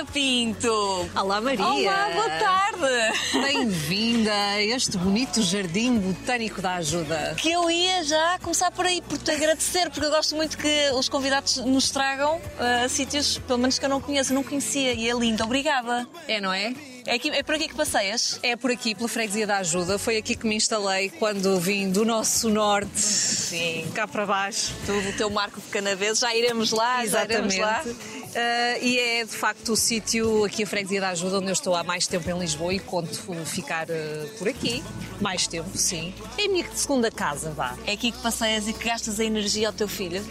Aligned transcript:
Mariana 0.00 0.04
Pinto! 0.12 1.10
Olá, 1.14 1.40
Maria! 1.40 1.66
Olá, 1.66 2.10
boa 2.14 2.30
tarde! 2.30 3.42
Bem-vinda 3.42 4.32
a 4.32 4.62
este 4.62 4.96
bonito 4.96 5.42
jardim 5.42 5.98
botânico 5.98 6.62
da 6.62 6.76
ajuda. 6.76 7.34
Que 7.36 7.50
eu 7.50 7.70
ia 7.70 8.02
já 8.04 8.38
começar 8.40 8.70
por 8.70 8.86
aí, 8.86 9.02
por 9.02 9.18
te 9.18 9.30
agradecer, 9.30 9.90
porque 9.90 10.06
eu 10.06 10.10
gosto 10.10 10.34
muito 10.34 10.56
que 10.56 10.90
os 10.94 11.08
convidados 11.08 11.58
nos 11.58 11.90
tragam 11.90 12.36
uh, 12.36 12.88
sítios, 12.88 13.38
pelo 13.38 13.58
menos 13.58 13.78
que 13.78 13.84
eu 13.84 13.88
não 13.88 14.00
conheço, 14.00 14.32
não 14.32 14.42
conhecia, 14.42 14.94
e 14.94 15.08
é 15.08 15.14
lindo. 15.14 15.42
Obrigada! 15.44 16.08
É, 16.26 16.40
não 16.40 16.52
é? 16.52 16.74
É, 17.06 17.14
aqui, 17.14 17.30
é 17.30 17.42
por 17.42 17.54
aqui 17.54 17.68
que 17.68 17.74
passeias? 17.74 18.38
É 18.42 18.56
por 18.56 18.70
aqui, 18.70 18.94
pela 18.94 19.08
freguesia 19.08 19.46
da 19.46 19.58
ajuda. 19.58 19.98
Foi 19.98 20.16
aqui 20.16 20.34
que 20.34 20.46
me 20.46 20.54
instalei 20.54 21.10
quando 21.10 21.58
vim 21.58 21.90
do 21.90 22.04
nosso 22.04 22.48
norte, 22.48 23.00
Sim. 23.00 23.86
cá 23.94 24.06
para 24.06 24.26
baixo. 24.26 24.72
Tu, 24.86 24.92
o 24.92 25.12
teu 25.14 25.30
marco 25.30 25.60
de 25.60 25.66
Canaveses, 25.68 26.20
já 26.20 26.34
iremos 26.34 26.70
lá, 26.70 27.04
já 27.06 27.24
iremos 27.24 27.56
lá. 27.56 27.82
Uh, 27.84 28.84
e 28.84 28.98
é 28.98 29.24
de 29.24 29.32
facto 29.32 29.72
o 29.72 29.76
sítio 29.76 30.44
aqui, 30.44 30.62
a 30.62 30.66
Freguesia 30.66 31.00
da 31.00 31.08
Ajuda, 31.08 31.38
onde 31.38 31.48
eu 31.48 31.52
estou 31.52 31.74
há 31.74 31.82
mais 31.82 32.06
tempo 32.06 32.30
em 32.30 32.38
Lisboa 32.38 32.72
e 32.72 32.78
conto 32.78 33.18
ficar 33.44 33.88
uh, 33.88 34.28
por 34.38 34.48
aqui. 34.48 34.84
Mais 35.20 35.48
tempo, 35.48 35.76
sim. 35.76 36.14
É 36.38 36.44
a 36.44 36.48
minha 36.48 36.64
segunda 36.72 37.10
casa, 37.10 37.50
vá. 37.50 37.76
É 37.86 37.92
aqui 37.92 38.12
que 38.12 38.18
passeias 38.18 38.68
e 38.68 38.72
que 38.72 38.84
gastas 38.84 39.18
a 39.18 39.24
energia 39.24 39.66
ao 39.66 39.72
teu 39.72 39.88
filho? 39.88 40.24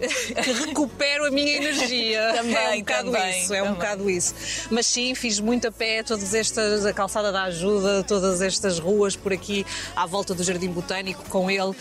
que 0.42 0.52
recupero 0.52 1.26
a 1.26 1.30
minha 1.30 1.56
energia. 1.56 2.32
também, 2.34 2.54
é 2.56 2.74
um 2.74 2.78
bocado 2.80 3.12
também, 3.12 3.42
isso, 3.42 3.54
é 3.54 3.62
um 3.62 3.72
bocado 3.74 4.10
isso. 4.10 4.34
Mas 4.70 4.86
sim, 4.86 5.14
fiz 5.14 5.40
muito 5.40 5.68
a 5.68 5.72
pé, 5.72 6.02
todas 6.02 6.34
estas, 6.34 6.86
a 6.86 6.92
calçada 6.92 7.30
da 7.30 7.44
ajuda, 7.44 8.02
todas 8.04 8.40
estas 8.40 8.78
ruas 8.78 9.16
por 9.16 9.32
aqui 9.32 9.64
à 9.94 10.06
volta 10.06 10.34
do 10.34 10.42
Jardim 10.42 10.68
Botânico 10.68 11.24
com 11.28 11.50
ele, 11.50 11.70
uh, 11.70 11.74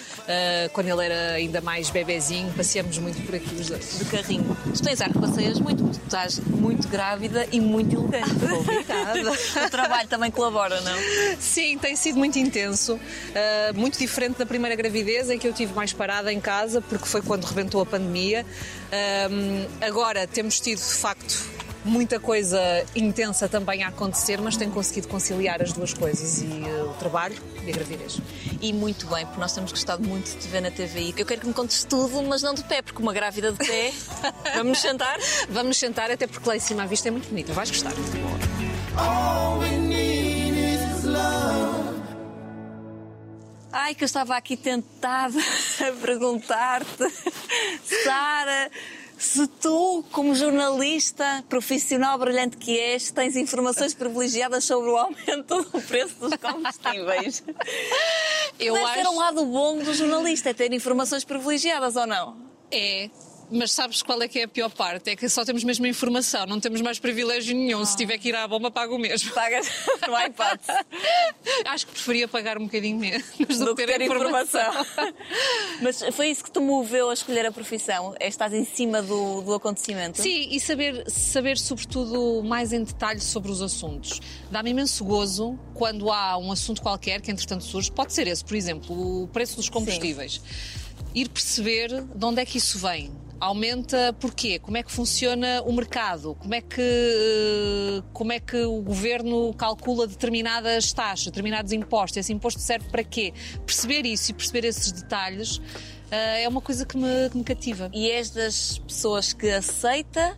quando 0.73 0.87
ele 0.87 1.05
era 1.05 1.31
ainda 1.33 1.61
mais 1.61 1.89
bebezinho, 1.89 2.51
passeamos 2.53 2.97
muito 2.97 3.21
por 3.25 3.35
aqui 3.35 3.55
os 3.55 3.67
dois. 3.67 3.99
De 3.99 4.05
carrinho. 4.05 4.57
Tu 4.73 4.81
tens 4.81 5.01
ar 5.01 5.11
que 5.11 5.19
passeias 5.19 5.59
muito, 5.59 5.83
tu 5.83 5.99
estás 6.03 6.39
muito 6.39 6.87
grávida 6.87 7.47
e 7.51 7.59
muito 7.59 7.95
elegante. 7.95 8.29
Obrigada. 8.59 9.31
o 9.65 9.69
trabalho 9.69 10.07
também 10.07 10.31
colabora, 10.31 10.81
não? 10.81 10.97
Sim, 11.39 11.77
tem 11.77 11.95
sido 11.95 12.17
muito 12.17 12.37
intenso, 12.37 12.95
uh, 12.95 12.99
muito 13.75 13.97
diferente 13.97 14.37
da 14.37 14.45
primeira 14.45 14.75
gravidez 14.75 15.29
em 15.29 15.37
que 15.37 15.47
eu 15.47 15.53
tive 15.53 15.73
mais 15.73 15.93
parada 15.93 16.31
em 16.31 16.39
casa, 16.39 16.81
porque 16.81 17.05
foi 17.05 17.21
quando 17.21 17.45
rebentou 17.45 17.81
a 17.81 17.85
pandemia. 17.85 18.08
Um, 19.31 19.67
agora 19.85 20.27
temos 20.27 20.59
tido, 20.59 20.79
de 20.79 20.93
facto, 20.93 21.49
muita 21.83 22.19
coisa 22.19 22.59
intensa 22.95 23.47
também 23.47 23.83
a 23.83 23.87
acontecer, 23.87 24.39
mas 24.41 24.57
tenho 24.57 24.71
conseguido 24.71 25.07
conciliar 25.07 25.61
as 25.61 25.71
duas 25.73 25.93
coisas, 25.93 26.41
e 26.41 26.45
uh, 26.45 26.89
o 26.89 26.93
trabalho 26.95 27.35
e 27.65 27.69
a 27.69 27.73
gravidez. 27.73 28.19
E 28.61 28.73
muito 28.73 29.07
bem, 29.07 29.25
porque 29.25 29.39
nós 29.39 29.53
temos 29.53 29.71
gostado 29.71 30.07
muito 30.07 30.29
de 30.31 30.37
te 30.37 30.47
ver 30.47 30.61
na 30.61 30.71
TVI. 30.71 31.13
Eu 31.17 31.25
quero 31.25 31.41
que 31.41 31.47
me 31.47 31.53
contes 31.53 31.83
tudo, 31.83 32.21
mas 32.23 32.41
não 32.41 32.53
de 32.53 32.63
pé, 32.63 32.81
porque 32.81 33.01
uma 33.01 33.13
grávida 33.13 33.51
de 33.51 33.57
pé. 33.57 33.93
Vamos 34.55 34.69
nos 34.69 34.79
sentar? 34.79 35.17
Vamos 35.49 35.77
sentar, 35.77 36.11
até 36.11 36.27
porque 36.27 36.47
lá 36.47 36.55
em 36.55 36.59
cima 36.59 36.83
a 36.83 36.85
vista 36.85 37.07
é 37.07 37.11
muito 37.11 37.29
bonita, 37.29 37.53
vais 37.53 37.69
gostar. 37.69 37.93
All 38.97 39.61
Ai, 43.71 43.93
que 43.93 44.03
eu 44.03 44.07
estava 44.07 44.35
aqui 44.35 44.57
tentada 44.57 45.37
a 45.87 45.91
perguntar-te, 46.01 47.09
Sara, 48.03 48.71
se 49.17 49.45
tu, 49.47 50.03
como 50.11 50.33
jornalista 50.33 51.43
profissional 51.47 52.17
brilhante 52.17 52.57
que 52.57 52.79
és, 52.79 53.11
tens 53.11 53.35
informações 53.35 53.93
privilegiadas 53.93 54.63
sobre 54.63 54.89
o 54.89 54.97
aumento 54.97 55.61
do 55.63 55.81
preço 55.81 56.15
dos 56.15 56.35
combustíveis. 56.37 57.43
Eu 58.59 58.73
Deve 58.73 58.85
acho... 58.85 58.93
ser 58.95 59.07
um 59.07 59.17
lado 59.17 59.45
bom 59.45 59.77
do 59.77 59.93
jornalista, 59.93 60.49
é 60.49 60.53
ter 60.53 60.73
informações 60.73 61.23
privilegiadas 61.23 61.95
ou 61.95 62.07
não? 62.07 62.37
É, 62.71 63.09
mas 63.51 63.71
sabes 63.71 64.01
qual 64.01 64.21
é 64.21 64.27
que 64.27 64.39
é 64.39 64.43
a 64.43 64.47
pior 64.47 64.69
parte? 64.69 65.09
É 65.09 65.15
que 65.15 65.27
só 65.27 65.43
temos 65.43 65.63
mesmo 65.63 65.85
informação, 65.87 66.45
não 66.45 66.59
temos 66.59 66.81
mais 66.81 66.99
privilégio 66.99 67.55
nenhum. 67.55 67.83
Se 67.83 67.97
tiver 67.97 68.17
que 68.17 68.29
ir 68.29 68.35
à 68.35 68.47
bomba, 68.47 68.69
pago 68.69 68.95
o 68.95 68.99
mesmo. 68.99 69.31
Pagas, 69.31 69.67
não 70.05 70.15
há 70.15 70.27
hipótese. 70.27 70.71
Acho 71.65 71.87
que 71.87 71.93
preferia 71.93 72.27
pagar 72.27 72.57
um 72.57 72.65
bocadinho 72.65 72.97
menos 72.99 73.25
do, 73.57 73.65
do 73.65 73.75
que 73.75 73.85
ter 73.85 73.97
ter 73.97 74.05
informação. 74.05 74.85
Mas 75.81 76.03
foi 76.13 76.29
isso 76.29 76.43
que 76.43 76.51
te 76.51 76.59
moveu 76.59 77.09
a 77.09 77.13
escolher 77.13 77.45
a 77.45 77.51
profissão? 77.51 78.15
É 78.19 78.27
estás 78.27 78.53
em 78.53 78.65
cima 78.65 79.01
do, 79.01 79.41
do 79.41 79.53
acontecimento? 79.53 80.21
Sim, 80.21 80.49
e 80.51 80.59
saber, 80.59 81.09
saber 81.09 81.57
sobretudo 81.57 82.43
mais 82.43 82.71
em 82.71 82.83
detalhe 82.83 83.19
sobre 83.19 83.51
os 83.51 83.61
assuntos. 83.61 84.19
Dá-me 84.51 84.71
imenso 84.71 85.03
gozo 85.03 85.59
quando 85.73 86.11
há 86.11 86.37
um 86.37 86.51
assunto 86.51 86.81
qualquer 86.81 87.21
que 87.21 87.31
entretanto 87.31 87.63
surge. 87.63 87.91
Pode 87.91 88.13
ser 88.13 88.27
esse, 88.27 88.43
por 88.43 88.55
exemplo, 88.55 89.23
o 89.23 89.27
preço 89.27 89.55
dos 89.55 89.69
combustíveis. 89.69 90.41
Ir 91.15 91.29
perceber 91.29 92.03
de 92.03 92.25
onde 92.25 92.41
é 92.41 92.45
que 92.45 92.57
isso 92.57 92.77
vem. 92.77 93.11
Aumenta 93.39 94.13
porquê? 94.19 94.59
Como 94.59 94.75
é 94.75 94.83
que 94.83 94.91
funciona 94.91 95.61
o 95.61 95.71
mercado? 95.71 96.35
Como 96.35 96.53
é 96.53 96.61
que, 96.61 96.81
eh, 96.81 98.03
como 98.11 98.33
é 98.33 98.39
que 98.39 98.57
o 98.63 98.81
governo 98.81 99.53
calcula 99.53 100.05
determinadas 100.05 100.91
taxas, 100.91 101.27
determinados 101.27 101.71
impostos? 101.71 102.17
Esse 102.17 102.33
imposto 102.33 102.59
serve 102.59 102.89
para 102.89 103.03
quê? 103.03 103.33
Perceber 103.65 104.05
isso 104.05 104.31
e 104.31 104.33
perceber 104.33 104.65
esses 104.65 104.91
detalhes 104.91 105.61
eh, 106.11 106.43
é 106.43 106.49
uma 106.49 106.59
coisa 106.61 106.85
que 106.85 106.97
me, 106.97 107.29
que 107.29 107.37
me 107.37 107.43
cativa. 107.43 107.89
E 107.93 108.11
és 108.11 108.29
das 108.29 108.77
pessoas 108.79 109.31
que 109.31 109.49
aceita 109.49 110.37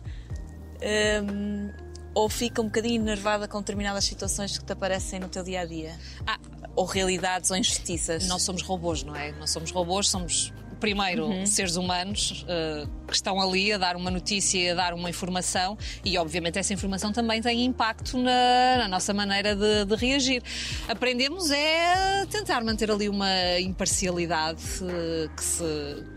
hum, 1.24 1.70
ou 2.14 2.28
fica 2.28 2.60
um 2.60 2.66
bocadinho 2.66 3.02
enervada 3.02 3.48
com 3.48 3.58
determinadas 3.58 4.04
situações 4.04 4.56
que 4.56 4.64
te 4.64 4.72
aparecem 4.72 5.18
no 5.18 5.28
teu 5.28 5.42
dia 5.42 5.62
a 5.62 5.64
dia? 5.64 5.98
Ah, 6.26 6.38
Ou 6.76 6.84
realidades 6.84 7.50
ou 7.50 7.56
injustiças? 7.56 8.28
Não 8.28 8.38
somos 8.38 8.62
robôs, 8.62 9.02
não 9.02 9.16
é? 9.16 9.32
Não 9.32 9.46
somos 9.46 9.70
robôs, 9.70 10.08
somos 10.08 10.52
primeiro 10.82 11.46
seres 11.46 11.76
humanos 11.76 12.44
eh, 12.48 12.84
que 13.06 13.14
estão 13.14 13.40
ali 13.40 13.72
a 13.72 13.78
dar 13.78 13.94
uma 13.94 14.10
notícia, 14.10 14.72
a 14.72 14.74
dar 14.74 14.94
uma 14.94 15.08
informação 15.08 15.78
e, 16.04 16.18
obviamente, 16.18 16.58
essa 16.58 16.74
informação 16.74 17.12
também 17.12 17.40
tem 17.40 17.64
impacto 17.64 18.18
na, 18.18 18.78
na 18.78 18.88
nossa 18.88 19.14
maneira 19.14 19.54
de, 19.54 19.84
de 19.84 19.94
reagir. 19.94 20.42
Aprendemos 20.88 21.52
é 21.52 22.26
tentar 22.26 22.64
manter 22.64 22.90
ali 22.90 23.08
uma 23.08 23.60
imparcialidade 23.60 24.60
eh, 24.82 25.28
que, 25.36 25.44
se, 25.44 25.64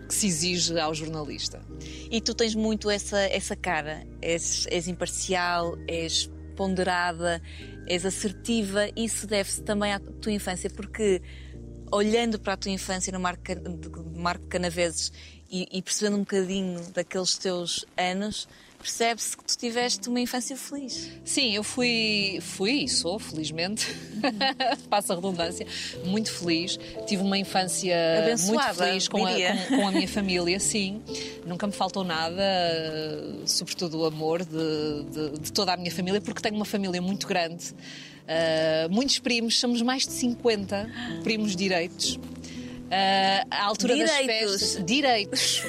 que 0.07 0.15
se 0.15 0.27
exige 0.27 0.79
ao 0.79 0.95
jornalista. 0.95 1.61
E 2.09 2.19
tu 2.19 2.33
tens 2.33 2.55
muito 2.55 2.89
essa, 2.89 3.19
essa 3.19 3.55
cara. 3.55 4.03
És, 4.19 4.65
és 4.71 4.87
imparcial, 4.87 5.77
és 5.87 6.27
ponderada, 6.55 7.39
és 7.85 8.03
assertiva. 8.03 8.89
Isso 8.95 9.27
deve-se 9.27 9.61
também 9.61 9.93
à 9.93 9.99
tua 9.99 10.31
infância, 10.31 10.71
porque 10.71 11.21
olhando 11.91 12.39
para 12.39 12.53
a 12.53 12.57
tua 12.57 12.71
infância 12.71 13.11
no 13.13 13.19
Marco, 13.19 13.41
Marco 14.15 14.45
Canaveses 14.47 15.11
e, 15.49 15.67
e 15.71 15.81
percebendo 15.81 16.15
um 16.17 16.19
bocadinho 16.19 16.81
daqueles 16.93 17.37
teus 17.37 17.85
anos, 17.97 18.47
percebe-se 18.79 19.35
que 19.37 19.43
tu 19.43 19.57
tiveste 19.57 20.09
uma 20.09 20.19
infância 20.19 20.55
feliz. 20.55 21.09
Sim, 21.23 21.53
eu 21.55 21.63
fui, 21.63 22.37
fui 22.41 22.83
e 22.83 22.89
sou, 22.89 23.17
felizmente, 23.17 23.87
passa 24.89 25.13
a 25.13 25.15
redundância, 25.15 25.65
muito 26.03 26.31
feliz. 26.31 26.77
Tive 27.07 27.23
uma 27.23 27.37
infância 27.37 27.95
muito 27.95 28.59
Abençoada, 28.59 28.85
feliz 28.85 29.07
com 29.07 29.25
a, 29.25 29.31
com- 29.31 29.77
com 29.77 29.87
a 29.87 29.91
minha 29.91 30.07
família, 30.07 30.59
sim. 30.59 31.01
Nunca 31.45 31.65
me 31.65 31.73
faltou 31.73 32.03
nada, 32.03 32.43
sobretudo 33.45 33.99
o 34.01 34.05
amor 34.05 34.43
de, 34.45 35.03
de- 35.11 35.39
de 35.39 35.51
toda 35.51 35.73
a 35.73 35.77
minha 35.77 35.91
família, 35.91 36.21
porque 36.21 36.41
tenho 36.41 36.55
uma 36.55 36.65
família 36.65 37.01
muito 37.01 37.27
grande. 37.27 37.73
Eh, 38.27 38.87
muitos 38.89 39.19
primos, 39.19 39.59
somos 39.59 39.81
mais 39.81 40.05
de 40.05 40.13
50 40.13 40.89
primos 41.23 41.55
direitos. 41.55 42.19
Eh, 42.91 43.43
à 43.49 43.65
altura 43.65 43.97
das 43.97 44.11
Direitos. 44.11 44.61
festas. 44.61 44.85
Direitos. 44.85 45.61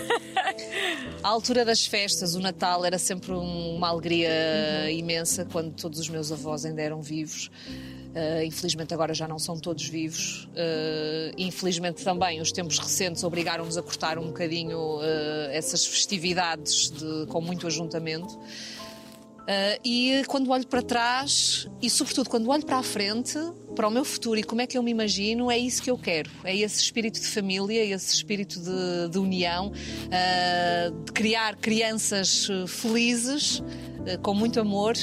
À 1.23 1.29
altura 1.29 1.65
das 1.65 1.87
festas, 1.87 2.35
o 2.35 2.41
Natal 2.41 2.85
era 2.85 2.99
sempre 2.99 3.33
um- 3.33 3.75
uma 3.77 3.89
alegria 3.89 4.91
imensa 4.91 5.45
quando 5.51 5.73
todos 5.73 5.99
os 5.99 6.09
meus 6.09 6.31
avós 6.31 6.65
ainda 6.65 6.83
eram 6.83 7.01
vivos. 7.03 7.51
Uh, 8.17 8.43
infelizmente 8.47 8.95
agora 8.95 9.13
já 9.13 9.29
não 9.29 9.39
são 9.39 9.59
todos 9.59 9.87
vivos. 9.87 10.45
Uh, 10.53 11.35
infelizmente 11.37 12.03
também 12.03 12.41
os 12.41 12.51
tempos 12.51 12.79
recentes 12.79 13.23
obrigaram-nos 13.23 13.77
a 13.77 13.83
cortar 13.83 14.19
um 14.19 14.29
bocadinho 14.29 14.79
uh, 15.01 15.03
essas 15.51 15.85
festividades 15.85 16.91
de- 16.91 17.27
com 17.27 17.43
muito 17.43 17.67
ajuntamento. 17.67 18.39
Uh, 19.47 19.79
e 19.85 20.25
quando 20.27 20.51
olho 20.51 20.67
para 20.67 20.83
trás 20.83 21.69
e, 21.81 21.89
sobretudo, 21.89 22.29
quando 22.29 22.51
olho 22.51 22.67
para 22.67 22.79
a 22.79 22.83
frente, 22.83 23.39
para 23.77 23.87
o 23.87 23.91
meu 23.91 24.05
futuro 24.05 24.41
e 24.41 24.43
como 24.43 24.61
é 24.61 24.67
que 24.67 24.77
eu 24.77 24.83
me 24.83 24.91
imagino, 24.91 25.51
é 25.51 25.57
isso 25.57 25.81
que 25.81 25.91
eu 25.91 25.97
quero. 25.97 26.29
É 26.43 26.57
esse 26.57 26.83
espírito 26.83 27.21
de 27.21 27.29
família, 27.29 27.85
esse 27.85 28.13
espírito 28.13 28.59
de, 28.59 29.09
de 29.09 29.19
união, 29.19 29.69
uh, 29.69 31.05
de 31.05 31.13
criar 31.13 31.55
crianças 31.57 32.49
felizes, 32.67 33.61
uh, 33.61 34.19
com 34.21 34.35
muito 34.35 34.59
amor. 34.59 34.95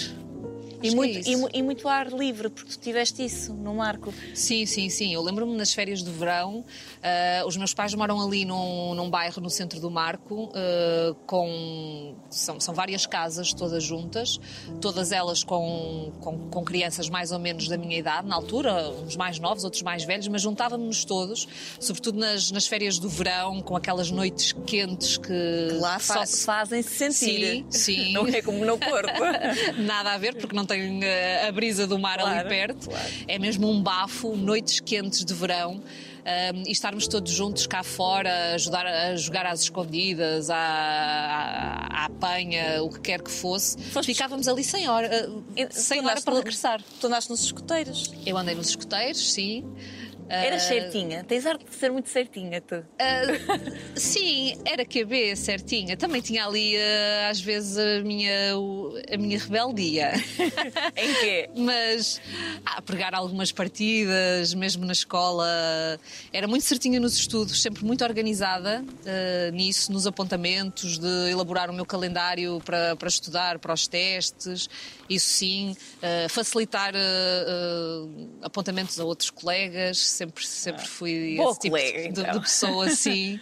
E 0.83 0.89
é 0.89 0.95
muito, 0.95 1.19
isso. 1.19 1.49
e, 1.53 1.59
e 1.59 1.63
muito 1.63 1.87
ar 1.87 2.07
livre, 2.11 2.49
porque 2.49 2.71
tu 2.71 2.79
tiveste 2.79 3.23
isso 3.23 3.53
no 3.53 3.75
Marco. 3.75 4.13
Sim, 4.33 4.65
sim, 4.65 4.89
sim. 4.89 5.13
Eu 5.13 5.21
lembro-me 5.21 5.55
nas 5.55 5.73
férias 5.73 6.03
de 6.03 6.11
verão, 6.11 6.63
ah, 7.01 7.43
os 7.45 7.55
meus 7.57 7.73
pais 7.73 7.93
moram 7.93 8.21
ali 8.21 8.45
num, 8.45 8.93
num 8.93 9.09
bairro 9.09 9.41
no 9.41 9.49
centro 9.49 9.79
do 9.79 9.89
Marco, 9.89 10.51
ah, 10.53 11.15
com 11.25 12.15
são, 12.29 12.59
são 12.59 12.73
várias 12.73 13.05
casas 13.05 13.53
todas 13.53 13.83
juntas, 13.83 14.39
todas 14.81 15.11
elas 15.11 15.43
com, 15.43 16.11
com, 16.19 16.49
com 16.49 16.63
crianças 16.65 17.09
mais 17.09 17.31
ou 17.31 17.39
menos 17.39 17.67
da 17.67 17.77
minha 17.77 17.97
idade, 17.97 18.27
na 18.27 18.35
altura, 18.35 18.89
uns 18.89 19.15
mais 19.15 19.39
novos, 19.39 19.63
outros 19.63 19.81
mais 19.83 20.03
velhos, 20.03 20.27
mas 20.27 20.41
juntávamos-nos 20.41 21.05
todos, 21.05 21.47
sobretudo 21.79 22.19
nas, 22.19 22.51
nas 22.51 22.67
férias 22.67 22.99
do 22.99 23.07
verão, 23.09 23.61
com 23.61 23.75
aquelas 23.75 24.11
noites 24.11 24.51
quentes 24.65 25.17
que 25.17 25.33
Lá 25.79 25.97
que 25.97 26.05
só 26.05 26.13
fa 26.15 26.25
se- 26.25 26.45
fazem-se 26.45 26.89
sentir. 27.11 27.13
Sim, 27.13 27.65
sim. 27.69 28.13
Não 28.13 28.27
é 28.27 28.41
como 28.41 28.63
no 28.65 28.77
Porto. 28.77 29.13
Nada 29.77 30.13
a 30.13 30.17
ver, 30.17 30.35
porque 30.35 30.55
não 30.55 30.65
tem 30.65 30.72
eh, 30.73 31.47
a 31.47 31.51
brisa 31.51 31.85
do 31.87 31.97
mar 31.99 32.19
Claro, 32.19 32.39
ali 32.39 32.49
perto. 32.49 32.89
claro. 32.89 33.09
É 33.27 33.37
mesmo 33.39 33.69
um 33.69 33.81
bafo, 33.81 34.35
noites 34.35 34.79
quentes 34.79 35.23
de 35.25 35.33
verão. 35.33 35.81
um, 36.55 36.63
e 36.65 36.71
estarmos 36.71 37.05
todos 37.07 37.29
juntos 37.33 37.67
cá 37.67 37.83
fora, 37.83 38.29
a, 38.31 38.53
ajudar 38.53 38.87
a 38.87 39.13
jogar 39.17 39.45
às 39.45 39.61
escondidas, 39.63 40.49
à, 40.49 40.55
à, 40.55 42.01
à 42.01 42.05
apanha, 42.05 42.81
o 42.81 42.89
que 42.89 42.99
quer 43.01 43.21
que 43.21 43.29
fosse. 43.31 43.77
Foste- 43.91 44.13
Ficávamos 44.13 44.47
ali 44.47 44.63
sem 44.63 44.87
hora, 44.87 45.29
eh, 45.57 45.67
sem 45.69 45.99
hora 46.05 46.21
para 46.21 46.35
regressar. 46.35 46.81
Tu 47.01 47.07
andaste 47.07 47.29
nos 47.29 47.43
escuteiros. 47.43 48.13
Eu 48.25 48.37
andei 48.37 48.55
nos 48.55 48.69
escoteiros, 48.69 49.33
sim. 49.33 49.65
Eras 50.29 50.63
Ah, 50.63 50.67
certinha. 50.67 51.23
Tens 51.23 51.45
arte 51.45 51.65
de 51.69 51.75
ser 51.75 51.91
muito 51.91 52.09
certinha, 52.09 52.61
tu. 52.61 52.75
ah, 52.99 53.21
sim, 53.95 54.53
era 54.65 54.85
QB, 54.85 55.35
certinha. 55.35 55.95
Também 55.95 56.21
tinha 56.21 56.45
ali, 56.45 56.75
ah, 56.77 57.29
às 57.29 57.39
vezes, 57.39 57.77
a 57.77 58.03
minha, 58.03 58.57
o- 58.57 58.93
a 59.11 59.17
minha 59.17 59.37
rebeldia. 59.37 60.11
Em 60.97 61.13
quê? 61.15 61.49
Mas 61.55 62.19
a 62.65 62.81
pregar 62.81 63.13
algumas 63.13 63.51
partidas, 63.51 64.53
mesmo 64.53 64.85
na 64.85 64.93
escola, 64.93 65.45
era 66.31 66.47
muito 66.47 66.63
certinha 66.65 66.99
nos 66.99 67.15
estudos, 67.15 67.61
sempre 67.61 67.83
muito 67.85 68.03
organizada 68.03 68.83
nisso, 69.53 69.91
nos 69.91 70.07
apontamentos, 70.07 70.97
de 70.97 71.29
elaborar 71.29 71.69
o 71.69 71.73
meu 71.73 71.85
calendário 71.85 72.61
para, 72.61 72.95
para 72.95 73.07
estudar, 73.07 73.59
para 73.59 73.73
os 73.73 73.87
testes, 73.87 74.67
isso 75.15 75.29
sim, 75.29 75.75
eh, 76.01 76.27
facilitar 76.29 76.93
eh, 76.95 76.99
eh, 76.99 78.25
apontamentos 78.41 78.99
a 78.99 79.03
outros 79.05 79.29
colegas, 79.29 79.97
sempre, 79.97 80.45
sempre 80.45 80.85
fui 80.87 81.35
Boa 81.37 81.51
esse 81.51 81.59
tipo 81.59 81.75
colega, 81.75 81.99
de, 82.11 82.21
então. 82.21 82.31
de 82.33 82.39
pessoa 82.39 82.85
assim. 82.91 83.39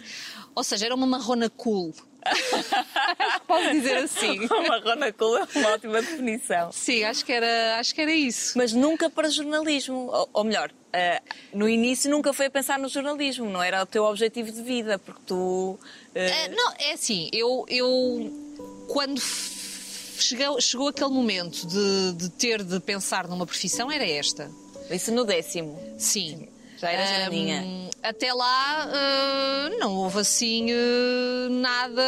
Ou 0.54 0.62
seja, 0.64 0.86
era 0.86 0.94
uma 0.94 1.06
marrona 1.06 1.48
cool. 1.50 1.94
Posso 3.46 3.70
dizer 3.70 3.96
assim. 3.98 4.46
Uma 4.46 4.78
rona 4.78 5.12
cool 5.12 5.38
é 5.38 5.46
uma 5.56 5.70
ótima 5.70 6.00
definição. 6.00 6.70
Sim, 6.70 7.02
acho 7.02 7.24
que 7.24 7.32
era, 7.32 7.78
acho 7.80 7.92
que 7.94 8.00
era 8.00 8.12
isso. 8.12 8.56
Mas 8.56 8.72
nunca 8.72 9.10
para 9.10 9.28
jornalismo. 9.28 10.08
Ou, 10.08 10.30
ou 10.32 10.44
melhor, 10.44 10.70
ah, 10.92 11.20
no 11.52 11.68
início 11.68 12.10
nunca 12.10 12.32
foi 12.32 12.46
a 12.46 12.50
pensar 12.50 12.78
no 12.78 12.88
jornalismo, 12.88 13.50
não 13.50 13.62
era 13.62 13.82
o 13.82 13.86
teu 13.86 14.04
objetivo 14.04 14.52
de 14.52 14.62
vida, 14.62 14.98
porque 14.98 15.20
tu. 15.26 15.78
ah, 16.14 16.18
É, 16.18 16.48
não, 16.48 16.72
é 16.78 16.92
assim, 16.92 17.28
eu, 17.32 17.64
eu 17.68 18.30
quando 18.88 19.20
chegou, 20.22 20.60
chegou 20.60 20.88
aquele 20.88 21.10
momento 21.10 21.66
de, 21.66 22.12
de 22.14 22.28
ter 22.30 22.62
de 22.62 22.78
pensar 22.80 23.26
numa 23.28 23.46
profissão, 23.46 23.90
era 23.90 24.06
esta. 24.06 24.50
Isso 24.90 25.10
no 25.12 25.24
décimo. 25.24 25.78
Sim. 25.98 26.48
Já 26.78 26.90
eras 26.90 27.08
Ahm, 27.10 27.16
grandinha. 27.20 27.90
até 28.02 28.32
lá 28.34 28.88
ah, 28.92 29.70
não 29.78 29.94
houve 29.96 30.18
assim 30.18 30.66
ah, 30.72 31.48
nada 31.48 32.02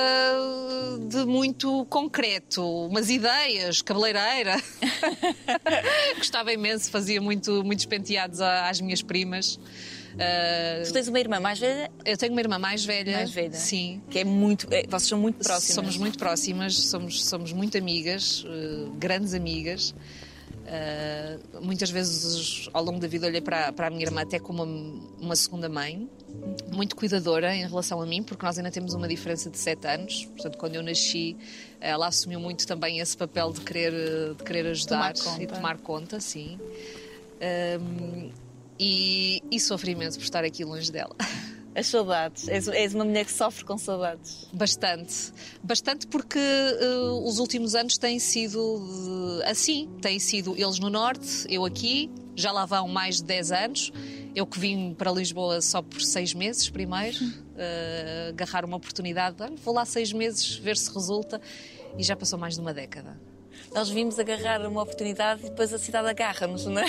de 1.08 1.24
muito 1.24 1.84
concreto. 1.86 2.62
Umas 2.86 3.08
ideias, 3.08 3.80
cabeleireira. 3.82 4.60
Gostava 6.18 6.52
imenso, 6.52 6.90
fazia 6.90 7.20
muito, 7.20 7.62
muitos 7.64 7.86
penteados 7.86 8.40
às 8.40 8.80
minhas 8.80 9.00
primas. 9.02 9.58
Ah, 10.18 10.82
Tu 10.84 10.92
tens 10.92 11.08
uma 11.08 11.18
irmã 11.20 11.40
mais 11.40 11.58
velha, 11.58 11.90
eu 12.04 12.16
tenho 12.16 12.32
uma 12.32 12.40
irmã 12.40 12.58
mais 12.58 12.84
velha. 12.84 13.16
mais 13.16 13.30
velha. 13.30 13.52
Sim. 13.54 14.00
Que 14.10 14.20
é 14.20 14.24
muito. 14.24 14.66
é, 14.70 14.84
vocês 14.86 15.08
são 15.08 15.18
muito 15.18 15.38
próximas. 15.38 15.74
Somos 15.74 15.96
muito 15.96 16.18
próximas, 16.18 16.76
somos, 16.76 17.24
somos 17.24 17.52
muito 17.52 17.76
amigas, 17.78 18.44
eh, 18.46 18.88
grandes 18.98 19.34
amigas. 19.34 19.94
Eh, 20.66 21.38
muitas 21.60 21.90
vezes 21.90 22.70
ao 22.72 22.82
longo 22.82 22.98
da 22.98 23.06
vida 23.06 23.26
olhei 23.26 23.40
para, 23.40 23.70
para 23.72 23.88
a 23.88 23.90
minha 23.90 24.02
irmã 24.02 24.22
até 24.22 24.38
como 24.38 24.62
uma, 24.62 25.02
uma 25.20 25.36
segunda 25.36 25.68
mãe, 25.68 26.08
muito 26.72 26.96
cuidadora 26.96 27.54
em 27.54 27.66
relação 27.66 28.00
a 28.00 28.06
mim, 28.06 28.22
porque 28.22 28.44
nós 28.46 28.56
ainda 28.56 28.70
temos 28.70 28.94
uma 28.94 29.06
diferença 29.06 29.50
de 29.50 29.58
sete 29.58 29.86
anos. 29.86 30.24
Portanto, 30.26 30.56
quando 30.56 30.74
eu 30.76 30.82
nasci, 30.82 31.36
ela 31.80 32.06
assumiu 32.06 32.40
muito 32.40 32.66
também 32.66 32.98
esse 32.98 33.16
papel 33.16 33.52
de 33.52 33.60
querer, 33.60 34.34
de 34.34 34.42
querer 34.42 34.66
ajudar 34.68 35.12
Tomar 35.12 35.42
e 35.42 35.46
tomar 35.46 35.78
conta, 35.78 36.18
sim. 36.18 36.58
Ahm, 37.42 38.30
e, 38.78 39.42
e 39.50 39.60
sofro 39.60 39.90
imenso 39.90 40.18
por 40.18 40.24
estar 40.24 40.44
aqui 40.44 40.64
longe 40.64 40.90
dela. 40.90 41.14
As 41.74 41.88
saudades. 41.88 42.46
És, 42.48 42.68
és 42.68 42.94
uma 42.94 43.04
mulher 43.04 43.24
que 43.24 43.32
sofre 43.32 43.64
com 43.64 43.76
saudades. 43.76 44.46
Bastante. 44.52 45.32
Bastante 45.62 46.06
porque 46.06 46.38
eh, 46.38 46.96
os 47.24 47.40
últimos 47.40 47.74
anos 47.74 47.98
têm 47.98 48.20
sido 48.20 49.40
eh, 49.42 49.50
assim. 49.50 49.90
Têm 50.00 50.20
sido 50.20 50.54
eles 50.56 50.78
no 50.78 50.88
Norte, 50.88 51.46
eu 51.48 51.64
aqui, 51.64 52.08
já 52.36 52.52
lá 52.52 52.64
vão 52.64 52.86
mais 52.86 53.16
de 53.16 53.24
10 53.24 53.52
anos. 53.52 53.92
Eu 54.36 54.46
que 54.46 54.58
vim 54.58 54.94
para 54.94 55.10
Lisboa 55.10 55.60
só 55.60 55.82
por 55.82 56.00
seis 56.00 56.32
meses 56.32 56.68
primeiro, 56.68 57.18
eh, 57.56 58.28
agarrar 58.30 58.64
uma 58.64 58.76
oportunidade, 58.76 59.36
vou 59.64 59.74
lá 59.74 59.84
seis 59.84 60.12
meses 60.12 60.56
ver 60.56 60.76
se 60.76 60.92
resulta, 60.92 61.40
e 61.96 62.02
já 62.02 62.16
passou 62.16 62.38
mais 62.38 62.54
de 62.54 62.60
uma 62.60 62.74
década. 62.74 63.16
Nós 63.74 63.90
vimos 63.90 64.18
agarrar 64.20 64.64
uma 64.66 64.82
oportunidade 64.82 65.40
e 65.46 65.50
depois 65.50 65.72
a 65.72 65.78
cidade 65.78 66.08
agarra-nos, 66.08 66.64
não 66.66 66.80
é? 66.80 66.86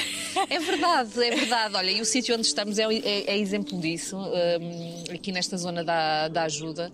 É 0.49 0.59
verdade, 0.59 1.23
é 1.23 1.35
verdade. 1.35 1.75
Olha, 1.75 1.89
e 1.91 1.99
o 1.99 2.05
sítio 2.05 2.35
onde 2.35 2.45
estamos 2.45 2.77
é, 2.77 2.83
é- 2.83 3.31
é 3.31 3.37
exemplo 3.37 3.79
disso, 3.79 4.15
hum, 4.17 5.03
aqui 5.11 5.31
nesta 5.31 5.57
zona 5.57 5.83
da, 5.83 6.27
da 6.27 6.43
ajuda. 6.43 6.91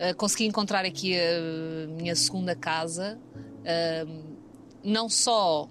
Uh, 0.00 0.14
consegui 0.16 0.46
encontrar 0.46 0.84
aqui 0.84 1.14
a 1.18 1.86
minha 1.88 2.14
segunda 2.14 2.54
casa, 2.56 3.18
hum, 4.06 4.36
não 4.82 5.08
só 5.10 5.68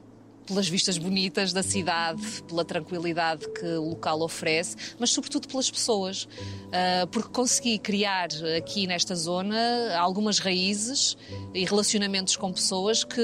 pelas 0.48 0.68
vistas 0.68 0.98
bonitas 0.98 1.54
da 1.54 1.62
cidade, 1.62 2.42
pela 2.48 2.66
tranquilidade 2.66 3.48
que 3.50 3.66
o 3.66 3.90
local 3.90 4.22
oferece, 4.22 4.76
mas 4.98 5.12
sobretudo 5.12 5.48
pelas 5.48 5.70
pessoas, 5.70 6.28
Uh, 6.68 7.08
porque 7.08 7.30
consegui 7.30 7.80
criar 7.80 8.28
aqui 8.58 8.86
nesta 8.88 9.16
zona 9.16 9.58
algumas 9.98 10.38
raízes 10.38 11.18
e 11.54 11.64
relacionamentos 11.64 12.36
com 12.36 12.52
pessoas 12.52 13.06
que 13.06 13.22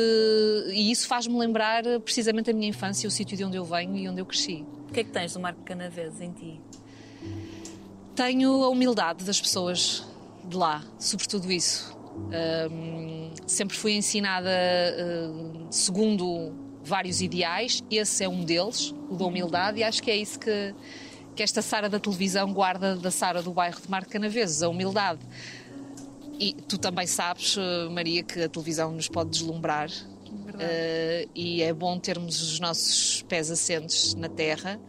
e 0.70 0.90
isso 0.90 1.08
faz-me 1.08 1.38
lembrar 1.38 1.84
precisamente 2.00 2.50
a 2.50 2.54
minha 2.54 2.70
infância, 2.70 3.06
o 3.06 3.12
sítio 3.12 3.36
de 3.36 3.44
onde 3.44 3.58
eu 3.58 3.66
venho 3.66 3.98
e 3.98 4.08
onde 4.08 4.22
eu 4.22 4.26
cresci. 4.26 4.66
O 4.90 4.94
que 4.94 5.02
é 5.02 5.04
que 5.04 5.12
tens 5.12 5.34
do 5.34 5.42
Marco 5.42 5.62
Canavês 5.64 6.22
em 6.22 6.32
ti? 6.32 6.62
Tenho 8.16 8.64
a 8.64 8.70
humildade 8.70 9.26
das 9.26 9.42
pessoas 9.42 10.06
de 10.46 10.56
lá, 10.56 10.84
sobretudo 10.98 11.52
isso. 11.52 11.94
Hum, 12.72 13.32
sempre 13.46 13.76
fui 13.76 13.94
ensinada 13.94 14.50
hum, 14.50 15.68
segundo 15.70 16.54
vários 16.84 17.22
ideais, 17.22 17.84
esse 17.90 18.24
é 18.24 18.30
um 18.30 18.44
deles, 18.44 18.94
o 19.10 19.16
da 19.16 19.26
humildade, 19.26 19.80
e 19.80 19.84
acho 19.84 20.02
que 20.02 20.12
é 20.12 20.16
isso 20.16 20.40
que, 20.40 20.76
que 21.36 21.44
esta 21.44 21.62
Sara 21.62 21.90
da 21.90 22.00
televisão 22.00 22.52
guarda 22.54 22.96
da 22.96 23.12
Sara 23.12 23.42
do 23.42 23.52
bairro 23.52 23.82
de 23.82 23.90
Marco 23.90 24.10
Canaveses, 24.10 24.62
a 24.62 24.70
humildade. 24.70 25.20
E 26.40 26.54
tu 26.54 26.78
também 26.78 27.08
sabes, 27.08 27.56
eh, 27.58 27.90
Maria, 27.90 28.24
que 28.24 28.42
a 28.42 28.50
televisão 28.50 28.92
nos 28.92 29.08
pode 29.08 29.30
deslumbrar. 29.30 29.90
Eh, 30.60 31.28
e 31.34 31.62
é 31.62 31.72
bom 31.74 31.98
termos 32.00 32.42
os 32.42 32.60
nossos 32.60 33.24
pés 33.30 33.50
assentes 33.50 34.14
na 34.16 34.28
terra 34.28 34.80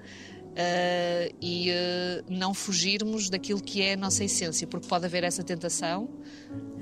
eh, 0.56 1.32
e 1.40 1.70
eh, 1.70 2.22
não 2.28 2.54
fugirmos 2.54 3.28
daquilo 3.28 3.60
que 3.60 3.82
é 3.82 3.94
a 3.94 3.96
nossa 3.96 4.24
essência, 4.24 4.66
porque 4.66 4.86
pode 4.88 5.04
haver 5.06 5.24
essa 5.24 5.42
tentação. 5.42 6.08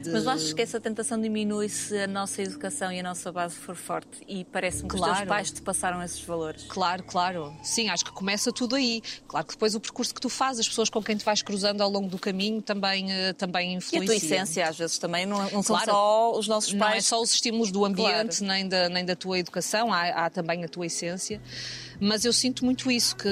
de- 0.03 0.11
Mas 0.11 0.27
achas 0.27 0.53
que 0.53 0.61
essa 0.61 0.81
tentação 0.81 1.19
diminui 1.21 1.69
se 1.69 1.97
a 1.97 2.07
nossa 2.09 2.43
educação 2.43 2.91
e 2.93 2.99
a 2.99 3.03
nossa 3.05 3.31
base 3.31 3.55
for 3.55 3.77
forte? 3.77 4.19
E 4.27 4.45
parece-me 4.45 4.89
que 4.89 4.97
os 4.97 5.01
Claro. 5.01 5.17
teus 5.19 5.29
pais 5.29 5.51
te 5.53 5.63
passaram 5.63 6.03
esses 6.03 6.21
valores. 6.23 6.65
Claro, 6.69 7.05
claro. 7.05 7.55
Sim, 7.63 7.89
acho 7.89 8.05
que 8.05 8.11
começa 8.11 8.51
tudo 8.53 8.75
aí. 8.75 9.01
Claro 9.29 9.47
que 9.47 9.53
depois 9.55 9.77
o 9.77 9.81
percurso 9.81 10.13
que 10.13 10.21
tu 10.21 10.29
fazes, 10.29 10.61
as 10.61 10.69
pessoas 10.69 10.91
com 10.91 11.01
quem 11.03 11.17
te 11.17 11.25
vais 11.25 11.41
cruzando 11.41 11.81
ao 11.83 11.89
longo 11.89 12.09
do 12.09 12.19
caminho 12.19 12.61
também, 12.61 13.13
eh, 13.13 13.33
também 13.33 13.71
E 13.71 13.75
a 13.75 13.77
influenciam. 13.79 14.05
tua 14.07 14.17
essência, 14.17 14.69
às 14.69 14.77
vezes, 14.77 14.99
também 14.99 15.25
não, 15.25 15.39
não 15.51 15.63
são 15.63 15.77
Claro. 15.77 15.93
só 15.93 16.37
os 16.39 16.49
nossos 16.49 16.73
Não 16.73 16.85
é 16.89 16.91
pais. 16.95 17.07
só 17.07 17.23
os 17.23 17.33
estímulos 17.35 17.71
do 17.71 17.85
ambiente, 17.85 18.39
Claro. 18.39 18.45
nem, 18.53 18.69
da, 18.69 18.89
nem 18.89 19.05
da 19.05 19.15
tua 19.15 19.39
educação, 19.39 19.93
há, 19.93 20.09
há 20.27 20.29
também 20.31 20.65
a 20.65 20.69
tua 20.69 20.85
essência. 20.87 21.41
Mas 22.05 22.25
eu 22.25 22.33
sinto 22.33 22.65
muito 22.65 22.91
isso, 22.91 23.15
que, 23.15 23.29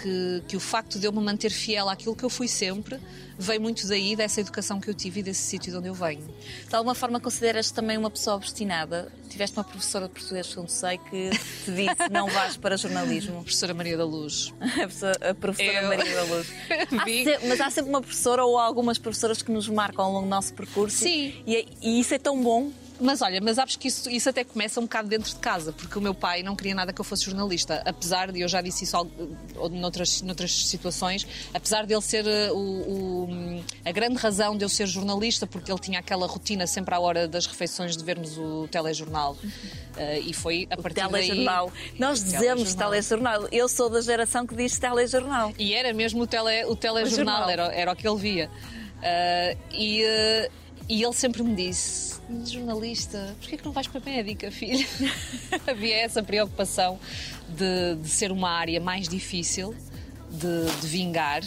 que, 0.00 0.42
que 0.48 0.56
o 0.56 0.60
facto 0.60 0.96
de 0.98 1.06
eu 1.06 1.12
me 1.12 1.20
manter 1.20 1.50
fiel 1.50 1.88
àquilo 1.88 2.14
que 2.14 2.22
eu 2.24 2.30
fui 2.30 2.46
sempre 2.46 3.00
vem 3.38 3.58
muito 3.58 3.86
daí, 3.86 4.14
dessa 4.16 4.40
educação 4.40 4.80
que 4.80 4.88
eu 4.88 4.94
tive 4.94 5.20
e 5.20 5.22
desse 5.24 5.42
sítio 5.42 5.70
de 5.72 5.76
onde 5.76 5.88
eu 5.88 5.92
venho. 5.94 6.24
De 6.68 6.74
alguma 6.74 6.94
forma 6.94 7.18
consideras-te 7.20 7.74
também 7.74 7.98
uma 7.98 8.10
pessoa 8.10 8.36
obstinada? 8.36 9.12
Tiveste 9.28 9.58
uma 9.58 9.64
professora 9.64 10.06
de 10.06 10.12
português, 10.14 10.46
segundo 10.46 10.68
sei, 10.70 10.98
que 10.98 11.30
te 11.64 11.70
disse 11.72 12.08
não 12.10 12.28
vais 12.28 12.56
para 12.56 12.76
jornalismo. 12.76 13.42
Professora 13.44 13.74
Maria 13.74 13.96
da 13.96 14.04
Luz. 14.04 14.54
A 15.20 15.34
professora, 15.34 15.82
Eu- 15.82 15.88
Maria 15.88 16.14
da 16.14 16.22
Luz. 16.24 16.46
Há 16.98 17.04
Vi. 17.04 17.24
se- 17.24 17.38
mas 17.48 17.60
há 17.60 17.70
sempre 17.70 17.90
uma 17.90 18.00
professora 18.00 18.44
ou 18.44 18.56
algumas 18.56 18.96
professoras 18.98 19.42
que 19.42 19.50
nos 19.50 19.68
marcam 19.68 20.04
ao 20.04 20.12
longo 20.12 20.24
do 20.26 20.30
nosso 20.30 20.54
percurso. 20.54 20.96
Sim. 20.98 21.34
E, 21.46 21.56
é- 21.56 21.64
e 21.82 22.00
isso 22.00 22.14
é 22.14 22.18
tão 22.18 22.40
bom. 22.42 22.70
Mas 23.00 23.20
olha, 23.20 23.40
mas 23.42 23.56
sabes 23.56 23.76
que 23.76 23.88
isso, 23.88 24.08
isso 24.10 24.28
até 24.30 24.42
começa 24.42 24.80
um 24.80 24.84
bocado 24.84 25.08
dentro 25.08 25.28
de 25.30 25.36
casa, 25.36 25.70
porque 25.72 25.98
o 25.98 26.00
meu 26.00 26.14
pai 26.14 26.42
não 26.42 26.56
queria 26.56 26.74
nada 26.74 26.92
que 26.92 27.00
eu 27.00 27.04
fosse 27.04 27.24
jornalista, 27.24 27.82
apesar 27.84 28.32
de, 28.32 28.40
eu 28.40 28.48
já 28.48 28.62
disse 28.62 28.84
isso 28.84 28.96
ou 29.56 29.68
noutras, 29.68 30.22
noutras 30.22 30.52
situações, 30.66 31.26
apesar 31.52 31.84
de 31.86 31.92
ele 31.92 32.00
ser 32.02 32.26
eh, 32.26 32.50
o, 32.52 32.56
o- 32.56 33.64
a 33.84 33.92
grande 33.92 34.16
razão 34.16 34.56
de 34.56 34.64
eu 34.64 34.68
ser 34.68 34.86
jornalista, 34.86 35.46
porque 35.46 35.70
ele 35.70 35.78
tinha 35.80 35.98
aquela 35.98 36.26
rotina 36.26 36.66
sempre 36.66 36.94
à 36.94 36.98
hora 36.98 37.28
das 37.28 37.46
refeições 37.46 37.96
de 37.96 38.02
vermos 38.04 38.38
o 38.38 38.66
telejornal. 38.70 39.36
Eh, 39.96 40.20
e 40.20 40.32
foi 40.32 40.66
a 40.70 40.76
partir 40.76 41.06
daí... 41.10 41.28
Telejornal. 41.28 41.72
Nós 41.98 42.22
dizemos 42.24 42.74
telejornal. 42.74 43.46
Eu 43.52 43.68
sou 43.68 43.90
da 43.90 44.00
geração 44.00 44.46
que 44.46 44.54
diz 44.54 44.78
telejornal. 44.78 45.52
E 45.58 45.74
era 45.74 45.92
mesmo 45.92 46.22
o, 46.22 46.26
tele, 46.26 46.64
o 46.64 46.74
telejornal, 46.76 47.40
jornal. 47.46 47.50
era, 47.50 47.74
era 47.74 47.92
o 47.92 47.96
que 47.96 48.06
ele 48.08 48.16
via. 48.18 48.50
Ah, 49.02 49.54
e, 49.72 50.02
ah, 50.04 50.48
e 50.88 51.02
ele 51.02 51.12
sempre 51.12 51.42
me 51.42 51.54
disse: 51.54 52.20
jornalista, 52.44 53.34
porquê 53.40 53.56
que 53.56 53.64
não 53.64 53.72
vais 53.72 53.86
para 53.86 54.00
a 54.00 54.04
médica, 54.04 54.50
filha? 54.50 54.86
Havia 55.66 55.96
essa 55.96 56.22
preocupação 56.22 56.98
de, 57.48 57.96
de 57.96 58.08
ser 58.08 58.30
uma 58.30 58.50
área 58.50 58.80
mais 58.80 59.08
difícil 59.08 59.74
de, 60.30 60.80
de 60.80 60.86
vingar. 60.86 61.42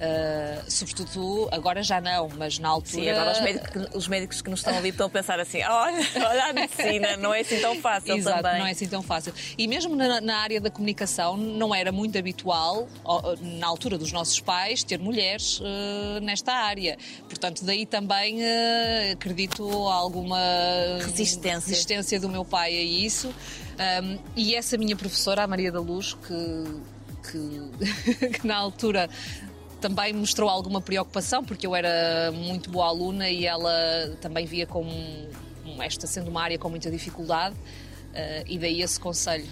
Ah, 0.00 0.62
sobretudo, 0.68 1.48
agora 1.50 1.82
já 1.82 2.00
não, 2.00 2.28
mas 2.36 2.58
na 2.58 2.68
altura. 2.68 3.02
Sim, 3.02 3.08
agora 3.10 3.32
os 3.32 3.40
médicos, 3.40 3.86
os 3.94 4.08
médicos 4.08 4.42
que 4.42 4.50
nos 4.50 4.60
estão 4.60 4.72
a 4.74 4.76
ouvir 4.76 4.90
estão 4.90 5.06
a 5.06 5.10
pensar 5.10 5.40
assim: 5.40 5.62
olha, 5.62 5.96
olha 6.16 6.44
a 6.44 6.52
medicina, 6.52 7.16
não 7.16 7.34
é 7.34 7.40
assim 7.40 7.60
tão 7.60 7.74
fácil 7.80 8.16
Exato, 8.16 8.42
também. 8.42 8.58
não 8.60 8.66
é 8.66 8.70
assim 8.70 8.88
tão 8.88 9.02
fácil. 9.02 9.32
E 9.56 9.66
mesmo 9.66 9.96
na, 9.96 10.20
na 10.20 10.38
área 10.38 10.60
da 10.60 10.70
comunicação 10.70 11.36
não 11.36 11.74
era 11.74 11.90
muito 11.90 12.16
habitual, 12.16 12.88
na 13.40 13.66
altura 13.66 13.98
dos 13.98 14.12
nossos 14.12 14.38
pais, 14.40 14.84
ter 14.84 14.98
mulheres 14.98 15.60
eh, 15.62 16.20
nesta 16.20 16.52
área. 16.52 16.96
Portanto, 17.28 17.64
daí 17.64 17.84
também 17.84 18.42
eh, 18.42 19.12
acredito 19.12 19.64
alguma 19.88 20.38
Resistência. 21.00 21.70
resistência 21.70 22.20
do 22.20 22.28
meu 22.28 22.44
pai 22.44 22.76
a 22.76 22.82
isso. 22.82 23.34
Um, 23.78 24.18
e 24.34 24.54
essa 24.54 24.76
minha 24.76 24.96
professora, 24.96 25.44
a 25.44 25.46
Maria 25.46 25.70
da 25.70 25.80
Luz, 25.80 26.14
que, 26.14 27.30
que, 27.30 28.26
que 28.40 28.46
na 28.46 28.56
altura 28.56 29.08
também 29.80 30.12
mostrou 30.12 30.48
alguma 30.48 30.80
preocupação, 30.80 31.44
porque 31.44 31.66
eu 31.66 31.74
era 31.74 32.30
muito 32.32 32.70
boa 32.70 32.86
aluna 32.86 33.28
e 33.28 33.46
ela 33.46 34.16
também 34.20 34.46
via 34.46 34.66
como 34.66 34.90
esta 35.80 36.06
sendo 36.06 36.28
uma 36.28 36.42
área 36.42 36.58
com 36.58 36.68
muita 36.68 36.90
dificuldade, 36.90 37.54
eh, 38.14 38.44
e 38.46 38.58
daí 38.58 38.82
esse 38.82 38.98
conselho 38.98 39.46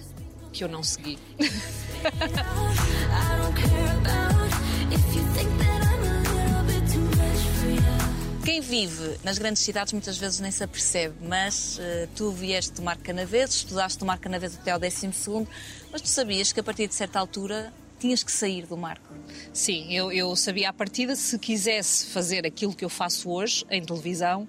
que 0.53 0.65
eu 0.65 0.69
não 0.69 0.83
segui. 0.83 1.19
Quem 8.45 8.61
vive 8.61 9.19
nas 9.25 9.39
grandes 9.39 9.63
cidades 9.63 9.93
muitas 9.93 10.17
vezes 10.17 10.39
nem 10.41 10.53
se 10.53 10.63
apercebe, 10.63 11.17
mas 11.21 11.79
eh, 11.81 12.09
tu 12.15 12.31
vieste 12.31 12.73
tomar 12.73 12.97
canaveses, 12.97 13.57
estudaste 13.57 13.99
tomar 13.99 14.19
canaveses 14.19 14.57
até 14.59 14.71
ao 14.71 14.79
12 14.79 15.11
mas 15.91 16.01
tu 16.01 16.09
sabias 16.09 16.53
que 16.53 16.61
a 16.61 16.63
partir 16.63 16.87
de 16.87 16.95
certa 16.95 17.19
altura 17.19 17.73
tinhas 17.99 18.23
que 18.23 18.31
sair 18.33 18.67
do 18.67 18.77
marco. 18.77 19.15
Sim, 19.53 19.93
eu, 19.93 20.13
eu 20.13 20.35
sabia 20.37 20.69
à 20.69 20.73
partida 20.73 21.15
se 21.17 21.39
quisesse 21.39 22.07
fazer 22.07 22.47
aquilo 22.47 22.75
que 22.75 22.85
eu 22.85 22.89
faço 22.91 23.31
hoje 23.31 23.65
em 23.71 23.83
televisão, 23.85 24.49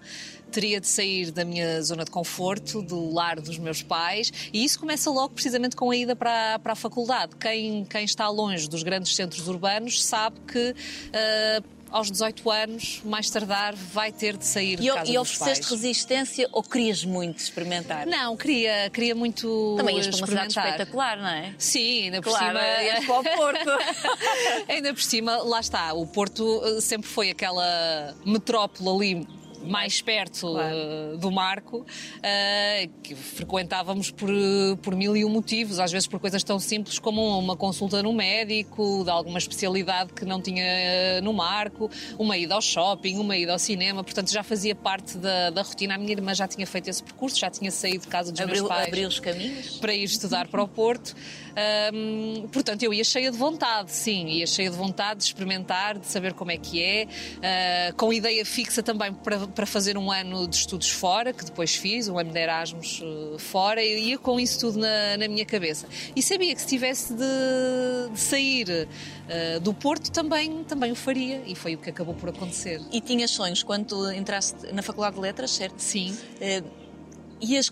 teria 0.52 0.80
de 0.80 0.88
sair 0.88 1.32
da 1.32 1.44
minha 1.44 1.82
zona 1.82 2.06
de 2.06 2.12
conforto, 2.12 2.82
do 2.82 3.12
lar 3.14 3.40
dos 3.40 3.58
meus 3.58 3.82
pais, 3.84 4.32
e 4.54 4.64
isso 4.64 4.80
começa 4.80 5.10
logo 5.10 5.34
precisamente 5.34 5.76
com 5.76 5.92
a 5.92 5.96
ida 5.96 6.16
para, 6.16 6.56
a- 6.56 6.60
para 6.60 6.74
a 6.74 6.76
faculdade. 6.76 7.36
Quem, 7.36 7.84
quem 7.86 8.06
está 8.06 8.30
longe 8.30 8.68
dos 8.70 8.84
grandes 8.84 9.16
centros 9.16 9.48
urbanos 9.48 10.04
sabe 10.04 10.40
que. 10.42 10.76
ah, 11.14 11.64
aos 11.92 12.12
18 12.12 12.50
anos, 12.52 13.02
mais 13.06 13.30
tardar, 13.30 13.76
vai 13.76 14.12
ter 14.12 14.36
de 14.38 14.46
sair 14.46 14.78
de 14.78 14.88
E, 14.88 14.92
casa 14.94 15.12
e 15.12 15.18
ofereceste 15.18 15.68
pais. 15.68 15.72
resistência 15.82 16.50
ou 16.52 16.62
querias 16.64 17.04
muito 17.06 17.40
experimentar? 17.40 18.06
Não, 18.06 18.36
queria, 18.38 18.90
queria 18.92 19.16
muito 19.16 19.76
Também 19.78 19.96
ias 19.98 20.08
para 20.08 20.18
uma 20.18 20.28
cidade 20.28 20.48
experimentar. 20.48 20.68
espetacular, 20.82 21.18
não 21.18 21.28
é? 21.30 21.54
Sim, 21.58 22.04
ainda 22.06 22.22
por 22.22 22.30
Claro, 22.30 22.58
cima. 22.60 22.82
ias 22.84 23.06
para 23.06 23.20
o 23.20 23.24
Porto. 23.24 23.70
Ainda 24.70 24.94
por 24.94 25.02
cima, 25.02 25.38
lá 25.44 25.60
está, 25.60 25.94
o 25.94 26.06
Porto 26.06 26.62
eh, 26.64 26.82
sempre 26.82 27.08
foi 27.08 27.30
aquela 27.30 28.16
metrópole 28.26 28.90
ali 29.16 29.28
mais 29.68 30.02
perto 30.02 30.52
Claro. 30.52 30.76
eh, 30.76 31.18
do 31.18 31.32
Marco, 31.32 31.86
eh, 32.24 32.90
que 33.04 33.16
frequentávamos 33.16 34.12
por, 34.12 34.30
eh, 34.30 34.76
por 34.82 34.96
mil 34.96 35.16
e 35.16 35.24
um 35.26 35.30
motivos, 35.30 35.80
às 35.80 35.92
vezes 35.92 36.08
por 36.08 36.20
coisas 36.20 36.44
tão 36.44 36.60
simples 36.60 37.00
como 37.00 37.38
uma 37.40 37.56
consulta 37.56 38.02
no 38.02 38.14
médico, 38.14 39.04
de 39.04 39.10
alguma 39.10 39.38
especialidade 39.38 40.14
que 40.14 40.26
não 40.26 40.42
tinha 40.42 41.22
no 41.22 41.34
Marco, 41.34 41.90
uma 42.18 42.38
ida 42.38 42.56
ao 42.56 42.62
shopping, 42.62 43.18
uma 43.18 43.36
ida 43.38 43.54
ao 43.54 43.60
cinema, 43.60 44.04
portanto 44.04 44.32
já 44.32 44.44
fazia 44.44 44.76
parte 44.76 45.18
da, 45.18 45.50
da 45.50 45.62
rotina. 45.62 45.96
A 45.96 45.98
minha 45.98 46.12
irmã 46.12 46.34
já 46.34 46.48
tinha 46.48 46.66
feito 46.68 46.90
esse 46.90 47.04
percurso, 47.04 47.40
já 47.40 47.50
tinha 47.50 47.72
saído 47.72 48.02
de 48.02 48.08
casa 48.08 48.32
dos 48.32 48.42
Abriu, 48.42 48.64
meus 48.64 48.68
pais 48.68 48.88
abriu 48.88 49.08
os 49.08 49.20
caminhos. 49.20 49.78
para 49.78 49.94
ir 49.94 50.04
estudar 50.04 50.48
para 50.48 50.62
o 50.64 50.68
Porto. 50.68 51.16
Hum, 51.92 52.48
portanto, 52.52 52.84
eu 52.84 52.94
ia 52.94 53.04
cheia 53.04 53.32
de 53.32 53.38
vontade, 53.38 53.92
sim, 53.92 54.28
ia 54.28 54.46
cheia 54.46 54.70
de 54.70 54.78
vontade 54.78 55.22
de 55.22 55.26
experimentar, 55.26 55.98
de 55.98 56.06
saber 56.06 56.34
como 56.34 56.52
é 56.52 56.58
que 56.58 56.82
é, 56.84 57.08
ah, 57.42 57.94
com 57.94 58.14
ideia 58.14 58.46
fixa 58.46 58.84
também 58.84 59.12
para, 59.12 59.48
para 59.48 59.66
fazer 59.66 59.98
um 59.98 60.12
ano 60.12 60.48
de 60.48 60.56
estudos 60.56 60.90
fora, 60.90 61.34
que 61.34 61.44
depois 61.44 61.76
fiz, 61.76 62.08
um 62.08 62.20
ano 62.20 62.32
de 62.32 62.40
Erasmus 62.40 63.02
eh, 63.04 63.40
fora, 63.40 63.84
e 63.84 64.10
ia 64.10 64.18
com 64.20 64.40
isso 64.40 64.60
tudo 64.60 64.78
na, 64.78 65.18
na 65.18 65.28
minha 65.28 65.46
cabeça. 65.46 65.88
E 66.16 66.22
sabia 66.22 66.54
que 66.54 66.62
se 66.62 66.68
tivesse 66.68 67.14
de, 67.14 68.14
de 68.14 68.20
sair 68.20 68.88
ah, 69.28 69.60
do 69.60 69.74
Porto 69.74 70.12
também, 70.12 70.64
também 70.64 70.92
o 70.92 70.96
faria, 70.96 71.42
e 71.48 71.56
foi 71.56 71.74
o 71.74 71.80
que 71.80 71.90
acabou 71.90 72.14
por 72.14 72.30
acontecer. 72.30 72.82
E 72.92 73.02
tinhas 73.02 73.32
sonhos 73.32 73.64
quando 73.64 74.12
entraste 74.12 74.72
na 74.74 74.84
Faculdade 74.84 75.16
de 75.16 75.22
Letras, 75.22 75.52
certo? 75.52 75.80
Sim. 75.80 76.16
Eh, 76.40 76.62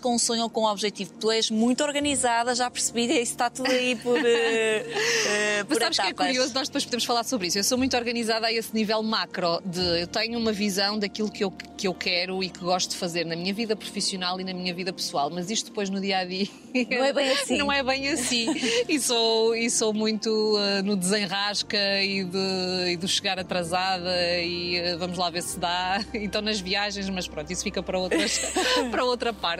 um 0.04 0.18
sonho 0.18 0.42
ou 0.42 0.50
com 0.50 0.62
um 0.62 0.66
objetivo. 0.66 1.12
Tu 1.20 1.30
és 1.30 1.50
muito 1.50 1.82
organizada, 1.82 2.54
já 2.54 2.70
percebi, 2.70 3.04
isso 3.06 3.32
está 3.32 3.50
tudo 3.50 3.70
aí 3.70 3.96
por, 3.96 4.18
por 5.66 5.68
Mas 5.68 5.78
sabes 5.78 5.98
que 5.98 6.06
é 6.06 6.10
etapas. 6.10 6.26
curioso, 6.26 6.54
nós 6.54 6.68
depois 6.68 6.84
podemos 6.84 7.04
falar 7.04 7.24
sobre 7.24 7.48
isso. 7.48 7.58
Eu 7.58 7.64
sou 7.64 7.76
muito 7.76 7.96
organizada 7.96 8.46
a 8.46 8.52
esse 8.52 8.74
nível 8.74 9.02
macro, 9.02 9.60
de 9.64 10.00
eu 10.00 10.06
tenho 10.06 10.38
uma 10.38 10.52
visão 10.52 10.98
daquilo 10.98 11.30
que 11.30 11.44
eu, 11.44 11.50
que 11.50 11.86
eu 11.86 11.94
quero 11.94 12.42
e 12.42 12.48
que 12.48 12.60
gosto 12.60 12.90
de 12.90 12.96
fazer 12.96 13.24
na 13.24 13.36
minha 13.36 13.52
vida 13.52 13.74
profissional 13.76 14.40
e 14.40 14.44
na 14.44 14.52
minha 14.52 14.72
vida 14.74 14.92
pessoal, 14.92 15.30
mas 15.30 15.50
isto 15.50 15.66
depois 15.66 15.90
no 15.90 16.00
dia 16.00 16.18
a 16.18 16.24
dia 16.24 16.48
Não 16.90 17.04
é 17.04 17.12
bem 17.12 17.30
assim. 17.30 17.56
Não 17.58 17.72
é 17.72 17.82
bem 17.82 18.08
assim. 18.08 18.46
e, 18.88 19.00
sou, 19.00 19.54
e 19.54 19.70
sou 19.70 19.94
muito 19.94 20.28
uh, 20.28 20.82
no 20.84 20.96
desenrasca 20.96 22.02
e, 22.02 22.24
de, 22.24 22.92
e 22.92 22.96
do 22.96 23.08
chegar 23.08 23.38
atrasada 23.38 24.10
e 24.40 24.94
uh, 24.94 24.98
vamos 24.98 25.16
lá 25.16 25.30
ver 25.30 25.42
se 25.42 25.58
dá. 25.58 26.04
Então 26.12 26.42
nas 26.42 26.60
viagens, 26.60 27.08
mas 27.08 27.26
pronto, 27.26 27.50
isso 27.52 27.62
fica 27.62 27.82
para, 27.82 27.98
outras, 27.98 28.40
para 28.90 29.04
outra 29.04 29.32
parte. 29.32 29.55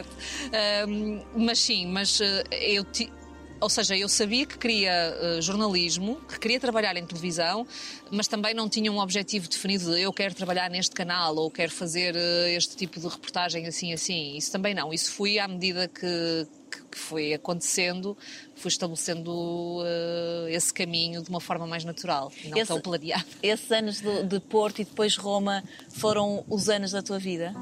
Um, 0.87 1.21
mas 1.35 1.59
sim, 1.59 1.87
mas 1.87 2.19
uh, 2.19 2.23
eu. 2.51 2.83
Ti, 2.85 3.11
ou 3.59 3.69
seja, 3.69 3.97
eu 3.97 4.07
sabia 4.07 4.45
que 4.45 4.57
queria 4.57 5.15
uh, 5.19 5.41
jornalismo, 5.41 6.21
que 6.27 6.39
queria 6.39 6.59
trabalhar 6.59 6.95
em 6.95 7.05
televisão, 7.05 7.65
mas 8.11 8.27
também 8.27 8.53
não 8.53 8.69
tinha 8.69 8.91
um 8.91 8.99
objetivo 8.99 9.49
definido 9.49 9.95
de 9.95 10.01
eu 10.01 10.13
quero 10.13 10.35
trabalhar 10.35 10.69
neste 10.69 10.93
canal 10.93 11.35
ou 11.35 11.49
quero 11.49 11.71
fazer 11.71 12.15
uh, 12.15 12.47
este 12.49 12.75
tipo 12.75 12.99
de 12.99 13.07
reportagem 13.07 13.65
assim, 13.65 13.93
assim. 13.93 14.37
Isso 14.37 14.51
também 14.51 14.73
não. 14.73 14.93
Isso 14.93 15.11
fui 15.11 15.39
à 15.39 15.47
medida 15.47 15.87
que, 15.87 16.47
que, 16.77 16.85
que 16.91 16.97
foi 16.97 17.33
acontecendo, 17.33 18.17
fui 18.55 18.69
estabelecendo 18.69 19.31
uh, 19.31 20.47
esse 20.49 20.73
caminho 20.73 21.21
de 21.23 21.29
uma 21.29 21.39
forma 21.41 21.65
mais 21.67 21.83
natural, 21.83 22.31
não 22.45 22.57
Esse- 22.57 22.67
tão 22.67 22.79
planeada. 22.81 23.25
Esses 23.41 23.71
anos 23.71 24.01
de, 24.01 24.23
de 24.23 24.39
Porto 24.39 24.79
e 24.81 24.85
depois 24.85 25.15
Roma 25.15 25.63
foram 25.89 26.43
os 26.49 26.69
anos 26.69 26.91
da 26.91 27.01
tua 27.01 27.19
vida? 27.19 27.53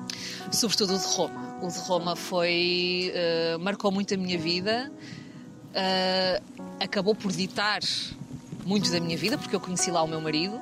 Sobretudo 0.51 0.95
o 0.95 0.99
de 0.99 1.05
Roma. 1.05 1.59
O 1.61 1.67
de 1.67 1.79
Roma 1.79 2.15
foi. 2.15 3.11
uh, 3.55 3.59
marcou 3.59 3.91
muito 3.91 4.13
a 4.13 4.17
minha 4.17 4.37
vida, 4.37 4.91
uh, 5.71 6.63
acabou 6.79 7.15
por 7.15 7.31
ditar 7.31 7.79
muito 8.65 8.91
da 8.91 8.99
minha 8.99 9.17
vida, 9.17 9.37
porque 9.37 9.55
eu 9.55 9.59
conheci 9.59 9.91
lá 9.91 10.01
o 10.03 10.07
meu 10.07 10.19
marido. 10.21 10.59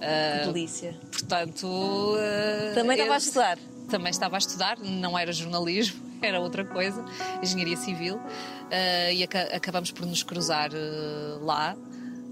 Que 0.00 0.46
delícia. 0.52 0.94
portanto. 1.10 1.66
Também 2.74 2.96
estava 2.96 3.14
a 3.14 3.18
estudar? 3.18 3.58
Também 3.90 4.10
estava 4.10 4.36
a 4.36 4.38
estudar, 4.38 4.78
não 4.78 5.18
era 5.18 5.32
jornalismo, 5.32 6.00
era 6.22 6.40
outra 6.40 6.64
coisa, 6.64 7.04
engenharia 7.42 7.76
civil, 7.76 8.16
uh, 8.16 9.12
e 9.12 9.22
aca- 9.22 9.48
acabamos 9.54 9.90
por 9.90 10.06
nos 10.06 10.22
cruzar 10.22 10.70
uh, 10.72 11.44
lá. 11.44 11.76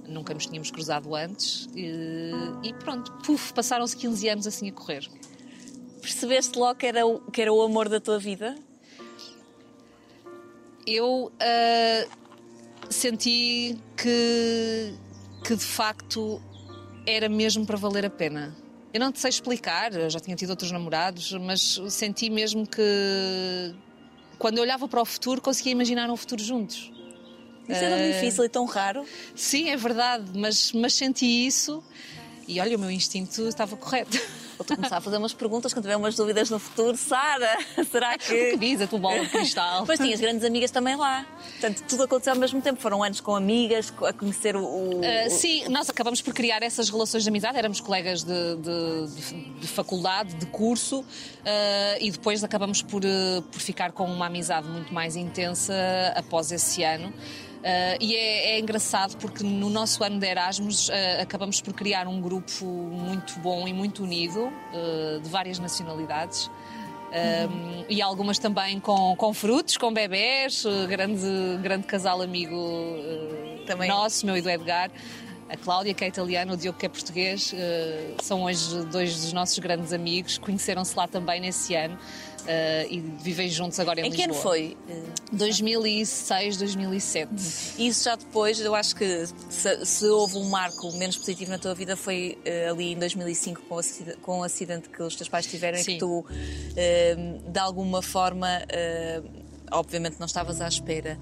Nunca 0.08 0.32
nos 0.32 0.46
tínhamos 0.46 0.70
cruzado 0.70 1.16
antes 1.16 1.68
e, 1.74 2.30
e 2.62 2.72
pronto, 2.74 3.12
puf, 3.24 3.52
passaram-se 3.52 3.96
15 3.96 4.28
anos 4.28 4.46
assim 4.46 4.68
a 4.68 4.72
correr. 4.72 5.08
Percebeste 6.00 6.56
logo 6.56 6.76
que 6.78 6.86
era, 6.86 7.04
o, 7.04 7.18
que 7.30 7.42
era 7.42 7.52
o 7.52 7.60
amor 7.60 7.88
da 7.88 7.98
tua 7.98 8.16
vida? 8.16 8.54
eu 10.86 11.32
ah, 11.40 12.06
senti 12.88 13.76
que, 13.96 14.94
que 15.44 15.56
de 15.56 15.64
facto 15.64 16.40
era 17.04 17.28
mesmo 17.28 17.66
para 17.66 17.76
valer 17.76 18.06
a 18.06 18.10
pena. 18.10 18.56
Eu 18.96 19.00
não 19.00 19.12
te 19.12 19.20
sei 19.20 19.28
explicar, 19.28 19.92
eu 19.92 20.08
já 20.08 20.18
tinha 20.18 20.34
tido 20.34 20.48
outros 20.48 20.70
namorados, 20.70 21.30
mas 21.32 21.78
senti 21.90 22.30
mesmo 22.30 22.66
que 22.66 22.80
quando 24.38 24.56
eu 24.56 24.62
olhava 24.62 24.88
para 24.88 25.02
o 25.02 25.04
futuro 25.04 25.38
conseguia 25.42 25.72
imaginar 25.72 26.08
um 26.08 26.16
futuro 26.16 26.42
juntos. 26.42 26.90
Isso 27.68 27.84
é 27.84 27.90
tão 27.90 27.98
difícil 27.98 28.44
e 28.44 28.48
tão 28.48 28.64
raro. 28.64 29.04
Sim, 29.34 29.68
é 29.68 29.76
verdade, 29.76 30.24
mas, 30.34 30.72
mas 30.72 30.94
senti 30.94 31.26
isso 31.26 31.84
e 32.48 32.58
olha, 32.58 32.74
o 32.74 32.80
meu 32.80 32.90
instinto 32.90 33.46
estava 33.46 33.76
correto. 33.76 34.18
Vou-te 34.58 34.74
começar 34.74 34.96
a 34.96 35.00
fazer 35.00 35.16
umas 35.18 35.34
perguntas 35.34 35.72
quando 35.72 35.84
tiver 35.84 35.96
umas 35.96 36.14
dúvidas 36.16 36.48
no 36.50 36.58
futuro. 36.58 36.96
Sara, 36.96 37.58
será 37.90 38.14
O 38.14 38.18
que 38.18 38.50
que. 38.52 38.56
diz 38.56 38.80
a 38.80 38.86
tua 38.86 38.98
bola 38.98 39.20
de 39.20 39.28
cristal? 39.28 39.84
Mas 39.86 39.98
tinhas 39.98 40.20
grandes 40.20 40.44
amigas 40.44 40.70
também 40.70 40.96
lá. 40.96 41.26
Portanto, 41.52 41.82
tudo 41.88 42.04
aconteceu 42.04 42.32
ao 42.32 42.38
mesmo 42.38 42.60
tempo. 42.62 42.80
Foram 42.80 43.02
anos 43.02 43.20
com 43.20 43.34
amigas, 43.36 43.92
a 44.02 44.12
conhecer 44.12 44.56
o. 44.56 44.64
o- 44.64 45.00
Uh, 45.00 45.30
sim, 45.30 45.68
nós 45.68 45.88
acabamos 45.90 46.20
por 46.22 46.32
criar 46.34 46.62
essas 46.62 46.88
relações 46.88 47.22
de 47.22 47.28
amizade, 47.28 47.58
éramos 47.58 47.80
colegas 47.80 48.22
de, 48.24 48.56
de- 48.56 49.06
de- 49.14 49.60
de 49.60 49.66
faculdade, 49.68 50.34
de 50.34 50.46
curso, 50.46 51.00
uh, 51.00 51.04
e 52.00 52.10
depois 52.10 52.42
acabamos 52.42 52.80
por, 52.82 53.04
uh, 53.04 53.42
por 53.52 53.60
ficar 53.60 53.92
com 53.92 54.04
uma 54.06 54.26
amizade 54.26 54.66
muito 54.68 54.92
mais 54.92 55.16
intensa 55.16 55.74
após 56.16 56.50
esse 56.50 56.82
ano. 56.82 57.12
Uh, 57.56 57.96
e 58.00 58.14
é, 58.14 58.52
é 58.52 58.60
engraçado 58.60 59.16
porque 59.16 59.42
no 59.42 59.68
nosso 59.68 60.04
ano 60.04 60.20
de 60.20 60.26
Erasmus 60.26 60.88
uh, 60.88 60.92
acabamos 61.20 61.60
por 61.60 61.74
criar 61.74 62.06
um 62.06 62.20
grupo 62.20 62.64
muito 62.64 63.38
bom 63.40 63.66
e 63.66 63.72
muito 63.72 64.04
unido, 64.04 64.46
uh, 64.46 65.20
de 65.20 65.28
várias 65.28 65.58
nacionalidades. 65.58 66.50
Um, 67.06 67.84
e 67.88 68.02
algumas 68.02 68.38
também 68.38 68.78
com, 68.78 69.16
com 69.16 69.32
frutos, 69.32 69.76
com 69.76 69.92
bebés, 69.92 70.64
grande, 70.88 71.24
grande 71.62 71.86
casal 71.86 72.20
amigo 72.20 72.56
Também. 73.64 73.88
nosso, 73.88 74.26
meu 74.26 74.36
e 74.36 74.42
do 74.42 74.50
Edgar. 74.50 74.90
A 75.48 75.56
Cláudia, 75.56 75.94
que 75.94 76.04
é 76.04 76.08
italiana, 76.08 76.52
o 76.52 76.56
Diogo, 76.56 76.76
que 76.76 76.84
é 76.84 76.88
português, 76.88 77.54
são 78.20 78.42
hoje 78.42 78.84
dois 78.86 79.14
dos 79.14 79.32
nossos 79.32 79.58
grandes 79.60 79.92
amigos. 79.92 80.36
Conheceram-se 80.36 80.96
lá 80.96 81.06
também 81.06 81.40
nesse 81.40 81.74
ano 81.76 81.96
uh, 82.46 82.86
e 82.92 83.00
vivem 83.22 83.48
juntos 83.50 83.78
agora 83.78 84.00
em, 84.00 84.06
Em 84.06 84.10
que 84.10 84.22
ano 84.22 84.32
Lisboa. 84.32 84.54
foi? 84.54 84.76
2006, 85.32 86.56
2007. 86.56 87.30
Isso 87.78 88.04
já 88.04 88.16
depois, 88.16 88.60
eu 88.60 88.74
acho 88.74 88.94
que 88.96 89.26
se, 89.50 89.84
se 89.84 90.06
houve 90.06 90.36
um 90.38 90.48
marco 90.48 90.90
menos 90.92 91.16
positivo 91.16 91.50
na 91.50 91.58
tua 91.58 91.74
vida 91.74 91.96
foi 91.96 92.38
eh, 92.44 92.68
ali 92.68 92.92
em 92.92 92.98
2005 92.98 93.62
com 93.62 93.76
com 94.22 94.40
o 94.40 94.42
acidente 94.44 94.88
que 94.88 95.02
os 95.02 95.14
teus 95.16 95.28
pais 95.28 95.46
tiveram 95.46 95.78
e 95.78 95.84
Sim. 95.84 95.92
que 95.94 95.98
tu, 95.98 96.24
eh, 96.76 97.16
de 97.46 97.58
alguma 97.58 98.00
forma, 98.00 98.48
obviamente 99.70 100.16
não 100.18 100.26
estavas 100.26 100.60
à 100.60 100.68
espera. 100.68 101.18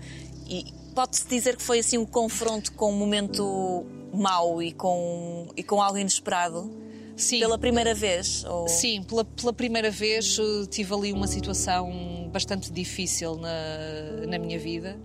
E 0.46 0.66
pode-se 0.94 1.26
dizer 1.26 1.56
que 1.56 1.62
foi 1.62 1.80
assim 1.80 1.98
um 1.98 2.06
confronto 2.06 2.72
com 2.72 2.92
um 2.92 2.96
momento 2.96 3.84
mau 4.12 4.62
e 4.62 4.72
com, 4.72 5.48
e 5.56 5.62
com 5.62 5.82
algo 5.82 5.98
inesperado? 5.98 6.83
Sim. 7.16 7.40
Pela 7.40 7.58
primeira 7.58 7.94
vez? 7.94 8.44
Ou... 8.44 8.68
Sim, 8.68 9.02
pela, 9.02 9.24
pela 9.24 9.52
primeira 9.52 9.90
vez 9.90 10.38
eh, 10.38 10.66
tive 10.68 10.92
ali 10.94 11.12
uma 11.12 11.26
situação 11.26 12.28
bastante 12.32 12.72
difícil 12.72 13.36
na, 13.36 14.26
na 14.26 14.38
minha 14.38 14.58
vida. 14.58 14.98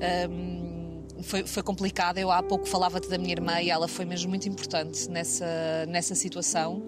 Ahm, 0.00 1.02
foi, 1.22 1.46
foi 1.46 1.62
complicada. 1.62 2.18
Eu 2.20 2.30
há 2.30 2.42
pouco 2.42 2.66
falava-te 2.66 3.08
da 3.08 3.18
minha 3.18 3.32
irmã 3.32 3.60
e 3.60 3.70
ela 3.70 3.86
foi 3.86 4.04
mesmo 4.04 4.30
muito 4.30 4.48
importante 4.48 5.10
nessa, 5.10 5.86
nessa 5.88 6.14
situação. 6.14 6.82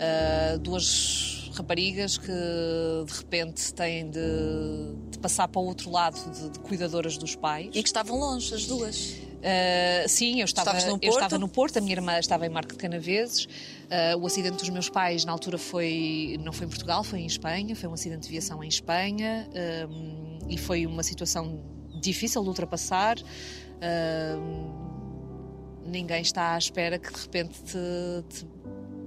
Ah, 0.00 0.56
duas 0.56 1.50
raparigas 1.52 2.16
que 2.16 2.26
de 2.26 3.12
repente 3.12 3.74
têm 3.74 4.08
de, 4.08 4.20
de 5.10 5.18
passar 5.18 5.46
para 5.46 5.60
o 5.60 5.64
outro 5.66 5.90
lado 5.90 6.18
de, 6.30 6.48
de 6.48 6.58
cuidadoras 6.60 7.18
dos 7.18 7.36
pais. 7.36 7.68
E 7.74 7.82
que 7.82 7.88
estavam 7.88 8.18
longe, 8.18 8.54
as 8.54 8.64
duas. 8.64 9.10
Uh, 9.40 10.06
sim, 10.06 10.40
eu 10.40 10.44
estava, 10.44 10.78
eu 10.78 10.98
Porto? 10.98 11.08
estava 11.08 11.38
no 11.38 11.48
Porto, 11.48 11.78
a 11.78 11.80
minha 11.80 11.94
irmã 11.94 12.18
estava 12.18 12.46
em 12.46 12.48
Marco 12.48 12.72
de 12.72 12.78
Canaveses. 12.78 13.46
Uh, 13.90 14.16
o 14.20 14.26
acidente 14.26 14.58
dos 14.58 14.68
meus 14.68 14.88
pais, 14.88 15.24
na 15.24 15.32
altura, 15.32 15.58
foi 15.58 16.38
não 16.44 16.52
foi 16.52 16.66
em 16.66 16.68
Portugal, 16.68 17.02
foi 17.02 17.20
em 17.20 17.26
Espanha. 17.26 17.74
Foi 17.74 17.88
um 17.88 17.94
acidente 17.94 18.22
de 18.22 18.28
viação 18.28 18.62
em 18.62 18.68
Espanha 18.68 19.48
e 20.48 20.56
foi 20.56 20.86
uma 20.86 21.02
situação 21.02 21.60
difícil 22.00 22.42
de 22.42 22.48
ultrapassar. 22.48 23.16
Um, 24.38 25.88
ninguém 25.90 26.22
está 26.22 26.54
à 26.54 26.58
espera 26.58 26.98
que 26.98 27.12
de 27.12 27.20
repente 27.20 27.62
te, 27.62 27.78
te, 28.28 28.46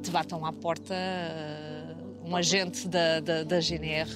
te 0.02 0.12
batam 0.12 0.46
à 0.46 0.52
porta. 0.52 0.94
uh, 0.94 2.04
um 2.24 2.36
agente 2.36 2.88
da, 2.88 3.20
da, 3.20 3.44
da 3.44 3.60
GNR 3.60 4.10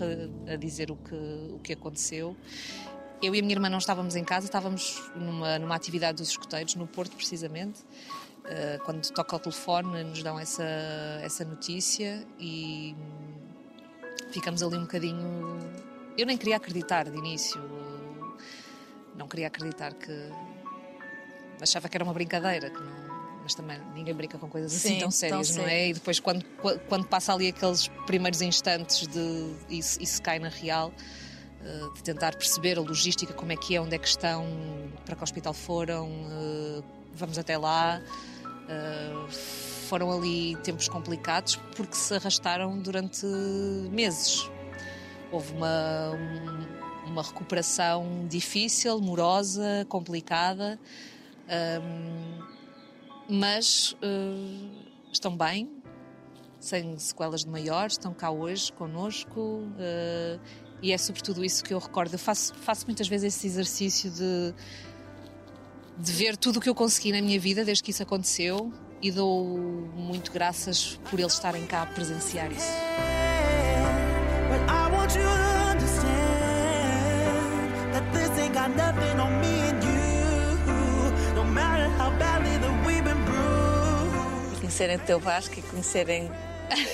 a 0.47 0.55
dizer 0.55 0.89
o 0.89 0.95
que, 0.95 1.15
o 1.51 1.59
que 1.59 1.73
aconteceu. 1.73 2.35
Eu 3.21 3.35
e 3.35 3.39
a 3.39 3.41
minha 3.41 3.53
irmã 3.53 3.69
não 3.69 3.79
estávamos 3.79 4.15
em 4.15 4.23
casa, 4.23 4.45
estávamos 4.45 5.01
numa, 5.15 5.59
numa 5.59 5.75
atividade 5.75 6.17
dos 6.17 6.29
escoteiros, 6.29 6.75
no 6.75 6.87
Porto, 6.87 7.15
precisamente. 7.15 7.79
Uh, 8.47 8.81
quando 8.85 9.05
toca 9.11 9.35
o 9.35 9.39
telefone, 9.39 10.05
nos 10.05 10.23
dão 10.23 10.39
essa, 10.39 10.63
essa 11.21 11.43
notícia 11.43 12.25
e 12.39 12.95
ficamos 14.31 14.63
ali 14.63 14.77
um 14.77 14.81
bocadinho. 14.81 15.59
Eu 16.17 16.25
nem 16.25 16.37
queria 16.37 16.55
acreditar 16.55 17.09
de 17.09 17.17
início, 17.17 17.61
não 19.17 19.27
queria 19.27 19.47
acreditar 19.47 19.93
que. 19.93 20.31
Achava 21.59 21.89
que 21.89 21.97
era 21.97 22.03
uma 22.03 22.13
brincadeira, 22.13 22.69
que 22.69 22.79
não. 22.79 23.07
Mas 23.41 23.55
também 23.55 23.79
ninguém 23.93 24.13
brinca 24.13 24.37
com 24.37 24.49
coisas 24.49 24.73
assim 24.75 24.89
Sim, 24.89 24.93
tão 24.95 25.07
tão 25.07 25.11
sérias, 25.11 25.55
não 25.55 25.65
é? 25.65 25.89
E 25.89 25.93
depois, 25.93 26.19
quando, 26.19 26.43
quando 26.87 27.05
passa 27.05 27.33
ali 27.33 27.47
aqueles 27.47 27.87
primeiros 28.05 28.41
instantes 28.41 29.07
de 29.07 29.55
isso, 29.69 30.01
isso 30.01 30.21
cai 30.21 30.37
na 30.37 30.49
real, 30.49 30.91
eh, 31.63 31.89
de 31.95 32.03
tentar 32.03 32.35
perceber 32.35 32.77
a 32.77 32.81
logística, 32.81 33.33
como 33.33 33.53
é 33.53 33.55
que 33.55 33.75
é, 33.75 33.81
onde 33.81 33.95
é 33.95 33.97
que 33.97 34.07
estão, 34.07 34.45
para 35.05 35.15
que 35.15 35.23
hospital 35.23 35.53
foram, 35.53 36.09
eh, 36.29 36.83
vamos 37.15 37.37
até 37.37 37.57
lá. 37.57 38.01
Eh, 38.67 39.27
Foram 39.87 40.11
ali 40.11 40.55
tempos 40.57 40.89
complicados 40.89 41.55
porque 41.77 41.95
se 41.95 42.13
arrastaram 42.13 42.77
durante 42.77 43.25
meses. 43.89 44.49
Houve 45.31 45.53
uma, 45.53 46.11
um- 46.11 47.09
uma 47.11 47.23
recuperação 47.23 48.27
difícil, 48.27 48.99
morosa, 48.99 49.85
complicada, 49.87 50.77
ahm, 51.47 52.43
mas 53.29 53.95
eh, 54.01 54.69
estão 55.09 55.37
bem, 55.37 55.71
sem 56.59 56.97
sequelas 56.99 57.45
de 57.45 57.49
maior, 57.49 57.87
estão 57.87 58.13
cá 58.13 58.29
hoje 58.29 58.73
connosco 58.73 59.63
eh, 59.79 60.37
e 60.81 60.91
é 60.91 60.97
sobretudo 60.97 61.45
isso 61.45 61.63
que 61.63 61.73
eu 61.73 61.79
recordo. 61.79 62.13
Eu 62.13 62.19
faço, 62.19 62.53
faço 62.55 62.85
muitas 62.87 63.07
vezes 63.07 63.33
esse 63.35 63.47
exercício 63.47 64.11
de, 64.11 64.53
de 65.97 66.11
ver 66.11 66.37
tudo 66.37 66.57
o 66.57 66.61
que 66.61 66.69
eu 66.69 66.75
consegui 66.75 67.11
na 67.11 67.21
minha 67.21 67.39
vida 67.39 67.65
desde 67.65 67.83
que 67.83 67.91
isso 67.91 68.03
aconteceu 68.03 68.71
e 69.01 69.11
dou 69.11 69.45
muito 69.95 70.31
graças 70.31 70.99
por 71.09 71.19
eles 71.19 71.33
estarem 71.33 71.65
cá 71.65 71.83
a 71.83 71.85
presenciar 71.85 72.51
isso. 72.51 72.67
Conhecerem 84.59 84.97
o 84.97 84.99
teu 84.99 85.19
Vasco 85.19 85.57
e 85.57 85.61
conhecerem 85.63 86.29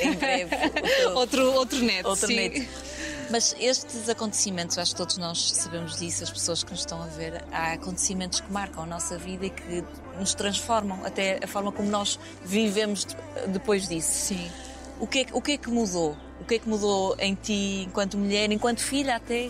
em 0.02 0.14
breve 0.14 0.56
Outro, 1.16 1.52
outro 1.54 1.80
neto, 1.80 2.08
outro 2.08 2.28
sim. 2.28 2.36
neto. 2.36 2.93
Mas 3.34 3.56
estes 3.60 4.08
acontecimentos, 4.10 4.78
acho 4.78 4.92
que 4.92 4.98
todos 4.98 5.18
nós 5.18 5.54
sabemos 5.54 5.98
disso, 5.98 6.24
as 6.24 6.30
pessoas 6.30 6.64
que 6.64 6.70
nos 6.70 6.82
estão 6.82 7.02
a 7.02 7.08
ver, 7.08 7.44
há 7.52 7.74
acontecimentos 7.74 8.40
que 8.40 8.52
marcam 8.52 8.84
a 8.84 8.86
nossa 8.86 9.18
vida 9.18 9.48
e 9.48 9.50
que 9.50 9.84
nos 10.20 10.36
transformam, 10.36 11.04
até 11.04 11.40
a 11.44 11.48
forma 11.48 11.72
como 11.72 11.90
nós 11.90 12.20
vivemos 12.46 13.06
de- 13.06 13.16
depois 13.48 13.88
disso. 13.88 14.12
Sim. 14.28 14.52
O 15.00 15.08
que, 15.08 15.22
é, 15.22 15.26
o 15.34 15.42
que 15.42 15.54
é 15.54 15.58
que 15.58 15.68
mudou? 15.68 16.16
O 16.40 16.46
que 16.46 16.54
é 16.54 16.60
que 16.60 16.70
mudou 16.70 17.16
em 17.18 17.34
ti 17.34 17.86
enquanto 17.88 18.20
mulher, 18.20 18.52
enquanto 18.52 18.82
filha 18.84 19.16
até? 19.16 19.50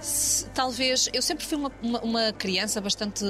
Se- 0.00 0.46
Talvez, 0.54 1.08
eu 1.12 1.20
sempre 1.22 1.44
fui 1.44 1.56
uma, 1.58 1.70
uma, 1.82 2.00
uma 2.00 2.32
criança 2.32 2.80
bastante 2.80 3.24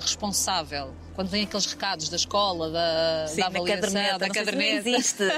responsável. 0.00 0.92
Quando 1.14 1.28
vêm 1.28 1.44
aqueles 1.44 1.66
recados 1.66 2.08
da 2.08 2.16
escola, 2.16 2.70
da, 2.70 3.26
da 3.26 3.36
na 3.36 3.46
avaliação, 3.46 3.92
caderneta, 3.92 4.18
da 4.18 4.26
se 4.26 4.32
nem 4.32 4.32
caderneta. 4.32 4.88
existe. 4.88 5.22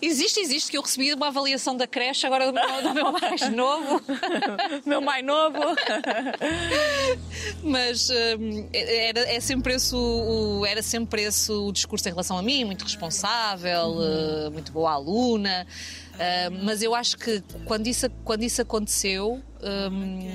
Existe, 0.00 0.40
existe, 0.40 0.70
que 0.70 0.78
eu 0.78 0.82
recebi 0.82 1.12
uma 1.12 1.28
avaliação 1.28 1.76
da 1.76 1.86
creche 1.86 2.26
agora 2.26 2.46
do 2.46 2.52
meu, 2.52 2.82
do 2.82 2.94
meu 2.94 3.12
mais 3.12 3.48
novo. 3.50 4.00
Meu 4.86 5.00
mais 5.00 5.24
novo. 5.24 5.58
Mas 7.62 8.08
hum, 8.10 8.68
era, 8.72 9.20
é 9.34 9.40
sempre 9.40 9.74
esse 9.74 9.94
o, 9.94 10.60
o- 10.60 10.66
era 10.66 10.82
sempre 10.82 11.22
esse 11.22 11.50
o 11.50 11.72
discurso 11.72 12.08
em 12.08 12.12
relação 12.12 12.38
a 12.38 12.42
mim, 12.42 12.64
muito 12.64 12.82
responsável, 12.84 13.96
eh, 14.02 14.50
muito 14.50 14.70
boa 14.72 14.92
aluna. 14.92 15.66
Ah, 16.18 16.50
mas 16.62 16.82
eu 16.82 16.94
acho 16.94 17.16
que 17.16 17.42
quando 17.64 17.86
isso, 17.86 18.08
quando 18.24 18.42
isso 18.42 18.60
aconteceu, 18.62 19.42
hum, 19.92 20.30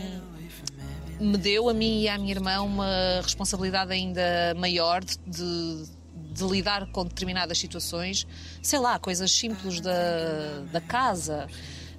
me 1.20 1.38
deu 1.38 1.70
a 1.70 1.74
mim 1.74 2.02
e 2.02 2.10
à 2.10 2.18
minha 2.18 2.32
irmã 2.34 2.62
uma 2.62 3.22
responsabilidade 3.22 3.92
ainda 3.94 4.54
maior 4.58 5.04
de, 5.04 5.18
de- 5.26 5.86
de 6.34 6.44
lidar 6.46 6.88
com 6.88 7.04
determinadas 7.06 7.60
situações, 7.60 8.26
sei 8.62 8.80
lá, 8.80 8.98
coisas 8.98 9.32
simples 9.32 9.80
da, 9.80 10.62
da 10.72 10.82
casa. 10.82 11.48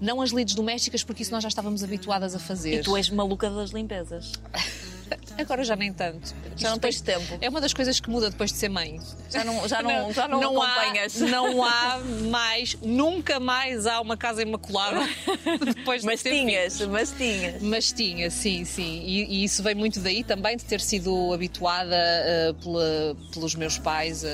Não 0.00 0.20
as 0.20 0.30
lides 0.30 0.56
domésticas, 0.56 1.04
porque 1.04 1.22
isso 1.22 1.30
nós 1.30 1.40
já 1.42 1.48
estávamos 1.48 1.84
habituadas 1.84 2.34
a 2.34 2.38
fazer. 2.40 2.80
E 2.80 2.82
tu 2.82 2.96
és 2.96 3.08
maluca 3.10 3.48
das 3.48 3.70
limpezas. 3.70 4.32
Agora 5.38 5.64
já 5.64 5.74
nem 5.76 5.92
tanto. 5.92 6.34
Já 6.56 6.70
não 6.70 6.78
tens 6.78 7.00
tempo. 7.00 7.38
É 7.40 7.48
uma 7.48 7.60
das 7.60 7.72
coisas 7.74 7.98
que 7.98 8.08
muda 8.08 8.30
depois 8.30 8.52
de 8.52 8.58
ser 8.58 8.68
mãe. 8.68 9.00
Já 9.30 9.42
não, 9.44 9.66
já 9.68 9.82
não, 9.82 10.12
já 10.12 10.28
não, 10.28 10.62
há, 10.62 10.66
acompanhas. 10.82 11.14
não 11.20 11.64
há 11.64 11.98
mais, 12.30 12.76
nunca 12.82 13.40
mais 13.40 13.86
há 13.86 14.00
uma 14.00 14.16
casa 14.16 14.42
imaculada 14.42 15.00
depois 15.74 16.02
de 16.02 16.06
Mas 16.06 16.22
ter 16.22 16.30
tinhas, 16.30 16.76
filhos. 16.76 16.92
mas 16.92 17.10
tinhas. 17.12 17.62
Mas 17.62 17.92
tinha, 17.92 18.30
sim, 18.30 18.64
sim. 18.64 19.02
E, 19.04 19.24
e 19.40 19.44
isso 19.44 19.62
vem 19.62 19.74
muito 19.74 19.98
daí 20.00 20.22
também, 20.22 20.56
de 20.56 20.64
ter 20.64 20.80
sido 20.80 21.32
habituada 21.32 21.96
eh, 21.96 22.52
pela- 22.62 23.16
pelos 23.32 23.54
meus 23.56 23.76
pais 23.78 24.24
a, 24.24 24.28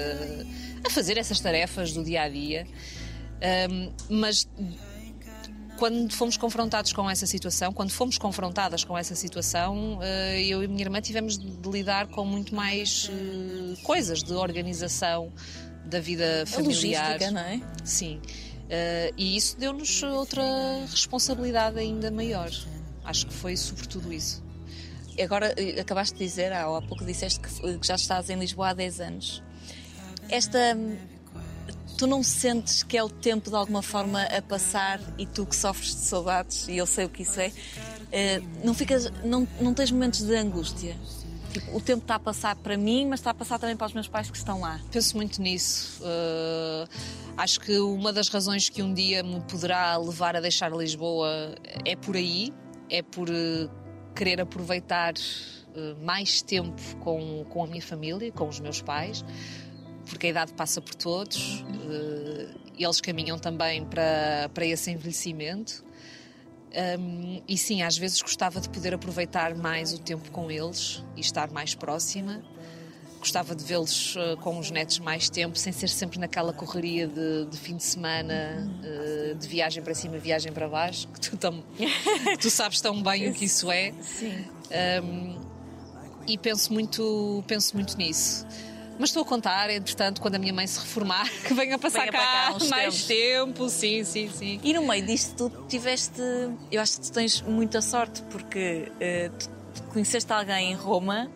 a 0.86 0.90
fazer 0.90 1.16
essas 1.16 1.40
tarefas 1.40 1.92
do 1.92 2.04
dia 2.04 2.22
a 2.22 2.28
dia. 2.28 2.66
Ahm, 3.42 3.90
mas 4.10 4.46
quando 5.80 6.12
fomos 6.12 6.36
confrontados 6.36 6.92
com 6.92 7.08
essa 7.08 7.26
situação, 7.26 7.72
quando 7.72 7.90
fomos 7.90 8.18
confrontadas 8.18 8.84
com 8.84 8.98
essa 8.98 9.14
situação, 9.14 9.98
eh, 10.02 10.44
eu 10.44 10.62
e 10.62 10.66
a 10.66 10.68
minha 10.68 10.82
irmã 10.82 11.00
tivemos 11.00 11.38
de 11.38 11.70
lidar 11.70 12.06
com 12.08 12.22
muito 12.22 12.54
mais 12.54 13.10
eh, 13.10 13.80
coisas 13.82 14.22
de 14.22 14.34
organização 14.34 15.32
da 15.86 15.98
vida 15.98 16.42
A 16.42 16.46
familiar. 16.46 17.12
logística, 17.14 17.30
não 17.30 17.40
é? 17.40 17.62
Sim. 17.82 18.20
Eh, 18.68 19.14
e 19.16 19.38
isso 19.38 19.58
deu-nos 19.58 20.02
outra 20.02 20.42
responsabilidade 20.90 21.78
ainda 21.78 22.10
maior. 22.10 22.50
Acho 23.02 23.26
que 23.26 23.32
foi 23.32 23.56
sobretudo 23.56 24.12
isso. 24.12 24.44
Agora, 25.18 25.54
acabaste 25.80 26.18
de 26.18 26.26
dizer, 26.26 26.52
há 26.52 26.66
pouco 26.82 27.06
disseste 27.06 27.40
que 27.40 27.86
já 27.86 27.94
estás 27.94 28.28
em 28.28 28.38
Lisboa 28.38 28.68
há 28.68 28.74
10 28.74 29.00
anos. 29.00 29.42
Esta. 30.28 30.76
Tu 32.00 32.06
não 32.06 32.22
sentes 32.22 32.82
que 32.82 32.96
é 32.96 33.04
o 33.04 33.10
tempo 33.10 33.50
de 33.50 33.56
alguma 33.56 33.82
forma 33.82 34.22
a 34.22 34.40
passar 34.40 34.98
e 35.18 35.26
tu 35.26 35.44
que 35.44 35.54
sofres 35.54 35.94
de 35.94 36.00
saudades, 36.00 36.66
e 36.66 36.78
eu 36.78 36.86
sei 36.86 37.04
o 37.04 37.10
que 37.10 37.20
isso 37.24 37.38
é, 37.38 37.52
eh, 38.10 38.40
não, 38.64 38.72
ficas, 38.72 39.12
não, 39.22 39.46
não 39.60 39.74
tens 39.74 39.90
momentos 39.90 40.22
de 40.22 40.34
angústia? 40.34 40.96
Tipo, 41.52 41.76
o 41.76 41.78
tempo 41.78 42.00
está 42.00 42.14
a 42.14 42.18
passar 42.18 42.56
para 42.56 42.78
mim, 42.78 43.06
mas 43.06 43.20
está 43.20 43.32
a 43.32 43.34
passar 43.34 43.58
também 43.58 43.76
para 43.76 43.86
os 43.86 43.92
meus 43.92 44.08
pais 44.08 44.30
que 44.30 44.36
estão 44.38 44.60
lá. 44.62 44.80
Penso 44.90 45.14
muito 45.14 45.42
nisso. 45.42 46.02
Uh, 46.02 46.88
acho 47.36 47.60
que 47.60 47.78
uma 47.78 48.14
das 48.14 48.30
razões 48.30 48.70
que 48.70 48.82
um 48.82 48.94
dia 48.94 49.22
me 49.22 49.38
poderá 49.42 49.94
levar 49.98 50.34
a 50.34 50.40
deixar 50.40 50.72
Lisboa 50.72 51.54
é 51.84 51.94
por 51.96 52.16
aí, 52.16 52.50
é 52.88 53.02
por 53.02 53.28
uh, 53.28 53.70
querer 54.14 54.40
aproveitar 54.40 55.12
uh, 55.12 56.02
mais 56.02 56.40
tempo 56.40 56.80
com, 57.00 57.44
com 57.50 57.62
a 57.62 57.66
minha 57.66 57.82
família, 57.82 58.32
com 58.32 58.48
os 58.48 58.58
meus 58.58 58.80
pais, 58.80 59.22
porque 60.10 60.26
a 60.26 60.30
idade 60.30 60.52
passa 60.52 60.80
por 60.80 60.94
todos, 60.94 61.60
uh, 61.60 62.60
eles 62.76 63.00
caminham 63.00 63.38
também 63.38 63.84
para, 63.84 64.50
para 64.52 64.66
esse 64.66 64.90
envelhecimento. 64.90 65.84
Um, 66.98 67.42
e 67.48 67.56
sim, 67.56 67.82
às 67.82 67.96
vezes 67.96 68.20
gostava 68.20 68.60
de 68.60 68.68
poder 68.68 68.94
aproveitar 68.94 69.54
mais 69.56 69.92
o 69.92 69.98
tempo 69.98 70.30
com 70.30 70.50
eles 70.50 71.02
e 71.16 71.20
estar 71.20 71.50
mais 71.50 71.74
próxima. 71.74 72.42
Gostava 73.18 73.54
de 73.54 73.62
vê-los 73.62 74.16
uh, 74.16 74.36
com 74.38 74.58
os 74.58 74.70
netos 74.70 74.98
mais 74.98 75.28
tempo, 75.28 75.58
sem 75.58 75.72
ser 75.72 75.88
sempre 75.88 76.18
naquela 76.18 76.52
correria 76.52 77.06
de, 77.06 77.46
de 77.46 77.56
fim 77.58 77.76
de 77.76 77.84
semana, 77.84 78.66
uh, 78.82 79.34
de 79.34 79.46
viagem 79.46 79.82
para 79.82 79.94
cima, 79.94 80.16
viagem 80.18 80.52
para 80.52 80.68
baixo, 80.68 81.06
que 81.08 81.20
tu, 81.20 81.36
que 81.76 82.38
tu 82.38 82.50
sabes 82.50 82.80
tão 82.80 83.02
bem 83.02 83.28
o 83.28 83.34
que 83.34 83.44
isso 83.44 83.70
é. 83.70 83.92
Sim. 84.00 84.44
Um, 85.04 85.38
e 86.26 86.38
penso 86.38 86.72
muito, 86.72 87.44
penso 87.46 87.74
muito 87.74 87.96
nisso. 87.98 88.46
Mas 89.00 89.08
estou 89.08 89.22
a 89.22 89.24
contar, 89.24 89.70
entretanto, 89.70 90.20
quando 90.20 90.34
a 90.34 90.38
minha 90.38 90.52
mãe 90.52 90.66
se 90.66 90.78
reformar, 90.78 91.26
que 91.42 91.54
venha 91.54 91.78
passar 91.78 92.00
Venha 92.00 92.12
para 92.12 92.20
cá 92.20 92.52
uns 92.54 92.68
mais 92.68 93.04
tempo. 93.04 93.68
Sim, 93.70 94.04
sim, 94.04 94.30
sim. 94.30 94.60
E 94.62 94.74
no 94.74 94.86
meio 94.86 95.06
disto 95.06 95.48
tu 95.48 95.66
tiveste. 95.66 96.20
Eu 96.70 96.82
acho 96.82 97.00
que 97.00 97.06
tu 97.06 97.12
tens 97.12 97.40
muita 97.40 97.80
sorte 97.80 98.22
porque 98.24 98.92
eh, 99.00 99.30
tu 99.74 99.82
conheceste 99.84 100.30
alguém 100.30 100.72
em 100.72 100.74
Roma 100.74 101.30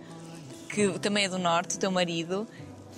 que 0.68 0.98
também 0.98 1.24
é 1.24 1.28
do 1.28 1.38
Norte, 1.38 1.76
o 1.76 1.78
teu 1.78 1.90
marido, 1.90 2.46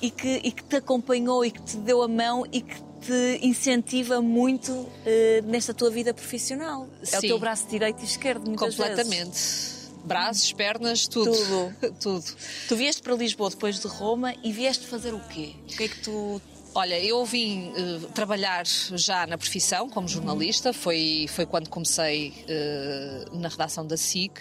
e 0.02 0.10
que, 0.10 0.40
e 0.42 0.50
que 0.50 0.64
te 0.64 0.76
acompanhou 0.76 1.44
e 1.44 1.50
que 1.50 1.62
te 1.62 1.76
deu 1.76 2.02
a 2.02 2.08
mão 2.08 2.44
e 2.50 2.62
que 2.62 2.76
te 3.02 3.38
incentiva 3.42 4.20
muito 4.20 4.88
eh, 5.04 5.42
nesta 5.44 5.72
tua 5.72 5.90
vida 5.90 6.12
profissional. 6.12 6.88
É 7.12 7.18
o 7.18 7.20
Sim. 7.20 7.28
teu 7.28 7.38
braço 7.38 7.68
direito 7.68 8.00
e 8.00 8.04
esquerdo, 8.04 8.48
muitas 8.48 8.74
vezes. 8.74 8.96
Completamente. 8.96 9.75
Braços, 10.06 10.52
pernas, 10.52 11.06
tudo. 11.08 11.32
Tudo. 11.32 11.94
tudo. 12.00 12.24
Tu 12.68 12.76
vieste 12.76 13.02
para 13.02 13.14
Lisboa 13.14 13.50
depois 13.50 13.80
de 13.80 13.88
Roma 13.88 14.34
e 14.42 14.52
vieste 14.52 14.86
fazer 14.86 15.12
o 15.12 15.20
quê? 15.20 15.54
O 15.62 15.76
que 15.76 15.84
é 15.84 15.88
que 15.88 16.00
tu. 16.00 16.40
Olha, 16.74 16.98
eu 17.02 17.24
vim 17.24 17.72
eh, 17.74 18.06
trabalhar 18.14 18.64
já 18.66 19.26
na 19.26 19.38
profissão 19.38 19.88
como 19.88 20.06
jornalista, 20.06 20.72
foi, 20.74 21.26
foi 21.28 21.46
quando 21.46 21.70
comecei 21.70 22.34
eh, 22.46 23.24
na 23.32 23.48
redação 23.48 23.86
da 23.86 23.96
SIC, 23.96 24.38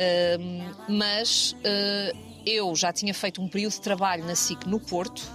Eh, 0.00 0.38
mas 0.88 1.56
eh, 1.64 2.12
eu 2.46 2.72
já 2.76 2.92
tinha 2.92 3.12
feito 3.12 3.42
um 3.42 3.48
período 3.48 3.72
de 3.72 3.80
trabalho 3.80 4.24
na 4.24 4.36
SIC 4.36 4.64
no 4.64 4.78
Porto, 4.78 5.28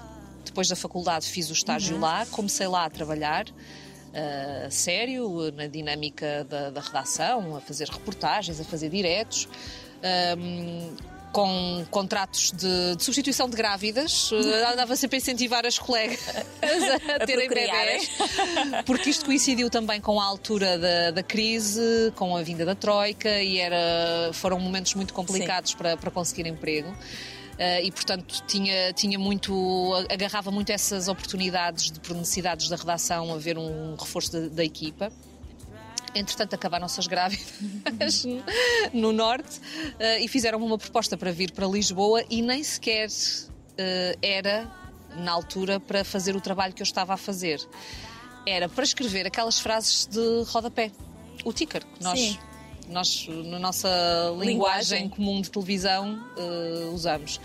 depois 0.46 0.70
da 0.70 0.76
faculdade 0.76 1.28
fiz 1.28 1.50
o 1.50 1.54
estágio 1.54 2.00
lá, 2.00 2.26
comecei 2.28 2.66
lá 2.66 2.86
a 2.86 2.90
trabalhar. 2.90 3.46
A 4.14 4.70
sério, 4.70 5.52
na 5.56 5.68
dinâmica 5.68 6.46
da, 6.50 6.70
da 6.70 6.82
redação, 6.82 7.56
a 7.56 7.62
fazer 7.62 7.88
reportagens, 7.90 8.60
a 8.60 8.64
fazer 8.64 8.90
diretos, 8.90 9.48
ehm, 10.02 10.96
com 11.32 11.84
contratos 11.90 12.52
de, 12.52 12.96
de 12.96 13.04
substituição 13.04 13.50
de 13.50 13.58
grávidas. 13.58 14.30
Eh, 14.32 14.72
andava 14.72 14.96
sempre 14.96 15.18
a 15.18 15.20
incentivar 15.20 15.66
as 15.66 15.80
colegas 15.80 16.20
a, 16.30 17.16
A 17.16 17.26
terem 17.26 17.50
bebés, 17.50 18.12
porque 18.86 19.10
isto 19.10 19.26
coincidiu 19.26 19.70
também 19.70 20.00
com 20.00 20.22
a 20.22 20.24
altura 20.24 20.78
da, 20.78 21.12
da 21.12 21.24
crise, 21.24 22.14
com 22.16 22.38
a 22.38 22.44
vinda 22.44 22.64
da 22.64 22.76
Troika, 22.76 23.42
e 23.42 23.58
era, 23.58 24.30
foram 24.32 24.60
momentos 24.60 24.94
muito 24.94 25.12
complicados 25.12 25.74
para, 25.74 25.98
para 25.98 26.12
conseguir 26.12 26.46
emprego. 26.46 26.96
Eh, 27.58 27.86
e 27.86 27.92
portanto 27.92 28.44
tinha, 28.48 28.92
tinha 28.94 29.20
muito 29.20 29.94
agarrava 30.10 30.50
muito 30.50 30.72
essas 30.72 31.08
oportunidades 31.08 31.92
de 31.92 32.00
por 32.00 32.16
necessidades 32.16 32.68
da 32.68 32.76
redação 32.76 33.32
a 33.32 33.38
ver 33.38 33.60
um 33.60 33.96
reforço 33.96 34.32
da, 34.32 34.48
da 34.48 34.66
equipa 34.66 35.12
Entretanto, 36.16 36.54
acabaram-se 36.54 37.00
as 37.00 37.08
grávidas 37.08 38.26
no 38.94 39.12
Norte 39.12 39.60
eh, 40.00 40.24
e 40.24 40.28
fizeram-me 40.28 40.66
uma 40.66 40.78
proposta 40.78 41.18
para 41.18 41.32
vir 41.32 41.52
para 41.52 41.66
Lisboa 41.66 42.24
e 42.30 42.42
nem 42.42 42.64
sequer 42.64 43.10
eh, 43.78 44.18
era, 44.22 44.72
na 45.16 45.32
altura, 45.32 45.80
para 45.80 46.04
fazer 46.04 46.36
o 46.36 46.42
trabalho 46.42 46.74
que 46.74 46.82
eu 46.82 46.86
estava 46.86 47.14
a 47.14 47.18
fazer. 47.18 47.60
Era 48.46 48.70
para 48.70 48.84
escrever 48.84 49.26
aquelas 49.26 49.60
frases 49.60 50.06
de 50.06 50.44
rodapé. 50.48 50.92
O 51.44 51.52
ticker, 51.52 51.84
que 51.84 52.04
nós, 52.04 52.20
Sim. 52.20 52.38
Nós 52.90 53.28
na 53.46 53.60
nossa 53.60 53.88
linguagem, 54.40 54.48
Linguagem. 55.04 55.10
comum 55.10 55.42
de 55.42 55.50
televisão, 55.52 56.20
eh, 56.38 56.90
usamos. 56.94 57.40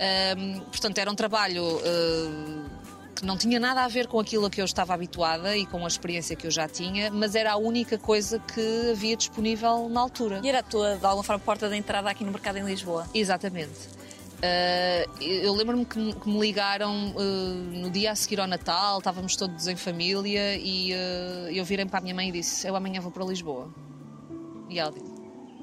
Ahm, 0.00 0.60
portanto, 0.70 0.98
era 0.98 1.10
um 1.10 1.14
trabalho 1.14 1.64
eh, 1.84 2.78
que 3.16 3.26
não 3.26 3.36
tinha 3.36 3.58
nada 3.58 3.82
a 3.84 3.88
ver 3.88 4.06
com 4.06 4.20
aquilo 4.20 4.46
a 4.46 4.50
que 4.50 4.60
eu 4.60 4.64
estava 4.64 4.94
habituada 4.94 5.56
e 5.56 5.66
com 5.66 5.84
a 5.84 5.88
experiência 5.88 6.36
que 6.36 6.46
eu 6.46 6.50
já 6.52 6.68
tinha, 6.68 7.10
mas 7.10 7.34
era 7.34 7.52
a 7.52 7.56
única 7.56 7.98
coisa 7.98 8.38
que 8.38 8.90
havia 8.92 9.16
disponível 9.16 9.88
na 9.88 10.00
altura. 10.00 10.40
E 10.44 10.48
era 10.48 10.60
a 10.60 10.62
tua, 10.62 10.96
de 10.96 11.04
alguma 11.04 11.24
forma, 11.24 11.40
porta 11.44 11.68
de 11.68 11.76
entrada 11.76 12.08
aqui 12.08 12.22
no 12.24 12.30
mercado 12.30 12.58
em 12.58 12.64
Lisboa? 12.64 13.08
Exatamente. 13.12 13.98
Uh, 14.38 15.20
eu 15.20 15.52
lembro-me 15.52 15.84
que, 15.84 15.98
me- 15.98 16.12
que 16.14 16.28
me 16.28 16.38
ligaram 16.38 17.08
uh, 17.16 17.18
no 17.72 17.90
dia 17.90 18.12
a 18.12 18.14
seguir 18.14 18.38
ao 18.38 18.46
Natal, 18.46 18.98
estávamos 18.98 19.34
todos 19.34 19.66
em 19.66 19.74
família 19.74 20.54
e 20.54 20.92
uh, 20.92 21.50
eu 21.50 21.64
virei 21.64 21.84
para 21.86 21.98
a 21.98 22.02
minha 22.02 22.14
mãe 22.14 22.28
e 22.28 22.32
disse: 22.32 22.68
Eu 22.68 22.76
amanhã 22.76 23.00
vou 23.00 23.10
para 23.10 23.24
Lisboa. 23.24 23.68
E 24.68 24.78
ela 24.78 24.92
disse: 24.92 25.12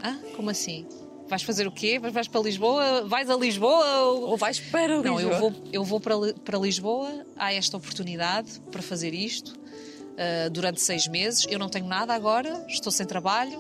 Ah, 0.01 0.17
como 0.35 0.49
assim? 0.49 0.85
Vais 1.27 1.41
fazer 1.41 1.65
o 1.67 1.71
quê? 1.71 1.97
Vais, 1.97 2.27
para 2.27 2.41
Lisboa? 2.41 3.03
Vais 3.07 3.29
a 3.31 3.35
Lisboa? 3.35 4.01
Ou- 4.03 4.29
Ou 4.29 4.37
vais 4.37 4.59
para 4.59 5.01
não, 5.01 5.15
Lisboa? 5.17 5.33
eu 5.33 5.39
vou, 5.39 5.53
eu 5.73 5.83
vou 5.83 5.99
para, 5.99 6.15
para 6.43 6.59
Lisboa, 6.59 7.25
há 7.35 7.51
esta 7.51 7.75
oportunidade 7.77 8.59
para 8.71 8.81
fazer 8.83 9.11
isto 9.11 9.49
uh, 9.55 10.49
durante 10.51 10.79
seis 10.81 11.07
meses. 11.07 11.47
Eu 11.49 11.57
não 11.57 11.67
tenho 11.67 11.87
nada 11.87 12.13
agora, 12.13 12.63
estou 12.69 12.91
sem 12.91 13.07
trabalho, 13.07 13.59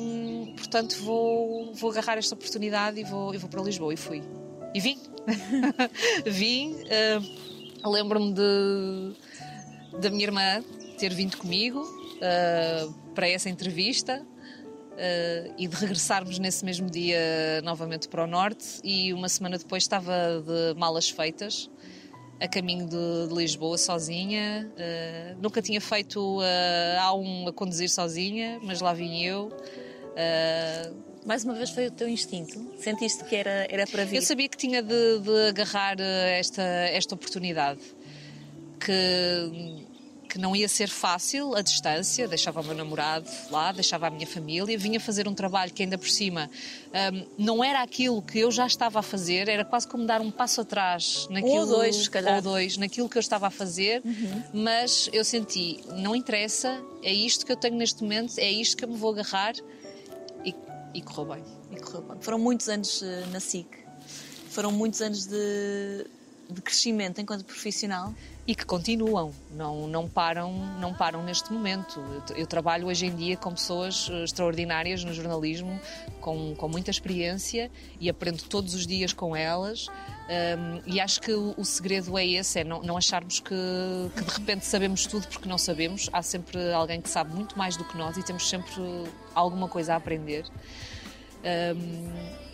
um, 0.00 0.54
portanto 0.56 0.96
vou, 1.02 1.74
vou 1.74 1.90
agarrar 1.90 2.16
esta 2.16 2.34
oportunidade 2.34 2.98
e 2.98 3.04
vou, 3.04 3.34
e 3.34 3.36
vou 3.36 3.50
para 3.50 3.60
Lisboa. 3.62 3.92
E 3.92 3.96
fui. 3.98 4.22
E 4.74 4.80
vim. 4.80 4.98
vim. 6.24 6.74
uh, 6.74 7.56
Lembro-me 7.90 8.32
de, 8.32 9.12
da 10.00 10.08
minha 10.10 10.24
irmã 10.24 10.64
ter 10.98 11.12
vindo 11.12 11.36
comigo 11.36 11.82
uh, 11.82 12.92
para 13.14 13.28
essa 13.28 13.50
entrevista. 13.50 14.26
Uh, 14.96 15.54
e 15.58 15.68
de 15.68 15.76
regressarmos 15.76 16.38
nesse 16.38 16.64
mesmo 16.64 16.88
dia 16.88 17.60
novamente 17.62 18.08
para 18.08 18.24
o 18.24 18.26
norte 18.26 18.80
e 18.82 19.12
uma 19.12 19.28
semana 19.28 19.58
depois 19.58 19.82
estava 19.82 20.42
de 20.42 20.78
malas 20.78 21.10
feitas 21.10 21.70
a 22.40 22.48
caminho 22.48 22.86
de, 22.86 23.28
de 23.28 23.34
Lisboa 23.34 23.76
sozinha 23.76 24.72
Uh, 24.72 25.36
nunca 25.42 25.60
tinha 25.60 25.82
feito 25.82 26.38
uh, 26.40 26.42
A1 26.98 27.48
a 27.48 27.52
conduzir 27.52 27.90
sozinha 27.90 28.58
mas 28.62 28.80
lá 28.80 28.94
vim 28.94 29.22
eu 29.22 29.52
Uh, 30.16 30.96
Mais 31.26 31.44
uma 31.44 31.52
vez 31.52 31.68
foi 31.68 31.88
o 31.88 31.90
teu 31.90 32.08
instinto? 32.08 32.58
Sentiste 32.78 33.22
que 33.24 33.36
era, 33.36 33.66
era 33.68 33.86
para 33.86 34.06
vir? 34.06 34.16
eu 34.16 34.22
sabia 34.22 34.48
que 34.48 34.56
tinha 34.56 34.82
de, 34.82 35.18
de 35.18 35.48
agarrar 35.48 35.96
eh, 36.00 36.38
esta, 36.38 36.62
esta 36.62 37.14
oportunidade, 37.14 37.80
que, 38.80 39.82
que 40.26 40.38
não 40.38 40.54
ia 40.54 40.68
ser 40.68 40.88
fácil 40.88 41.54
a 41.54 41.62
distância, 41.62 42.26
deixava 42.28 42.60
o 42.60 42.64
meu 42.64 42.74
namorado 42.74 43.28
lá, 43.50 43.72
deixava 43.72 44.08
a 44.08 44.10
minha 44.10 44.26
família, 44.26 44.76
vinha 44.76 45.00
fazer 45.00 45.26
um 45.28 45.34
trabalho 45.34 45.72
que 45.72 45.82
ainda 45.82 45.96
por 45.96 46.08
cima 46.08 46.50
hum, 47.12 47.26
não 47.38 47.64
era 47.64 47.82
aquilo 47.82 48.20
que 48.20 48.38
eu 48.38 48.50
já 48.50 48.66
estava 48.66 48.98
a 48.98 49.02
fazer, 49.02 49.48
era 49.48 49.64
quase 49.64 49.86
como 49.88 50.04
dar 50.06 50.20
um 50.20 50.30
passo 50.30 50.60
atrás 50.60 51.26
naquilo, 51.30 51.60
Ou 51.60 51.66
dois, 51.66 51.96
se 51.96 52.10
calhar. 52.10 52.36
ou 52.36 52.42
dois, 52.42 52.76
naquilo 52.76 53.08
que 53.08 53.16
eu 53.16 53.20
estava 53.20 53.46
a 53.46 53.50
fazer, 53.50 54.02
mas 54.52 55.08
eu 55.12 55.24
senti, 55.24 55.80
não 55.94 56.14
interessa, 56.14 56.82
é 57.02 57.12
isto 57.12 57.46
que 57.46 57.52
eu 57.52 57.56
tenho 57.56 57.76
neste 57.76 58.02
momento, 58.02 58.38
é 58.38 58.50
isto 58.50 58.76
que 58.76 58.84
eu 58.84 58.88
me 58.88 58.96
vou 58.96 59.12
agarrar 59.12 59.54
e, 60.44 60.54
e 60.94 61.02
correu 61.02 61.34
bem. 61.34 61.44
E 61.70 61.80
correu 61.80 62.02
bem. 62.02 62.16
Foram 62.20 62.38
muitos 62.38 62.68
anos 62.68 63.02
eh, 63.02 63.24
na 63.32 63.40
SIC. 63.40 63.66
Foram 64.50 64.72
muitos 64.72 65.02
anos 65.02 65.26
de, 65.26 66.06
de 66.50 66.62
crescimento 66.62 67.20
enquanto 67.20 67.44
profissional? 67.44 68.14
e 68.46 68.54
que 68.54 68.64
continuam, 68.64 69.32
não, 69.50 69.88
não, 69.88 70.08
param, 70.08 70.52
não 70.78 70.94
param 70.94 71.22
neste 71.22 71.52
momento. 71.52 72.00
Eu, 72.36 72.46
trabalho 72.46 72.86
hoje 72.86 73.06
em 73.06 73.14
dia 73.14 73.36
com 73.36 73.50
pessoas 73.50 74.08
eh, 74.08 74.22
extraordinárias 74.22 75.02
no 75.02 75.12
jornalismo, 75.12 75.80
com, 76.20 76.54
com 76.54 76.68
muita 76.68 76.90
experiência 76.90 77.68
e 78.00 78.08
aprendo 78.08 78.44
todos 78.44 78.74
os 78.74 78.86
dias 78.86 79.12
com 79.12 79.34
elas. 79.34 79.88
Um, 79.88 80.80
e 80.86 81.00
acho 81.00 81.20
que 81.20 81.32
o, 81.32 81.54
o 81.56 81.64
segredo 81.64 82.16
é 82.16 82.24
esse: 82.24 82.60
é 82.60 82.64
não, 82.64 82.82
não 82.82 82.96
acharmos 82.96 83.40
que, 83.40 83.54
que 84.16 84.22
de 84.22 84.30
repente 84.30 84.64
sabemos 84.64 85.06
tudo 85.06 85.26
porque 85.26 85.48
não 85.48 85.58
sabemos. 85.58 86.08
Há 86.12 86.22
sempre 86.22 86.72
alguém 86.72 87.00
que 87.00 87.08
sabe 87.08 87.34
muito 87.34 87.58
mais 87.58 87.76
do 87.76 87.84
que 87.84 87.96
nós 87.96 88.16
e 88.16 88.22
temos 88.22 88.48
sempre 88.48 88.80
alguma 89.34 89.68
coisa 89.68 89.94
a 89.94 89.96
aprender. 89.96 90.44
Um, 91.74 92.45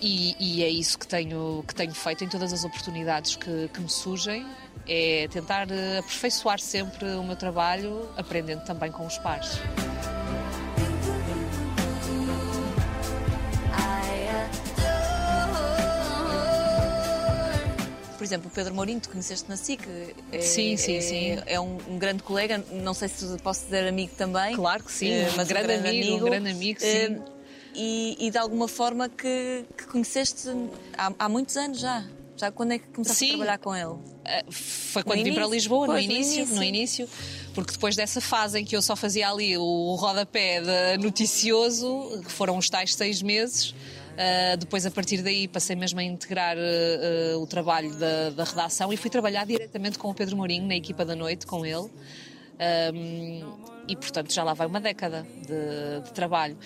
e, 0.00 0.36
e 0.38 0.62
é 0.62 0.68
isso 0.68 0.98
que 0.98 1.06
tenho, 1.06 1.64
que 1.66 1.74
tenho 1.74 1.94
feito 1.94 2.24
em 2.24 2.28
todas 2.28 2.52
as 2.52 2.64
oportunidades 2.64 3.36
que, 3.36 3.68
que 3.72 3.80
me 3.80 3.88
surgem 3.88 4.46
é 4.88 5.26
tentar 5.28 5.70
eh, 5.70 5.98
aperfeiçoar 5.98 6.60
sempre 6.60 7.06
o 7.16 7.24
meu 7.24 7.36
trabalho, 7.36 8.08
aprendendo 8.16 8.64
também 8.64 8.90
com 8.92 9.06
os 9.06 9.18
pares. 9.18 9.58
Por 18.16 18.24
exemplo, 18.24 18.48
o 18.48 18.50
Pedro 18.50 18.74
Mourinho, 18.74 19.00
tu 19.00 19.10
conheceste 19.10 19.48
na 19.48 19.56
SIC. 19.56 19.82
É, 20.32 20.40
Sim, 20.40 20.76
sim, 20.76 20.96
é, 20.96 21.00
sim. 21.00 21.42
É 21.46 21.60
um, 21.60 21.78
um 21.88 21.98
grande 21.98 22.22
colega, 22.22 22.64
não 22.72 22.94
sei 22.94 23.08
se 23.08 23.36
posso 23.38 23.64
dizer 23.64 23.86
amigo 23.86 24.14
também. 24.16 24.56
Claro 24.56 24.82
que 24.82 24.90
sim, 24.90 25.12
eh, 25.12 25.28
um 25.32 25.36
mas 25.36 25.48
grande 25.48 25.72
amigo, 25.72 26.16
um 26.16 26.24
grande 26.30 26.50
amigo, 26.50 26.80
sim. 26.80 27.22
E, 27.78 28.16
e 28.18 28.30
de 28.30 28.38
alguma 28.38 28.66
forma 28.66 29.06
que, 29.06 29.64
que 29.76 29.86
conheceste 29.86 30.48
há, 30.96 31.12
há 31.18 31.28
muitos 31.28 31.56
anos 31.56 31.78
já. 31.78 32.04
Já 32.36 32.50
quando 32.50 32.72
é 32.72 32.78
que 32.78 32.86
começaste 32.88 33.18
Sim. 33.18 33.26
a 33.26 33.36
trabalhar 33.36 33.58
com 33.58 33.74
ele? 33.74 33.86
Uh, 33.86 34.52
Foi 34.52 35.02
quando 35.02 35.22
vim 35.22 35.34
para? 35.34 35.46
Lisboa, 35.46 35.86
no 35.86 35.92
Pois, 35.94 36.06
no 36.06 36.12
início, 36.12 36.34
início. 36.34 36.56
no 36.56 36.62
início, 36.62 37.08
porque 37.54 37.72
depois 37.72 37.96
dessa 37.96 38.20
fase 38.20 38.60
em 38.60 38.64
que 38.64 38.76
eu 38.76 38.82
só 38.82 38.94
fazia 38.94 39.30
ali 39.30 39.56
o 39.56 39.94
rodapé 39.94 40.60
de 40.60 41.02
noticioso, 41.02 42.20
que 42.22 42.30
foram 42.30 42.58
os 42.58 42.68
tais 42.68 42.94
seis 42.94 43.22
meses, 43.22 43.70
uh, 43.70 44.56
depois 44.58 44.84
a 44.84 44.90
partir 44.90 45.22
daí 45.22 45.48
passei 45.48 45.74
mesmo 45.76 45.98
a 45.98 46.02
integrar 46.02 46.58
uh, 46.58 47.36
uh, 47.36 47.42
o 47.42 47.46
trabalho 47.46 47.94
da, 47.94 48.28
da 48.30 48.44
redação 48.44 48.92
e 48.92 48.98
fui 48.98 49.08
trabalhar 49.08 49.46
diretamente 49.46 49.98
com 49.98 50.10
o 50.10 50.14
Pedro 50.14 50.36
Mourinho, 50.36 50.66
na 50.66 50.76
equipa 50.76 51.06
da 51.06 51.16
noite, 51.16 51.46
com 51.46 51.64
ele. 51.64 51.90
Um, 52.94 53.56
e 53.88 53.94
portanto 53.94 54.32
já 54.32 54.42
lá 54.42 54.52
vai 54.54 54.66
uma 54.66 54.80
década 54.80 55.26
de, 55.42 56.04
de 56.04 56.12
trabalho. 56.12 56.56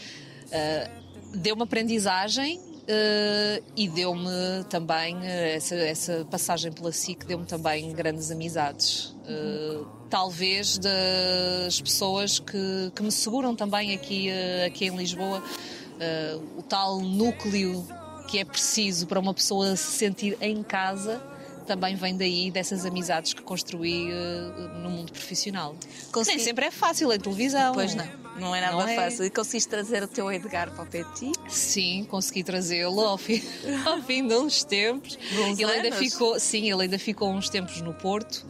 Uh, 0.52 1.00
Deu-me 1.32 1.62
aprendizagem 1.62 2.58
uh, 2.58 3.64
e 3.76 3.88
deu-me 3.88 4.64
também, 4.68 5.16
uh, 5.16 5.22
essa, 5.24 5.76
essa 5.76 6.26
passagem 6.28 6.72
pela 6.72 6.90
SIC 6.90 7.24
deu-me 7.24 7.46
também 7.46 7.92
grandes 7.92 8.32
amizades. 8.32 9.14
Uh, 9.28 9.86
talvez 10.10 10.76
das 10.76 11.80
pessoas 11.80 12.40
que, 12.40 12.90
que 12.96 13.02
me 13.02 13.12
seguram 13.12 13.54
também 13.54 13.94
aqui, 13.94 14.28
uh, 14.28 14.66
aqui 14.66 14.86
em 14.86 14.96
Lisboa, 14.96 15.40
uh, 15.40 16.58
o 16.58 16.62
tal 16.62 16.98
núcleo 16.98 17.86
que 18.26 18.38
é 18.40 18.44
preciso 18.44 19.06
para 19.06 19.20
uma 19.20 19.32
pessoa 19.34 19.76
se 19.76 19.92
sentir 19.98 20.36
em 20.40 20.62
casa 20.64 21.22
também 21.66 21.94
vem 21.94 22.16
daí 22.16 22.50
dessas 22.50 22.84
amizades 22.84 23.32
que 23.32 23.42
construí 23.42 24.08
uh, 24.12 24.68
no 24.82 24.90
mundo 24.90 25.12
profissional. 25.12 25.76
Consegui- 26.10 26.38
Nem 26.38 26.44
sempre 26.44 26.64
é 26.66 26.70
fácil 26.72 27.12
em 27.12 27.20
televisão. 27.20 27.72
Pois 27.74 27.94
não, 27.94 28.04
não 28.38 28.54
é 28.54 28.60
nada 28.60 28.72
Não 28.76 28.86
é? 28.88 28.94
fácil. 28.96 29.24
E 29.24 29.30
conseguiste 29.30 29.68
trazer 29.68 30.02
o 30.02 30.08
teu 30.08 30.30
Edgar 30.32 30.70
para 30.74 30.84
o 30.84 31.12
ti? 31.14 31.32
Sim, 31.48 32.04
consegui 32.08 32.42
trazê-lo 32.44 33.00
ao 33.00 33.18
fim, 33.18 33.42
ao 33.84 34.00
fim 34.02 34.26
de 34.26 34.34
uns 34.34 34.64
tempos. 34.64 35.18
ele 35.58 35.64
ainda 35.64 35.88
anos? 35.88 35.98
ficou, 35.98 36.38
sim, 36.40 36.70
ele 36.70 36.82
ainda 36.82 36.98
ficou 36.98 37.30
uns 37.32 37.48
tempos 37.48 37.80
no 37.82 37.92
Porto. 37.94 38.46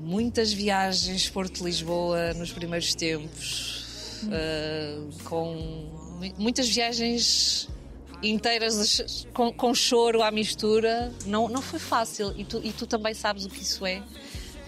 Muitas 0.00 0.52
viagens 0.52 1.28
Porto-Lisboa 1.30 2.34
nos 2.34 2.50
primeiros 2.50 2.94
tempos, 2.94 4.18
ah, 4.32 5.00
com 5.24 5.54
mu- 6.20 6.34
muitas 6.38 6.68
viagens 6.68 7.68
inteiras 8.22 9.26
com, 9.32 9.52
com 9.52 9.72
choro 9.74 10.22
à 10.22 10.30
mistura. 10.30 11.12
Não, 11.26 11.48
não 11.48 11.62
foi 11.62 11.78
fácil 11.78 12.32
e 12.36 12.44
tu, 12.44 12.60
e 12.64 12.72
tu 12.72 12.86
também 12.86 13.14
sabes 13.14 13.44
o 13.44 13.48
que 13.48 13.62
isso 13.62 13.86
é. 13.86 14.02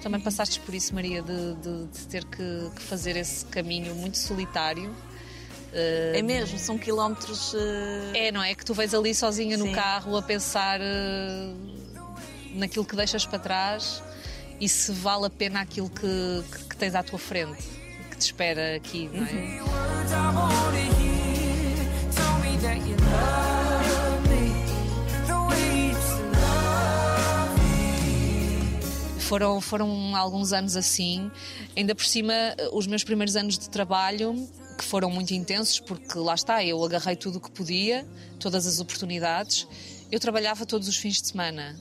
Também 0.04 0.20
passaste 0.20 0.60
por 0.60 0.74
isso, 0.74 0.94
Maria, 0.94 1.22
de, 1.22 1.54
de- 1.54 1.86
de 1.86 2.06
ter 2.08 2.24
que, 2.26 2.70
que 2.76 2.82
fazer 2.82 3.16
esse 3.16 3.46
caminho 3.46 3.94
muito 3.94 4.18
solitário. 4.18 4.94
É 5.72 6.20
mesmo, 6.22 6.58
são 6.58 6.76
quilómetros. 6.76 7.54
eh, 8.12 8.26
É, 8.28 8.30
não 8.30 8.42
é? 8.42 8.54
Que 8.54 8.62
tu 8.64 8.74
vais 8.74 8.92
ali 8.92 9.14
sozinha 9.14 9.56
no 9.56 9.64
Sim. 9.64 9.72
carro 9.72 10.14
a 10.18 10.20
pensar 10.22 10.78
eh, 10.80 11.54
naquilo 12.54 12.84
que 12.84 12.94
deixas 12.94 13.24
para 13.24 13.38
trás 13.38 14.02
e 14.60 14.68
se 14.68 14.92
vale 14.92 15.24
a 15.24 15.30
pena 15.30 15.62
aquilo 15.62 15.88
que, 15.88 16.44
que- 16.52 16.64
que 16.68 16.76
tens 16.76 16.94
à 16.94 17.02
tua 17.02 17.18
frente, 17.18 17.64
que 18.10 18.16
te 18.18 18.26
espera 18.26 18.76
aqui, 18.76 19.08
não 19.10 19.24
é? 19.26 19.62
words 19.62 20.12
Foram, 29.24 29.60
foram 29.60 30.14
alguns 30.14 30.52
anos 30.52 30.76
assim. 30.76 31.30
Ainda 31.76 31.94
por 31.94 32.04
cima, 32.04 32.32
eh, 32.32 32.68
os 32.72 32.86
meus 32.86 33.02
primeiros 33.02 33.36
anos 33.36 33.58
de 33.58 33.68
trabalho, 33.70 34.48
que 34.76 34.84
foram 34.84 35.10
muito 35.10 35.32
intensos, 35.32 35.80
porque 35.80 36.18
lá 36.18 36.34
está, 36.34 36.64
eu 36.64 36.82
agarrei 36.84 37.16
tudo 37.16 37.36
o 37.36 37.40
que 37.40 37.50
podia, 37.50 38.06
todas 38.38 38.66
as 38.66 38.80
oportunidades. 38.80 39.66
Eu 40.12 40.20
trabalhava 40.20 40.66
todos 40.66 40.88
os 40.88 40.96
fins 40.96 41.20
de 41.20 41.28
semana. 41.28 41.76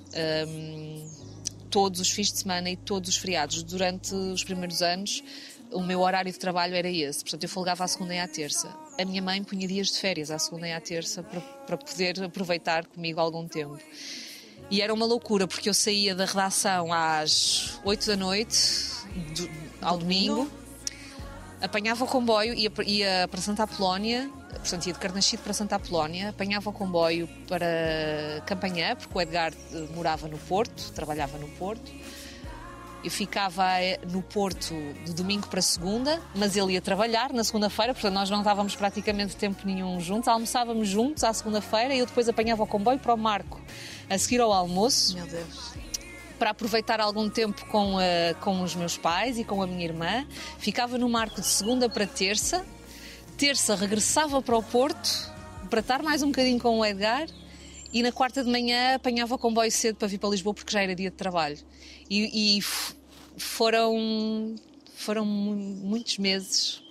hum, 0.47 1.23
todos 1.73 1.99
os 1.99 2.11
fins 2.11 2.31
de 2.31 2.37
semana 2.37 2.69
e 2.69 2.75
todos 2.77 3.09
os 3.09 3.17
feriados. 3.17 3.63
Durante 3.63 4.13
os 4.13 4.43
primeiros 4.43 4.83
anos, 4.83 5.23
o 5.71 5.81
meu 5.81 6.01
horário 6.01 6.31
de 6.31 6.37
trabalho 6.37 6.75
era 6.75 6.87
esse. 6.87 7.23
Portanto, 7.23 7.43
eu 7.43 7.49
folgava 7.49 7.83
à 7.83 7.87
segunda 7.87 8.13
e 8.13 8.19
à 8.19 8.27
terça. 8.27 8.71
A 8.99 9.03
minha 9.03 9.23
mãe 9.23 9.43
punha 9.43 9.67
dias 9.67 9.87
de 9.87 9.97
férias 9.97 10.29
à 10.29 10.37
segunda 10.37 10.67
e 10.67 10.71
à 10.71 10.79
terça 10.79 11.23
para, 11.23 11.41
para 11.41 11.77
poder 11.77 12.23
aproveitar 12.23 12.85
comigo 12.85 13.19
algum 13.19 13.47
tempo. 13.47 13.79
E 14.69 14.81
era 14.81 14.93
uma 14.93 15.05
loucura, 15.05 15.47
porque 15.47 15.69
eu 15.69 15.73
saía 15.73 16.15
da 16.15 16.25
redação 16.25 16.91
às 16.91 17.79
8 17.83 18.07
da 18.07 18.15
noite, 18.17 18.57
do- 19.35 19.49
ao 19.81 19.97
domingo, 19.97 20.49
apanhava 21.61 22.03
o 22.03 22.07
comboio, 22.07 22.53
ia, 22.53 22.71
ia 22.85 23.27
para 23.29 23.39
Santa 23.39 23.63
Apolónia, 23.63 24.29
portanto 24.49 24.87
ia 24.87 24.93
de 24.93 24.99
Carnaxide 24.99 25.43
para 25.43 25.53
Santa 25.53 25.75
Apolónia, 25.75 26.29
apanhava 26.29 26.69
o 26.69 26.73
comboio 26.73 27.27
para 27.47 28.41
Campanhã, 28.45 28.95
porque 28.95 29.15
o 29.17 29.21
Edgar 29.21 29.53
eh, 29.73 29.87
morava 29.95 30.27
no 30.27 30.37
Porto, 30.39 30.91
trabalhava 30.93 31.37
no 31.37 31.47
Porto. 31.49 31.91
Eu 33.03 33.11
ficava 33.11 33.79
eh, 33.81 33.99
no 34.09 34.21
Porto 34.21 34.73
de 35.05 35.13
domingo 35.13 35.47
para 35.47 35.61
segunda, 35.61 36.21
mas 36.33 36.55
ele 36.55 36.73
ia 36.73 36.81
trabalhar 36.81 37.31
na 37.33 37.43
segunda-feira, 37.43 37.93
portanto 37.93 38.13
nós 38.13 38.29
não 38.29 38.39
estávamos 38.39 38.75
praticamente 38.75 39.35
tempo 39.35 39.61
nenhum 39.67 39.99
juntos. 39.99 40.27
Almoçávamos 40.29 40.87
juntos 40.87 41.23
à 41.23 41.31
segunda-feira 41.33 41.93
e 41.93 41.99
eu 41.99 42.05
depois 42.05 42.27
apanhava 42.27 42.63
o 42.63 42.67
comboio 42.67 42.97
para 42.97 43.13
o 43.13 43.17
Marco 43.17 43.61
a 44.09 44.17
seguir 44.17 44.41
ao 44.41 44.51
almoço 44.53 45.15
Meu 45.15 45.25
Deus. 45.27 45.73
para 46.37 46.49
aproveitar 46.51 46.99
algum 46.99 47.29
tempo 47.29 47.65
com, 47.67 47.97
a- 47.97 48.33
com 48.41 48.61
os 48.61 48.75
meus 48.75 48.97
pais 48.97 49.37
e 49.37 49.43
com 49.43 49.61
a 49.61 49.67
minha 49.67 49.83
irmã. 49.85 50.27
Ficava 50.59 50.97
no 50.97 51.07
Marco 51.09 51.39
de 51.41 51.47
segunda 51.47 51.89
para 51.89 52.05
terça. 52.05 52.65
Terça 53.37 53.75
regressava 53.75 54.41
para 54.41 54.57
o 54.57 54.61
Porto 54.63 55.31
para 55.69 55.79
estar 55.79 56.03
mais 56.03 56.21
um 56.21 56.27
bocadinho 56.27 56.59
com 56.59 56.79
o 56.79 56.85
Edgar. 56.85 57.27
E 57.91 58.01
na 58.03 58.11
quarta 58.11 58.43
de 58.43 58.49
manhã 58.49 58.95
apanhava 58.95 59.35
o 59.35 59.37
comboio 59.37 59.71
cedo 59.71 59.95
para 59.97 60.07
vir 60.07 60.17
para 60.17 60.29
Lisboa 60.29 60.53
porque 60.53 60.71
já 60.71 60.81
era 60.81 60.93
dia 60.95 61.09
de 61.11 61.15
trabalho. 61.15 61.57
E, 62.09 62.57
e 62.57 62.61
foram, 63.37 64.55
foram 64.95 65.25
mu- 65.25 65.55
muitos 65.55 66.17
meses, 66.17 66.81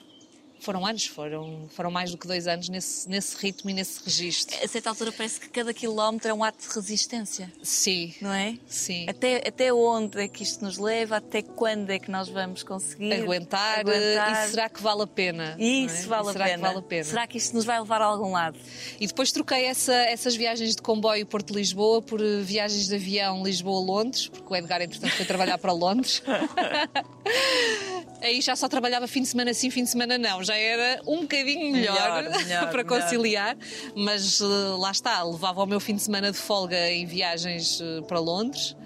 foram 0.62 0.86
anos, 0.86 1.06
foram, 1.06 1.68
foram 1.74 1.90
mais 1.90 2.10
do 2.10 2.16
que 2.18 2.26
dois 2.26 2.46
anos 2.46 2.68
nesse, 2.68 3.08
nesse 3.08 3.36
ritmo 3.36 3.70
e 3.70 3.74
nesse 3.74 4.02
registro. 4.04 4.56
A 4.62 4.68
certa 4.68 4.88
altura 4.90 5.12
parece 5.12 5.40
que 5.40 5.48
cada 5.48 5.74
quilómetro 5.74 6.30
é 6.30 6.34
um 6.34 6.42
ato 6.44 6.66
de 6.68 6.74
resistência, 6.74 7.52
Sim, 7.62 8.14
não 8.20 8.32
é? 8.32 8.56
sim. 8.66 9.06
Até, 9.08 9.36
até 9.46 9.72
onde 9.72 10.20
é 10.20 10.28
que 10.28 10.42
isto 10.42 10.64
nos 10.64 10.78
leva? 10.78 11.16
Até 11.16 11.42
quando 11.42 11.90
é 11.90 11.98
que 11.98 12.10
nós 12.10 12.28
vamos 12.28 12.62
conseguir 12.62 13.12
aguentar, 13.14 13.80
aguentar? 13.80 14.46
e 14.46 14.50
será 14.50 14.68
que 14.68 14.80
vale 14.82 15.02
a 15.02 15.06
pena? 15.06 15.56
Isso 15.58 15.94
não 15.94 16.02
é? 16.02 16.06
vale, 16.06 16.28
a 16.28 16.32
será 16.32 16.44
pena. 16.46 16.56
que 16.56 16.62
vale 16.62 16.78
a 16.78 16.82
pena? 16.82 17.04
Será 17.04 17.26
que 17.26 17.38
isto 17.38 17.54
nos 17.54 17.64
vai 17.64 17.80
levar 17.80 18.00
a 18.00 18.04
algum 18.04 18.32
lado? 18.32 18.58
E 19.00 19.06
depois 19.06 19.32
troquei 19.32 19.64
essa- 19.64 19.92
essas 19.94 20.34
viagens 20.36 20.76
de 20.76 20.82
comboio 20.82 21.26
Porto-Lisboa 21.26 22.00
por 22.02 22.20
eh, 22.20 22.40
viagens 22.42 22.86
de 22.88 22.94
avião 22.94 23.42
Lisboa-Londres, 23.44 24.28
porque 24.28 24.52
o 24.52 24.56
Edgar, 24.56 24.80
entretanto, 24.82 25.12
foi 25.14 25.24
trabalhar 25.26 25.58
para 25.58 25.72
Londres. 25.72 26.22
Aí 28.20 28.40
já 28.40 28.54
só 28.54 28.68
trabalhava 28.68 29.08
fim 29.08 29.22
de 29.22 29.28
semana 29.28 29.52
sim, 29.52 29.68
fim 29.70 29.82
de 29.84 29.90
semana 29.90 30.16
não. 30.16 30.44
Já 30.44 30.51
era 30.56 31.00
um 31.06 31.22
bocadinho 31.22 31.72
melhor, 31.72 32.22
Melhor, 32.22 32.38
melhor, 32.44 32.70
para 32.70 32.84
melhor. 32.84 33.02
conciliar. 33.02 33.56
Mas 33.96 34.40
eh, 34.40 34.44
lá 34.78 34.90
está, 34.90 35.22
levava 35.22 35.62
o 35.62 35.66
meu 35.66 35.80
fim 35.80 35.94
de 35.96 36.02
semana 36.02 36.30
de 36.30 36.38
folga 36.38 36.90
em 36.90 37.06
viagens 37.06 37.80
eh, 37.80 38.00
para 38.02 38.18
Londres. 38.18 38.76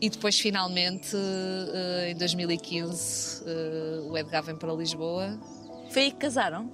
E 0.00 0.10
depois, 0.10 0.38
finalmente, 0.38 1.14
eh, 1.16 2.10
em 2.10 2.16
2015, 2.16 3.44
eh, 3.46 4.00
o 4.10 4.18
Edgar 4.18 4.42
vem 4.42 4.56
para 4.56 4.72
Lisboa. 4.72 5.38
Foi 5.90 6.02
aí 6.02 6.10
que 6.10 6.16
casaram? 6.18 6.68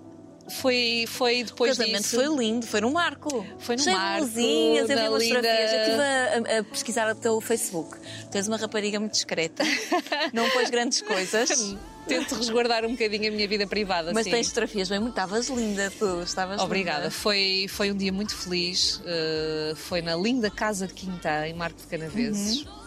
Foi, 0.51 1.05
foi 1.09 1.43
O 1.43 1.47
depois 1.47 1.77
casamento 1.77 2.03
disso. 2.03 2.17
foi 2.17 2.37
lindo, 2.37 2.67
foi 2.67 2.81
num 2.81 2.91
marco. 2.93 3.47
Foi 3.59 3.77
num 3.77 3.83
Cheio 3.83 3.97
marco, 3.97 4.25
luzinhas, 4.25 4.91
eu 4.91 4.97
vi 4.99 5.09
umas 5.09 5.29
fotografias. 5.29 5.73
Eu 5.73 5.79
estive 5.81 6.03
a, 6.03 6.59
a- 6.59 6.65
pesquisar 6.65 7.11
o 7.11 7.15
teu 7.15 7.41
Facebook. 7.41 7.97
Tu 8.31 8.37
és 8.37 8.49
uma 8.49 8.57
rapariga 8.57 8.99
muito 9.01 9.13
discreta, 9.13 9.63
não 10.33 10.49
pôs 10.51 10.71
grandes 10.71 11.01
coisas, 11.03 11.77
Tento 12.09 12.37
resguardar 12.37 12.87
um 12.87 12.93
bocadinho 12.93 13.29
a 13.29 13.31
minha 13.31 13.47
vida 13.47 13.67
privada. 13.67 14.15
mas 14.15 14.25
sim. 14.25 14.31
tens 14.31 14.49
fotografias 14.49 14.89
bem 14.89 14.99
muito. 14.99 15.11
Estavas 15.13 15.49
linda, 15.49 15.93
tu 15.99 16.23
estavas 16.23 16.59
Obrigada. 16.59 17.01
linda. 17.01 17.11
Foi, 17.11 17.67
foi 17.69 17.91
um 17.93 17.95
dia 17.97 18.11
muito 18.11 18.35
feliz. 18.35 18.97
Uh, 19.05 19.77
foi 19.77 20.01
na 20.01 20.17
linda 20.17 20.51
Casa 20.51 20.87
de 20.87 20.95
Quintã, 20.95 21.47
em 21.47 21.53
Marco 21.53 21.79
de 21.79 21.87
Canaveses. 21.87 22.63
Uhum. 22.65 22.78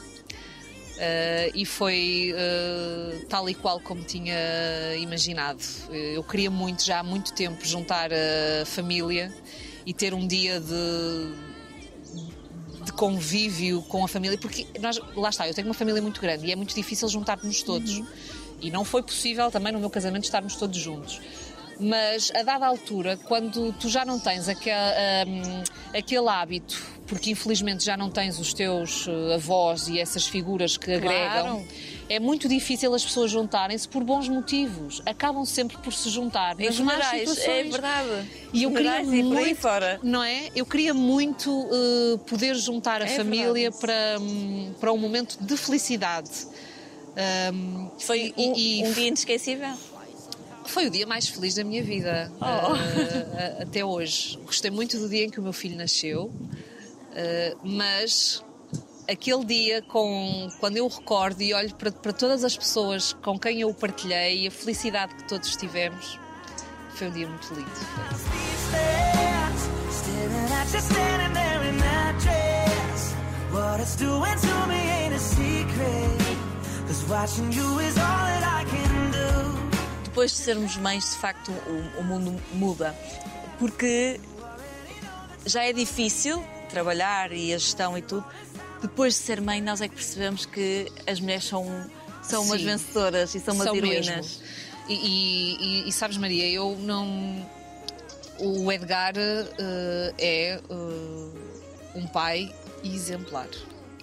Uh, 1.01 1.51
e 1.55 1.65
foi 1.65 2.31
uh, 2.31 3.25
tal 3.25 3.49
e 3.49 3.55
qual 3.55 3.79
como 3.79 4.03
tinha 4.03 4.35
imaginado. 4.99 5.59
Uh, 5.89 5.95
Eu 5.95 6.23
queria 6.23 6.51
muito, 6.51 6.85
já 6.85 6.99
há 6.99 7.03
muito 7.03 7.33
tempo, 7.33 7.65
juntar 7.65 8.11
a 8.13 8.65
família 8.67 9.33
e 9.83 9.95
ter 9.95 10.13
um 10.13 10.27
dia 10.27 10.59
de 10.59 11.51
de 12.83 12.91
convívio 12.93 13.81
com 13.83 14.03
a 14.03 14.07
família, 14.07 14.37
porque 14.37 14.65
nós, 14.79 14.99
lá 15.15 15.29
está, 15.29 15.47
eu 15.47 15.53
tenho 15.53 15.67
uma 15.67 15.73
família 15.73 16.01
muito 16.01 16.19
grande 16.19 16.47
e 16.47 16.51
é 16.51 16.55
muito 16.55 16.73
difícil 16.73 17.07
juntar-nos 17.07 17.61
todos. 17.63 18.01
E 18.59 18.69
não 18.69 18.85
foi 18.85 19.01
possível 19.01 19.49
também 19.49 19.73
no 19.73 19.79
meu 19.79 19.89
casamento 19.89 20.23
estarmos 20.25 20.55
todos 20.55 20.77
juntos. 20.77 21.19
Mas 21.81 22.31
a 22.35 22.43
dada 22.43 22.65
altura, 22.67 23.17
quando 23.27 23.73
tu 23.73 23.89
já 23.89 24.05
não 24.05 24.19
tens 24.19 24.47
aquele, 24.47 24.75
hum, 25.27 25.63
aquele 25.97 26.27
hábito, 26.29 26.79
porque 27.07 27.31
infelizmente 27.31 27.83
já 27.83 27.97
não 27.97 28.09
tens 28.09 28.39
os 28.39 28.53
teus 28.53 29.07
eh, 29.07 29.33
avós 29.35 29.87
e 29.87 29.99
essas 29.99 30.27
figuras 30.27 30.77
que 30.77 30.93
agregam, 30.93 31.65
é 32.07 32.19
muito 32.19 32.47
difícil 32.47 32.93
as 32.93 33.03
pessoas 33.03 33.31
juntarem-se 33.31 33.87
por 33.87 34.03
bons 34.03 34.29
motivos. 34.29 35.01
Acabam 35.05 35.43
sempre 35.43 35.75
por 35.77 35.91
se 35.91 36.09
juntar. 36.09 36.55
Nas 36.55 36.79
más 36.79 37.13
é 37.13 37.19
situações. 37.19 37.71
verdade. 37.71 38.29
E 38.53 38.63
eu 38.63 38.71
queria 38.71 39.03
Funerais 39.03 39.07
e 39.13 39.23
por 39.23 39.37
aí 39.37 39.43
muito, 39.45 39.59
fora. 39.61 39.99
não 40.03 40.23
é? 40.23 40.49
Eu 40.55 40.65
queria 40.65 40.93
muito 40.93 41.49
eh, 41.71 42.19
poder 42.29 42.55
juntar 42.55 43.01
a 43.01 43.05
É 43.05 43.17
família 43.17 43.71
para, 43.71 44.17
hum, 44.21 44.73
para 44.79 44.93
um 44.93 44.97
momento 44.97 45.37
de 45.41 45.57
felicidade. 45.57 46.29
Um, 47.53 47.89
Foi 47.99 48.33
e- 48.37 48.49
um, 48.49 48.53
e 48.55 48.83
um 48.87 48.91
dia 48.93 49.07
inesquecível. 49.09 49.73
Foi 50.71 50.87
o 50.87 50.89
dia 50.89 51.05
mais 51.05 51.27
feliz 51.27 51.55
da 51.55 51.63
minha 51.63 51.83
vida 51.83 52.31
Oh. 52.39 52.43
a- 52.45 53.63
até 53.63 53.83
hoje. 53.83 54.37
Gostei 54.45 54.71
muito 54.71 54.97
do 54.97 55.07
dia 55.09 55.25
em 55.25 55.29
que 55.29 55.39
o 55.39 55.43
meu 55.43 55.53
filho 55.53 55.75
nasceu, 55.77 56.31
eh, 57.13 57.55
mas 57.63 58.43
aquele 59.09 59.43
dia 59.45 59.81
com 59.81 60.47
quando 60.59 60.77
eu 60.77 60.85
o 60.85 60.87
recordo 60.87 61.41
e 61.41 61.53
olho 61.53 61.73
para, 61.75 61.91
para 61.91 62.13
todas 62.13 62.43
as 62.43 62.55
pessoas 62.55 63.13
com 63.21 63.37
quem 63.37 63.61
eu 63.61 63.69
o 63.69 63.73
partilhei 63.73 64.43
e 64.43 64.47
a 64.47 64.51
felicidade 64.51 65.13
que 65.15 65.23
todos 65.27 65.55
tivemos, 65.55 66.17
foi 66.95 67.07
um 67.07 67.11
dia 67.11 67.27
muito 67.27 67.53
lindo. 67.53 67.69
stairs, 68.69 69.69
staring 69.91 70.51
at 70.53 70.73
you 70.73 70.79
standing 70.79 71.33
there 71.33 71.69
in 71.69 71.77
that 71.79 72.15
dress. 72.23 73.13
What 73.51 73.81
it's 73.81 73.95
doing 73.97 74.37
to 74.39 74.67
me 74.67 74.75
ain't 74.75 75.15
a 75.15 75.19
secret. 75.19 76.37
Cause 76.87 77.03
watching 77.09 77.51
you 77.51 77.79
is 77.79 77.97
all 77.97 78.25
that 78.25 78.43
I 78.43 78.63
can 78.65 78.87
do. 78.95 79.00
Depois 80.11 80.31
de 80.31 80.37
sermos 80.39 80.75
mães, 80.75 81.11
de 81.11 81.15
facto, 81.19 81.51
o, 81.51 82.01
o 82.01 82.03
mundo 82.03 82.37
muda. 82.51 82.93
Porque 83.57 84.19
já 85.45 85.63
é 85.63 85.71
difícil 85.71 86.43
trabalhar 86.69 87.31
e 87.31 87.53
a 87.53 87.57
gestão 87.57 87.97
e 87.97 88.01
tudo. 88.01 88.25
Depois 88.81 89.13
de 89.13 89.21
ser 89.21 89.39
mãe, 89.39 89.61
nós 89.61 89.79
é 89.79 89.87
que 89.87 89.95
percebemos 89.95 90.45
que 90.45 90.91
as 91.07 91.21
mulheres 91.21 91.45
são, 91.45 91.89
são 92.21 92.43
umas 92.43 92.61
vencedoras 92.61 93.33
e 93.35 93.39
são 93.39 93.53
umas 93.55 93.67
São 93.67 93.75
heroínas. 93.77 94.41
E, 94.89 95.85
e- 95.85 95.87
e- 95.87 95.91
sabes, 95.93 96.17
Maria, 96.17 96.45
eu 96.49 96.75
não. 96.79 97.47
O 98.37 98.69
Edgar 98.69 99.13
eh, 99.17 100.13
é 100.17 100.53
eh, 100.55 100.61
um 101.95 102.05
pai 102.07 102.53
exemplar. 102.83 103.47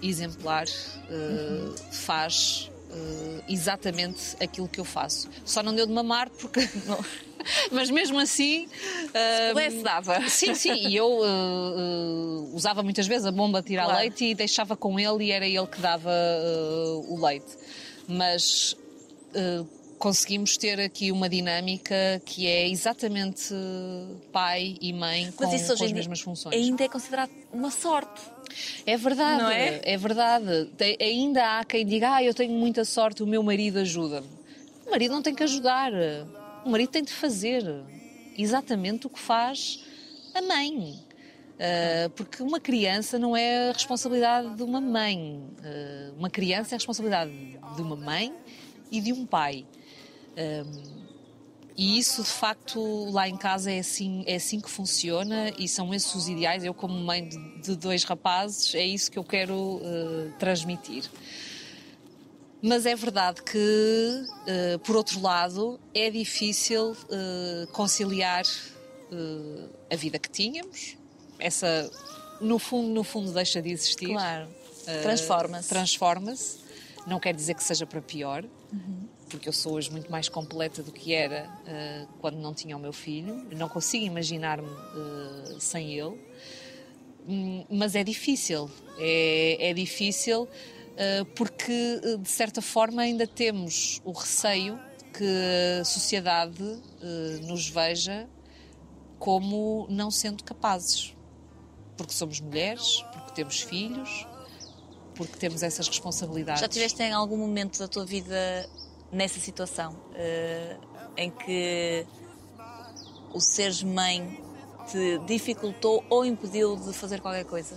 Exemplar, 0.02 0.64
eh, 1.10 1.70
faz 1.92 2.70
eh, 2.90 3.42
exatamente 3.48 4.36
aquilo 4.40 4.68
que 4.68 4.80
eu 4.80 4.84
faço. 4.84 5.28
Só 5.44 5.62
não 5.62 5.74
deu 5.74 5.86
de 5.86 5.92
mamar 5.92 6.28
porque. 6.30 6.60
Mas 7.70 7.88
mesmo 7.90 8.18
assim. 8.18 8.68
eh, 9.14 9.48
pudesse, 9.52 9.82
dava. 9.82 10.28
Sim, 10.28 10.54
sim, 10.54 10.74
e 10.88 10.96
eu 10.96 11.20
eh, 11.24 12.54
usava 12.54 12.82
muitas 12.82 13.06
vezes 13.06 13.26
a 13.26 13.30
bomba 13.32 13.60
a 13.60 13.62
tirar 13.62 13.84
Claro. 13.84 14.00
leite 14.00 14.24
e 14.24 14.34
deixava 14.34 14.76
com 14.76 14.98
ele 14.98 15.24
e 15.26 15.30
era 15.32 15.46
ele 15.46 15.66
que 15.66 15.80
dava 15.80 16.10
o 17.08 17.24
leite. 17.24 17.56
Mas 18.08 18.76
conseguimos 19.98 20.56
ter 20.56 20.80
aqui 20.80 21.10
uma 21.12 21.28
dinâmica 21.28 22.22
que 22.24 22.46
é 22.46 22.68
exatamente 22.68 23.52
pai 24.32 24.76
e 24.80 24.92
mãe 24.92 25.30
com, 25.32 25.44
com 25.44 25.50
as 25.54 25.92
mesmas 25.92 26.20
funções. 26.20 26.54
ainda 26.54 26.84
é 26.84 26.88
considerado 26.88 27.30
uma 27.52 27.70
sorte. 27.70 28.20
É 28.86 28.96
verdade, 28.96 29.42
Não 29.42 29.50
é? 29.50 29.96
verdade. 29.96 30.70
Tem- 30.76 30.96
ainda 31.00 31.58
há 31.58 31.64
quem 31.64 31.84
diga, 31.84 32.14
ah, 32.14 32.22
eu 32.22 32.32
tenho 32.32 32.52
muita 32.52 32.84
sorte, 32.84 33.22
o 33.22 33.26
meu 33.26 33.42
marido 33.42 33.78
ajuda-me. 33.80 34.26
O 34.86 34.90
marido 34.90 35.12
não 35.12 35.22
tem 35.22 35.34
que 35.34 35.42
ajudar. 35.42 35.92
O 36.64 36.70
marido 36.70 36.88
tem 36.90 37.02
de 37.04 37.12
fazer 37.12 37.62
exatamente 38.36 39.06
o 39.06 39.10
que 39.10 39.18
faz 39.18 39.84
a 40.34 40.40
mãe. 40.42 40.98
Ah, 41.60 42.10
porque 42.14 42.42
uma 42.42 42.60
criança 42.60 43.18
não 43.18 43.36
é 43.36 43.70
a 43.70 43.72
responsabilidade 43.72 44.54
de 44.54 44.62
uma 44.62 44.80
mãe. 44.80 45.42
Ah, 45.62 46.12
uma 46.16 46.30
criança 46.30 46.74
é 46.74 46.76
a 46.76 46.78
responsabilidade 46.78 47.32
de 47.76 47.82
uma 47.82 47.96
mãe 47.96 48.32
e 48.90 49.00
de 49.00 49.12
um 49.12 49.26
pai. 49.26 49.66
E 51.78 51.96
isso, 51.96 52.24
de 52.24 52.28
facto, 52.28 53.08
lá 53.12 53.28
em 53.28 53.36
casa 53.36 53.70
é 53.70 53.78
assim, 53.78 54.24
é 54.26 54.34
assim 54.34 54.60
que 54.60 54.68
funciona 54.68 55.52
e 55.56 55.68
são 55.68 55.94
esses 55.94 56.12
os 56.12 56.28
ideais. 56.28 56.64
Eu, 56.64 56.74
como 56.74 56.92
mãe 56.92 57.28
de, 57.28 57.60
de 57.62 57.76
dois 57.76 58.02
rapazes, 58.02 58.74
é 58.74 58.84
isso 58.84 59.08
que 59.08 59.16
eu 59.16 59.22
quero 59.22 59.80
eh, 59.84 60.32
transmitir. 60.40 61.04
Mas 62.60 62.84
é 62.84 62.96
verdade 62.96 63.44
que, 63.44 64.24
eh, 64.48 64.78
por 64.78 64.96
outro 64.96 65.20
lado, 65.20 65.78
é 65.94 66.10
difícil 66.10 66.96
eh, 67.10 67.68
conciliar 67.70 68.44
a 69.88 69.94
vida 69.94 70.18
que 70.18 70.28
tínhamos. 70.28 70.96
Essa, 71.38 71.88
no 72.40 72.58
fundo, 72.58 72.88
no 72.88 73.04
fundo, 73.04 73.32
deixa 73.32 73.62
de 73.62 73.70
existir. 73.70 74.08
Claro. 74.08 74.48
Uh, 74.48 75.02
Transforma-se. 75.02 75.68
Transforma-se. 75.68 76.58
Não 77.06 77.20
quer 77.20 77.34
dizer 77.34 77.54
que 77.54 77.62
seja 77.62 77.86
para 77.86 78.02
pior, 78.02 78.44
porque 79.28 79.48
eu 79.48 79.52
sou 79.52 79.74
hoje 79.74 79.90
muito 79.90 80.10
mais 80.10 80.28
completa 80.28 80.82
do 80.82 80.90
que 80.90 81.14
era 81.14 81.48
uh, 81.48 82.08
quando 82.20 82.36
não 82.36 82.54
tinha 82.54 82.76
o 82.76 82.80
meu 82.80 82.92
filho. 82.92 83.46
Não 83.56 83.68
consigo 83.68 84.04
imaginar-me 84.04 84.68
uh, 84.68 85.60
sem 85.60 85.94
ele. 85.94 86.18
Hum, 87.28 87.64
Mas 87.70 87.94
é 87.94 88.02
difícil. 88.02 88.70
É, 88.98 89.70
é 89.70 89.74
difícil 89.74 90.42
uh, 90.44 91.24
porque, 91.36 92.00
de 92.20 92.28
certa 92.28 92.62
forma, 92.62 93.02
ainda 93.02 93.26
temos 93.26 94.00
o 94.04 94.12
receio 94.12 94.78
que 95.12 95.80
a 95.80 95.84
sociedade 95.84 96.62
nos 97.42 97.68
veja 97.68 98.28
como 99.18 99.86
não 99.90 100.10
sendo 100.10 100.44
capazes. 100.44 101.16
Porque 101.96 102.12
somos 102.12 102.40
mulheres, 102.40 103.04
porque 103.12 103.32
temos 103.32 103.60
filhos, 103.60 104.26
porque 105.16 105.36
temos 105.36 105.64
essas 105.64 105.88
responsabilidades. 105.88 106.60
Já 106.60 106.68
tiveste 106.68 107.02
em 107.02 107.12
algum 107.12 107.36
momento 107.36 107.78
da 107.80 107.88
tua 107.88 108.06
vida 108.06 108.68
nessa 109.10 109.40
situação 109.40 109.94
eh, 110.14 110.76
em 111.16 111.30
que 111.30 112.06
o 113.32 113.40
seres 113.40 113.82
mãe 113.82 114.42
te 114.90 115.18
dificultou 115.26 116.04
ou 116.08 116.24
impediu 116.24 116.76
de 116.76 116.92
fazer 116.92 117.20
qualquer 117.20 117.44
coisa? 117.44 117.76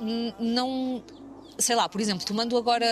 N- 0.00 0.34
não 0.38 1.02
sei 1.58 1.76
lá, 1.76 1.88
por 1.88 2.00
exemplo, 2.00 2.24
tomando 2.26 2.56
agora 2.56 2.86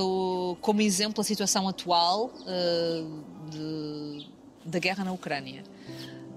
uh, 0.00 0.56
como 0.60 0.80
exemplo 0.80 1.20
a 1.20 1.24
situação 1.24 1.68
atual 1.68 2.26
uh, 2.26 3.50
de- 3.50 4.26
da 4.64 4.78
guerra 4.78 5.04
na 5.04 5.12
Ucrânia. 5.12 5.62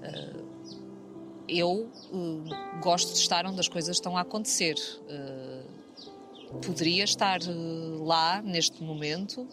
Uh, 0.01 0.49
eu 1.47 1.89
uh, 2.11 2.79
gosto 2.81 3.13
de 3.13 3.19
estar 3.19 3.45
onde 3.45 3.59
as 3.59 3.67
coisas 3.67 3.95
estão 3.95 4.17
a 4.17 4.21
acontecer. 4.21 4.75
Uh, 5.07 5.58
poderia 6.61 7.03
estar 7.03 7.39
uh, 7.41 8.03
lá 8.03 8.41
neste 8.41 8.83
momento 8.83 9.47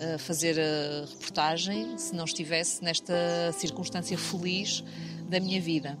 a 0.00 0.18
fazer 0.18 0.58
a 0.58 1.04
reportagem 1.06 1.98
se 1.98 2.14
não 2.14 2.24
estivesse 2.24 2.82
nesta 2.82 3.14
circunstância 3.52 4.16
feliz 4.16 4.82
da 5.28 5.38
minha 5.38 5.60
vida. 5.60 5.98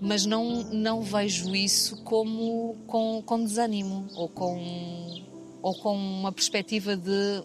Mas 0.00 0.26
não, 0.26 0.64
não 0.64 1.02
vejo 1.02 1.54
isso 1.54 2.02
como 2.02 2.76
com, 2.86 3.22
com 3.24 3.44
desânimo 3.44 4.06
ou 4.14 4.28
com, 4.28 5.24
ou 5.62 5.74
com 5.74 5.96
uma 5.96 6.32
perspectiva 6.32 6.96
de 6.96 7.44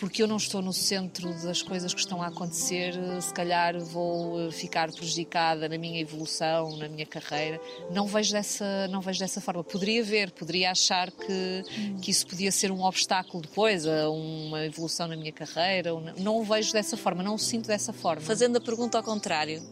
porque 0.00 0.22
eu 0.22 0.26
não 0.26 0.38
estou 0.38 0.62
no 0.62 0.72
centro 0.72 1.30
das 1.44 1.60
coisas 1.60 1.92
que 1.92 2.00
estão 2.00 2.22
a 2.22 2.28
acontecer, 2.28 2.98
eh, 2.98 3.20
se 3.20 3.32
calhar 3.34 3.78
vou 3.78 4.48
eh, 4.48 4.50
ficar 4.50 4.90
prejudicada 4.90 5.68
na 5.68 5.76
minha 5.76 6.00
evolução, 6.00 6.74
na 6.78 6.88
minha 6.88 7.04
carreira. 7.04 7.60
Não 7.90 8.06
vejo 8.06 8.32
dessa, 8.32 8.88
não 8.88 9.02
vejo 9.02 9.20
dessa 9.20 9.42
forma. 9.42 9.62
Poderia 9.62 10.02
ver, 10.02 10.30
poderia 10.30 10.70
achar 10.70 11.10
que, 11.10 11.62
que 12.00 12.10
isso 12.10 12.26
podia 12.26 12.50
ser 12.50 12.72
um 12.72 12.82
obstáculo 12.82 13.42
depois 13.42 13.86
a 13.86 14.08
uma 14.08 14.64
evolução 14.64 15.06
na 15.06 15.16
minha 15.16 15.32
carreira. 15.32 15.90
não 16.16 16.38
o 16.38 16.44
vejo 16.44 16.72
dessa 16.72 16.96
forma, 16.96 17.22
não 17.22 17.34
o 17.34 17.38
sinto 17.38 17.66
dessa 17.66 17.92
forma. 17.92 18.22
Fazendo 18.22 18.56
a 18.56 18.60
pergunta 18.60 18.96
ao 18.96 19.04
contrário 19.04 19.62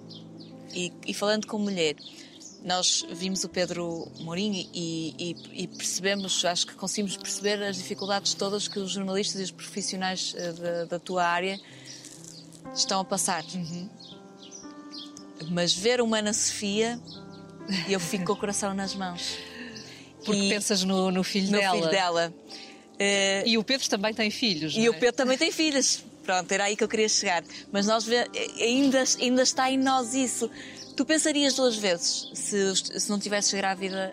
e, 0.74 0.92
e 1.06 1.14
falando 1.14 1.46
com 1.46 1.58
mulher, 1.58 1.96
nós 2.64 3.06
vimos 3.12 3.44
o 3.44 3.48
Pedro 3.48 4.08
Mourinho 4.20 4.68
e, 4.74 5.14
e- 5.18 5.62
e 5.62 5.66
percebemos, 5.68 6.44
acho 6.44 6.66
que 6.66 6.74
conseguimos 6.74 7.16
perceber 7.16 7.62
as 7.62 7.76
dificuldades 7.76 8.34
todas 8.34 8.66
que 8.68 8.78
os 8.78 8.90
jornalistas 8.90 9.40
e 9.40 9.44
os 9.44 9.50
profissionais 9.50 10.34
eh, 10.36 10.52
da, 10.52 10.84
da 10.84 10.98
tua 10.98 11.24
área 11.24 11.60
estão 12.74 13.00
a 13.00 13.04
passar. 13.04 13.44
Mas 15.50 15.72
ver 15.72 16.00
uma 16.00 16.18
Ana 16.18 16.32
Sofia, 16.32 17.00
eu 17.88 18.00
fico 18.00 18.24
com 18.26 18.32
o 18.32 18.36
coração 18.36 18.74
nas 18.74 18.94
mãos. 18.94 19.36
Porque 20.24 20.40
E- 20.42 20.48
pensas 20.48 20.82
no, 20.82 21.10
no 21.10 21.22
filho 21.22 21.50
no 21.52 21.58
dela. 21.58 21.76
filho 21.78 21.90
dela. 21.90 22.34
Eh, 22.98 23.44
E 23.46 23.56
o 23.56 23.62
Pedro 23.64 23.88
também 23.88 24.12
tem 24.12 24.30
filhos. 24.30 24.74
e 24.74 24.80
não 24.84 24.92
o 24.92 24.94
é? 24.94 24.98
Pedro 24.98 25.16
também 25.16 25.38
tem 25.38 25.52
filhas. 25.52 26.02
Pronto, 26.24 26.50
era 26.52 26.64
aí 26.64 26.76
que 26.76 26.84
eu 26.84 26.88
queria 26.88 27.08
chegar. 27.08 27.42
Mas 27.72 27.86
nós 27.86 28.04
vê, 28.04 28.28
ainda, 28.60 29.02
ainda 29.20 29.42
está 29.42 29.70
em 29.70 29.78
nós 29.78 30.12
isso. 30.12 30.50
Tu 30.98 31.06
pensarias 31.06 31.54
duas 31.54 31.76
vezes 31.76 32.28
se, 32.34 32.74
se 32.74 33.08
não 33.08 33.20
tivesses 33.20 33.54
grávida, 33.54 34.12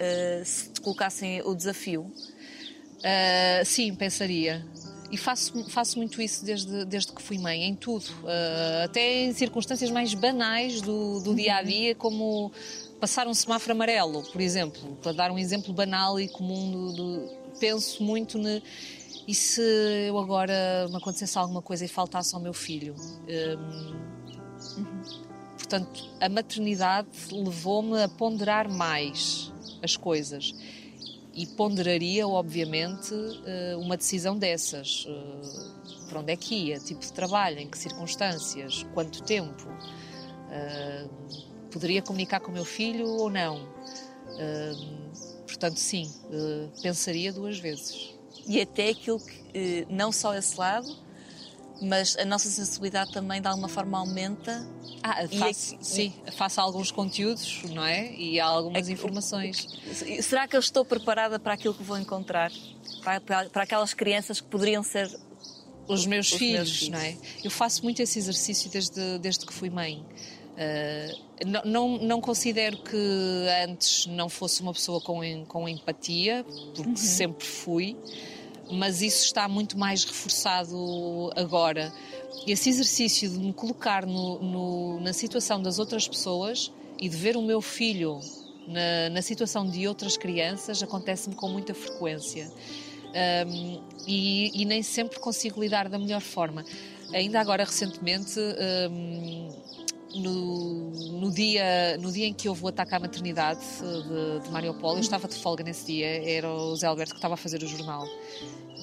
eh, 0.00 0.42
se 0.44 0.68
te 0.68 0.80
colocassem 0.80 1.40
o 1.42 1.54
desafio? 1.54 2.02
Uh, 2.02 3.64
sim, 3.64 3.94
pensaria. 3.94 4.66
E 5.12 5.16
faço, 5.16 5.64
faço 5.70 5.96
muito 5.96 6.20
isso 6.20 6.44
desde, 6.44 6.84
desde 6.86 7.12
que 7.12 7.22
fui 7.22 7.38
mãe, 7.38 7.62
em 7.62 7.76
tudo. 7.76 8.06
Uh, 8.24 8.82
até 8.84 9.26
em 9.26 9.32
circunstâncias 9.32 9.92
mais 9.92 10.12
banais 10.12 10.80
do, 10.80 11.20
do 11.20 11.36
dia 11.36 11.54
a 11.54 11.62
dia, 11.62 11.94
como 11.94 12.50
passar 12.98 13.28
um 13.28 13.34
semáforo 13.34 13.70
amarelo, 13.70 14.24
por 14.32 14.40
exemplo. 14.40 14.98
Para 15.04 15.12
dar 15.12 15.30
um 15.30 15.38
exemplo 15.38 15.72
banal 15.72 16.18
e 16.18 16.26
comum, 16.26 16.68
do, 16.68 16.92
do- 16.94 17.30
penso 17.60 18.02
muito 18.02 18.38
ne, 18.38 18.60
e 19.28 19.32
se 19.36 19.62
eu 20.08 20.18
agora 20.18 20.88
me 20.90 20.96
acontecesse 20.96 21.38
alguma 21.38 21.62
coisa 21.62 21.84
e 21.84 21.88
faltasse 21.88 22.34
ao 22.34 22.40
meu 22.40 22.52
filho? 22.52 22.96
Um, 23.28 25.23
portanto, 25.74 26.08
a 26.20 26.28
maternidade 26.28 27.08
levou-me 27.32 28.00
a 28.00 28.08
ponderar 28.08 28.68
mais 28.70 29.52
as 29.82 29.96
coisas 29.96 30.54
e 31.34 31.46
ponderaria, 31.46 32.28
obviamente, 32.28 33.12
eh, 33.44 33.74
uma 33.76 33.96
decisão 33.96 34.38
dessas. 34.38 35.04
Eh, 35.08 35.84
Para 36.08 36.20
onde 36.20 36.32
é 36.32 36.36
que 36.36 36.54
ia? 36.54 36.78
Tipo 36.78 37.00
de 37.00 37.12
trabalho? 37.12 37.58
Em 37.58 37.68
que 37.68 37.76
circunstâncias? 37.76 38.86
Quanto 38.94 39.22
tempo? 39.24 39.66
Eh, 40.50 41.08
Poderia 41.72 42.00
comunicar 42.00 42.38
com 42.38 42.52
o 42.52 42.54
meu 42.54 42.64
filho 42.64 43.08
ou 43.08 43.28
não? 43.28 43.68
Portanto, 45.44 45.76
sim, 45.76 46.08
pensaria 46.80 47.32
duas 47.32 47.58
vezes. 47.58 48.14
E 48.46 48.60
até 48.60 48.90
aquilo 48.90 49.18
que, 49.18 49.84
não 49.90 50.12
só 50.12 50.36
esse 50.36 50.56
lado, 50.56 50.86
mas 51.82 52.16
a 52.16 52.24
nossa 52.24 52.48
sensibilidade 52.48 53.12
também 53.12 53.40
de 53.40 53.48
alguma 53.48 53.68
forma 53.68 53.98
aumenta. 53.98 54.66
Ah, 55.02 55.24
E 55.24 55.38
faço, 55.38 55.74
aqui- 55.74 55.84
sim, 55.86 56.14
faço 56.36 56.60
alguns 56.60 56.90
conteúdos, 56.90 57.62
não 57.70 57.84
é? 57.84 58.12
E 58.14 58.40
há 58.40 58.46
algumas 58.46 58.88
informações. 58.88 59.66
Será 60.22 60.48
que 60.48 60.56
eu 60.56 60.60
estou 60.60 60.84
preparada 60.84 61.38
para 61.38 61.52
aquilo 61.54 61.74
que 61.74 61.82
vou 61.82 61.98
encontrar? 61.98 62.50
Para, 63.02 63.20
para, 63.20 63.50
para 63.50 63.62
aquelas 63.64 63.92
crianças 63.92 64.40
que 64.40 64.46
poderiam 64.48 64.82
ser 64.82 65.10
os 65.86 66.06
meus 66.06 66.32
Os 66.32 66.38
filhos, 66.38 66.54
meus 66.56 66.76
filhos. 66.78 66.88
não 66.90 66.98
é? 66.98 67.16
Eu 67.44 67.50
faço 67.50 67.82
muito 67.82 68.00
esse 68.00 68.18
exercício 68.18 68.70
desde, 68.70 69.18
desde 69.18 69.44
que 69.44 69.52
fui 69.52 69.68
mãe. 69.68 70.02
Uh, 70.54 71.44
não, 71.46 71.62
não, 71.64 71.98
não 71.98 72.20
considero 72.20 72.78
que 72.78 72.96
antes 73.68 74.06
não 74.06 74.28
fosse 74.28 74.62
uma 74.62 74.72
pessoa 74.72 75.00
com, 75.00 75.20
com 75.46 75.68
empatia, 75.68 76.46
porque 76.74 76.96
sempre 76.96 77.44
fui, 77.44 77.96
mas 78.70 79.02
isso 79.02 79.24
está 79.24 79.48
muito 79.48 79.78
mais 79.78 80.04
reforçado 80.04 81.30
agora. 81.36 81.92
Esse 82.46 82.68
exercício 82.70 83.28
de 83.30 83.38
me 83.38 83.52
colocar 83.52 84.04
no- 84.06 84.38
no- 84.40 85.00
na 85.00 85.12
situação 85.12 85.60
das 85.62 85.78
outras 85.78 86.06
pessoas 86.08 86.70
e 86.98 87.08
de 87.08 87.16
ver 87.16 87.36
o 87.36 87.42
meu 87.42 87.60
filho 87.60 88.20
na, 88.66 89.10
na 89.10 89.22
situação 89.22 89.66
de 89.68 89.86
outras 89.86 90.16
crianças 90.16 90.82
acontece-me 90.82 91.34
com 91.34 91.48
muita 91.48 91.74
frequência. 91.74 92.50
Um, 93.46 93.80
e, 94.08 94.50
e 94.60 94.64
nem 94.64 94.82
sempre 94.82 95.20
consigo 95.20 95.60
lidar 95.60 95.88
da 95.88 95.98
melhor 95.98 96.20
forma. 96.20 96.64
Ainda 97.12 97.40
agora, 97.40 97.62
recentemente, 97.64 98.40
um, 98.90 99.48
no, 100.14 100.90
no 101.20 101.30
dia, 101.30 101.96
no 101.98 102.12
dia 102.12 102.26
em 102.26 102.34
que 102.34 102.48
houve 102.48 102.64
o 102.64 102.68
ataque 102.68 102.94
à 102.94 102.98
maternidade 102.98 103.60
uh, 103.80 104.38
de, 104.38 104.44
de 104.44 104.50
Mariupol, 104.50 104.94
eu 104.94 105.00
estava 105.00 105.28
de 105.28 105.34
folga 105.34 105.64
nesse 105.64 105.86
dia, 105.86 106.06
era 106.06 106.48
o 106.48 106.74
Zé 106.76 106.86
Alberto 106.86 107.12
que 107.12 107.18
estava 107.18 107.34
a 107.34 107.36
fazer 107.36 107.62
o 107.62 107.66
jornal. 107.66 108.06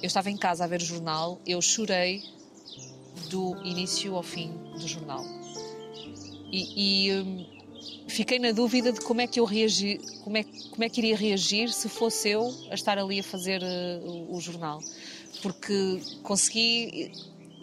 Eu 0.02 0.08
estava 0.08 0.30
em 0.30 0.38
casa 0.38 0.64
a 0.64 0.68
ver 0.68 0.82
o 0.82 0.86
jornal, 0.86 1.40
eu 1.46 1.62
chorei 1.62 2.24
do 3.30 3.56
início 3.64 4.16
ao 4.16 4.24
fim 4.24 4.52
do 4.74 4.88
jornal. 4.88 5.24
E, 6.52 7.08
e, 7.08 7.14
um, 7.14 7.46
fiquei 8.08 8.38
na 8.38 8.52
dúvida 8.52 8.92
de 8.92 9.00
como 9.00 9.22
é 9.22 9.28
que 9.28 9.40
eu 9.40 9.46
reagi, 9.46 10.00
como 10.24 10.38
é, 10.38 10.44
como 10.44 10.84
é 10.84 10.90
que 10.90 11.00
iria 11.00 11.16
reagir 11.16 11.72
se 11.72 11.88
fosse 11.88 12.30
eu 12.30 12.54
a 12.70 12.74
estar 12.74 12.98
ali 12.98 13.20
a 13.20 13.24
fazer 13.24 13.62
uh, 13.64 14.06
o, 14.06 14.36
o 14.36 14.42
jornal. 14.42 14.80
Porque 15.42 16.02
consegui 16.24 17.12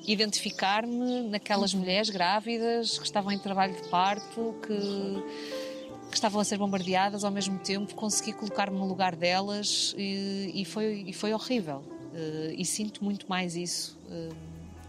identificar-me 0.07 1.23
naquelas 1.29 1.75
mulheres 1.75 2.11
grávidas 2.11 2.99
que 2.99 3.05
estavam 3.05 3.33
em 3.33 3.39
trabalho 3.39 3.75
de 3.75 3.89
parto, 3.89 4.55
que, 4.67 6.09
que 6.11 6.15
estavam 6.15 6.41
a 6.41 6.45
ser 6.45 6.59
bombardeadas 6.59 7.25
ao 7.25 7.31
mesmo 7.31 7.59
tempo, 7.59 7.95
consegui 7.95 8.33
colocar-me 8.33 8.79
no 8.79 8.87
lugar 8.87 9.15
delas 9.15 9.95
e, 9.97 10.53
e 10.55 10.65
foi, 10.65 11.05
e 11.07 11.13
foi 11.13 11.33
horrível. 11.33 11.83
Uh, 12.09 12.55
e 12.57 12.65
sinto 12.65 13.05
muito 13.05 13.29
mais 13.29 13.55
isso 13.55 13.99
uh, 14.09 14.35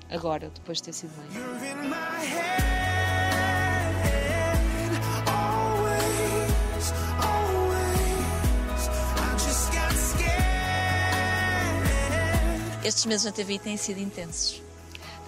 agora, 0.10 0.50
depois 0.50 0.78
de 0.78 0.86
ter 0.86 0.94
sido 0.94 1.12
mãe. 1.18 1.28
Estes 12.84 13.06
meses 13.06 13.26
na 13.26 13.32
TV 13.32 13.60
têm 13.60 13.78
sido 13.78 14.00
intensos. 14.00 14.69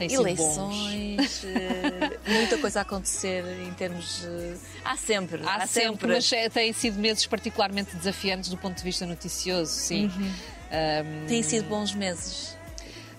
Tem. 0.08 0.18
Eleições, 0.18 1.44
eh, 1.44 2.20
muita 2.28 2.58
coisa 2.58 2.80
a 2.80 2.82
acontecer 2.82 3.44
em 3.68 3.74
termos. 3.74 4.26
há 4.84 4.96
sempre, 4.96 5.42
Há, 5.46 5.68
sempre, 5.68 6.08
mas 6.08 6.32
é, 6.32 6.50
têm 6.50 6.74
sido 6.74 7.00
meses 7.00 7.26
particularmente 7.26 7.96
desafiantes 7.96 8.50
do 8.50 8.58
ponto 8.58 8.78
de 8.78 8.84
vista 8.84 9.06
noticioso, 9.06 9.72
sim. 9.72 10.12
Um, 10.72 11.28
Têm 11.28 11.44
sido 11.44 11.68
bons 11.68 11.94
meses. 11.94 12.58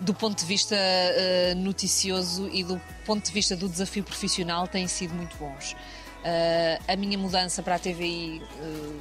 do 0.00 0.14
ponto 0.14 0.38
de 0.38 0.44
vista 0.46 0.74
uh, 0.74 1.54
noticioso 1.54 2.48
e 2.52 2.64
do 2.64 2.80
ponto 3.04 3.24
de 3.24 3.30
vista 3.30 3.54
do 3.54 3.68
desafio 3.68 4.02
profissional 4.02 4.66
têm 4.66 4.88
sido 4.88 5.14
muito 5.14 5.36
bons. 5.36 5.72
Uh, 5.72 6.82
a 6.88 6.96
minha 6.96 7.18
mudança 7.18 7.62
para 7.62 7.76
a 7.76 7.78
TVI 7.78 8.42
uh, 8.42 9.00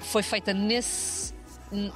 foi 0.00 0.22
feita 0.22 0.52
nesse, 0.52 1.32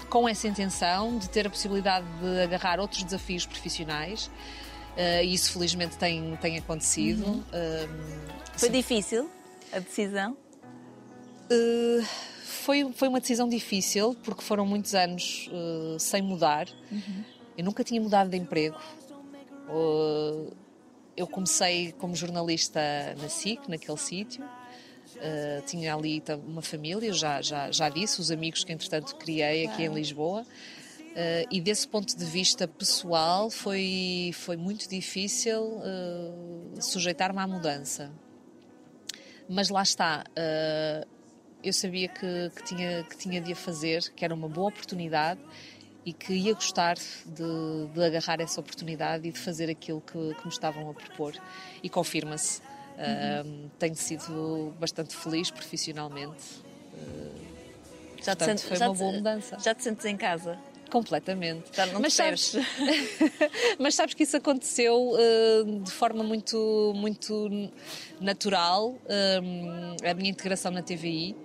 com 0.08 0.28
essa 0.28 0.48
intenção 0.48 1.18
de 1.18 1.28
ter 1.28 1.46
a 1.46 1.50
possibilidade 1.50 2.06
de 2.20 2.42
agarrar 2.42 2.80
outros 2.80 3.04
desafios 3.04 3.46
profissionais. 3.46 4.30
Uh, 5.00 5.24
isso 5.24 5.54
felizmente 5.54 5.96
tem, 5.96 6.36
tem 6.36 6.58
acontecido. 6.58 7.26
Um, 7.26 7.44
Foi 8.54 8.68
difícil 8.68 9.30
a 9.72 9.78
decisão? 9.78 10.36
Uh, 11.50 12.04
foi, 12.44 12.92
foi 12.92 13.08
uma 13.08 13.18
decisão 13.18 13.48
difícil 13.48 14.14
porque 14.22 14.42
foram 14.42 14.66
muitos 14.66 14.94
anos 14.94 15.48
uh, 15.50 15.98
sem 15.98 16.20
mudar. 16.20 16.68
Eu 17.56 17.64
nunca 17.64 17.82
tinha 17.82 17.98
mudado 17.98 18.28
de 18.28 18.36
emprego. 18.36 18.76
Eu 21.16 21.26
comecei 21.26 21.92
como 21.92 22.14
jornalista 22.14 22.80
na 23.18 23.28
SIC, 23.30 23.68
naquele 23.68 23.98
sítio. 23.98 24.44
Uh, 24.44 25.62
tinha 25.66 25.94
ali 25.94 26.22
uma 26.46 26.62
família, 26.62 27.10
já, 27.14 27.40
já, 27.40 27.70
já 27.70 27.88
disse, 27.88 28.20
os 28.20 28.30
amigos 28.30 28.64
que 28.64 28.72
entretanto 28.72 29.16
criei 29.16 29.66
aqui 29.66 29.84
em 29.84 29.94
Lisboa. 29.94 30.44
Uh, 31.10 31.44
e 31.50 31.60
desse 31.60 31.88
ponto 31.88 32.16
de 32.16 32.24
vista 32.24 32.68
pessoal 32.68 33.50
foi, 33.50 34.30
foi 34.32 34.56
muito 34.56 34.88
difícil 34.88 35.60
uh, 35.60 36.80
sujeitar-me 36.80 37.40
à 37.40 37.46
mudança. 37.48 38.12
Mas 39.48 39.68
lá 39.70 39.82
está, 39.82 40.24
uh, 40.30 41.08
eu 41.64 41.72
sabia 41.72 42.06
que, 42.08 42.50
que 42.54 42.62
tinha, 42.62 43.02
que 43.02 43.16
tinha 43.16 43.40
de 43.40 43.52
a 43.52 43.56
fazer, 43.56 44.12
que 44.14 44.24
era 44.24 44.32
uma 44.32 44.48
boa 44.48 44.68
oportunidade 44.68 45.40
e 46.06 46.12
que 46.12 46.32
ia 46.32 46.54
gostar 46.54 46.94
de, 46.94 47.88
de 47.92 48.04
agarrar 48.04 48.40
essa 48.40 48.60
oportunidade 48.60 49.26
e 49.28 49.32
de 49.32 49.38
fazer 49.38 49.68
aquilo 49.68 50.00
que, 50.00 50.12
que 50.12 50.44
me 50.44 50.52
estavam 50.52 50.88
a 50.90 50.94
propor. 50.94 51.34
E 51.82 51.88
confirma-se. 51.88 52.60
Uh, 53.00 53.70
tenho 53.78 53.96
sido 53.96 54.74
bastante 54.78 55.16
feliz 55.16 55.50
profissionalmente. 55.50 56.62
Já 58.22 58.36
Portanto, 58.36 58.60
foi 58.60 58.76
já 58.76 58.88
uma 58.88 58.94
boa 58.94 59.12
mudança. 59.12 59.58
Já 59.58 59.74
te 59.74 59.82
sentes 59.82 60.04
em 60.04 60.16
casa? 60.16 60.58
Completamente. 60.90 61.64
Já 61.72 61.86
não 61.86 62.00
mas, 62.00 62.14
sabes, 62.14 62.56
mas 63.78 63.94
sabes 63.94 64.14
que 64.14 64.24
isso 64.24 64.36
aconteceu 64.36 65.12
uh, 65.12 65.80
de 65.80 65.90
forma 65.90 66.24
muito, 66.24 66.92
muito 66.96 67.70
natural, 68.20 68.98
um, 69.42 69.96
a 70.08 70.14
minha 70.14 70.30
integração 70.30 70.72
na 70.72 70.82
TVI, 70.82 71.36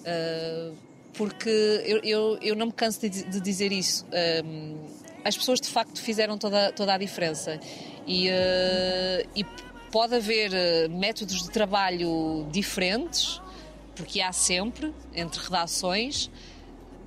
uh, 0.00 0.76
porque 1.14 1.48
eu, 1.84 2.00
eu, 2.04 2.38
eu, 2.42 2.54
não 2.54 2.66
me 2.66 2.72
canso 2.72 3.00
de, 3.00 3.08
de 3.08 3.40
dizer 3.40 3.72
isso. 3.72 4.06
Um, 4.44 4.76
as 5.24 5.36
pessoas 5.36 5.60
de 5.60 5.68
facto 5.68 6.00
fizeram 6.00 6.36
toda, 6.38 6.72
toda 6.72 6.94
a 6.94 6.98
diferença. 6.98 7.58
E, 8.06 8.28
uh, 8.28 9.28
e 9.34 9.44
pode 9.90 10.14
haver 10.14 10.50
métodos 10.90 11.42
de 11.42 11.50
trabalho 11.50 12.46
diferentes, 12.50 13.40
porque 13.96 14.20
há 14.20 14.32
sempre, 14.32 14.94
entre 15.14 15.42
redações, 15.42 16.30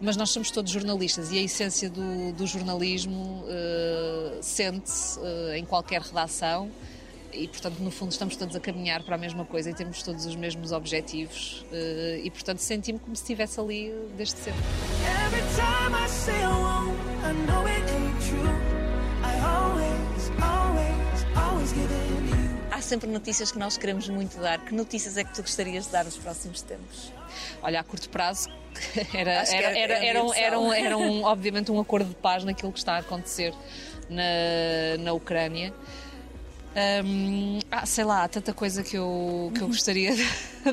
mas 0.04 0.18
nós 0.18 0.32
somos 0.32 0.52
todos 0.52 0.70
jornalistas 0.70 1.32
e 1.32 1.40
a 1.40 1.42
essência 1.42 1.90
do, 1.90 2.34
do 2.34 2.46
jornalismo 2.46 3.46
uh, 3.46 4.38
sente-se 4.44 5.18
uh, 5.18 5.54
em 5.56 5.64
qualquer 5.64 6.02
redação 6.02 6.70
e, 7.32 7.48
portanto, 7.48 7.80
no 7.80 7.90
fundo, 7.90 8.12
estamos 8.12 8.36
todos 8.36 8.54
a 8.54 8.60
caminhar 8.60 9.02
para 9.04 9.16
a 9.16 9.18
mesma 9.18 9.46
coisa 9.46 9.70
e 9.70 9.74
temos 9.74 10.04
todos 10.04 10.26
os 10.26 10.36
mesmos 10.36 10.74
objetivos 10.74 11.66
uh, 11.72 12.20
e, 12.22 12.30
portanto, 12.30 12.60
senti-me 12.60 13.00
como 13.00 13.16
se 13.16 13.24
estivesse 13.24 13.58
ali 13.62 13.94
desde 14.18 14.40
sempre. 14.40 14.62
Há 22.74 22.82
sempre 22.82 23.08
notícias 23.10 23.52
que 23.52 23.60
nós 23.60 23.78
queremos 23.78 24.10
muito 24.10 24.40
dar. 24.40 24.60
Que 24.66 24.74
notícias 24.74 25.16
é 25.18 25.24
que 25.24 25.32
tu 25.34 25.42
gostarias 25.44 25.86
de 25.86 25.92
dar 25.92 26.04
nos 26.06 26.18
próximos 26.18 26.62
tempos? 26.64 27.14
Olha, 27.62 27.80
a 27.80 27.84
curto 27.84 28.10
prazo 28.10 28.50
era, 29.14 29.32
era, 29.32 29.54
era- 29.54 29.78
era, 29.78 29.94
era 30.06 30.24
um, 30.24 30.34
era, 30.34 30.60
um, 30.60 30.74
era 30.74 30.98
um, 30.98 31.24
obviamente 31.24 31.72
um 31.72 31.80
acordo 31.80 32.10
de 32.10 32.16
paz 32.16 32.44
naquilo 32.44 32.72
que 32.72 32.80
está 32.80 32.96
a 32.96 32.98
acontecer 33.00 33.54
na, 34.10 34.98
na 35.04 35.14
Ucrânia. 35.14 35.72
Hum, 37.06 37.60
ah, 37.70 37.86
sei 37.86 38.04
lá, 38.04 38.24
há 38.24 38.28
tanta 38.28 38.52
coisa 38.52 38.82
que 38.82 38.98
eu, 38.98 39.52
que 39.54 39.62
eu 39.62 39.68
gostaria 39.70 40.16
de, 40.16 40.24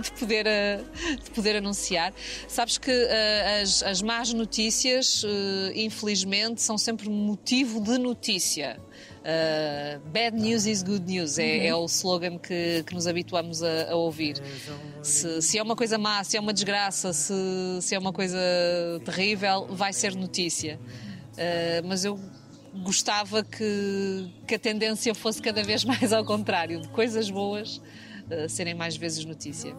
de 0.01 0.13
poder, 0.13 0.47
eh, 0.47 0.81
de 1.23 1.31
poder 1.33 1.57
anunciar. 1.57 2.15
Sabes 2.49 2.79
que 2.79 2.91
eh, 2.91 3.61
as, 3.63 3.83
as 3.83 4.01
más 4.01 4.33
notícias, 4.33 5.23
eh, 5.27 5.73
infelizmente, 5.75 6.63
são 6.63 6.79
sempre 6.79 7.11
motivo 7.11 7.83
de 7.83 7.99
notícia. 7.99 8.81
Uh, 9.21 10.01
bad 10.13 10.35
news 10.35 10.67
is 10.67 10.83
good 10.83 11.05
news 11.07 11.39
é, 11.39 11.67
é 11.67 11.75
o 11.75 11.85
slogan 11.85 12.39
que, 12.39 12.83
que 12.87 12.95
nos 12.95 13.07
habituamos 13.07 13.63
a, 13.63 13.91
a 13.91 13.95
ouvir. 13.95 14.37
Se, 15.03 15.43
se 15.43 15.59
é 15.59 15.63
uma 15.63 15.77
coisa 15.77 15.99
má, 15.99 16.25
se 16.25 16.39
é 16.39 16.41
uma 16.41 16.55
desgraça, 16.55 17.13
se, 17.13 17.35
se 17.83 17.95
é 17.95 17.99
uma 17.99 18.13
coisa 18.13 18.39
terrível, 19.05 19.67
vai 19.69 19.93
ser 19.93 20.15
notícia. 20.15 20.81
Uh, 21.33 21.87
mas 21.87 22.05
eu 22.05 22.19
gostava 22.83 23.45
que, 23.45 24.31
que 24.47 24.55
a 24.55 24.59
tendência 24.59 25.15
fosse 25.15 25.43
cada 25.43 25.63
vez 25.63 25.85
mais 25.85 26.13
ao 26.13 26.25
contrário, 26.25 26.81
de 26.81 26.89
coisas 26.89 27.31
boas 27.31 27.77
uh, 27.77 28.49
serem 28.49 28.75
mais 28.75 28.97
vezes 28.97 29.25
notícia. 29.27 29.75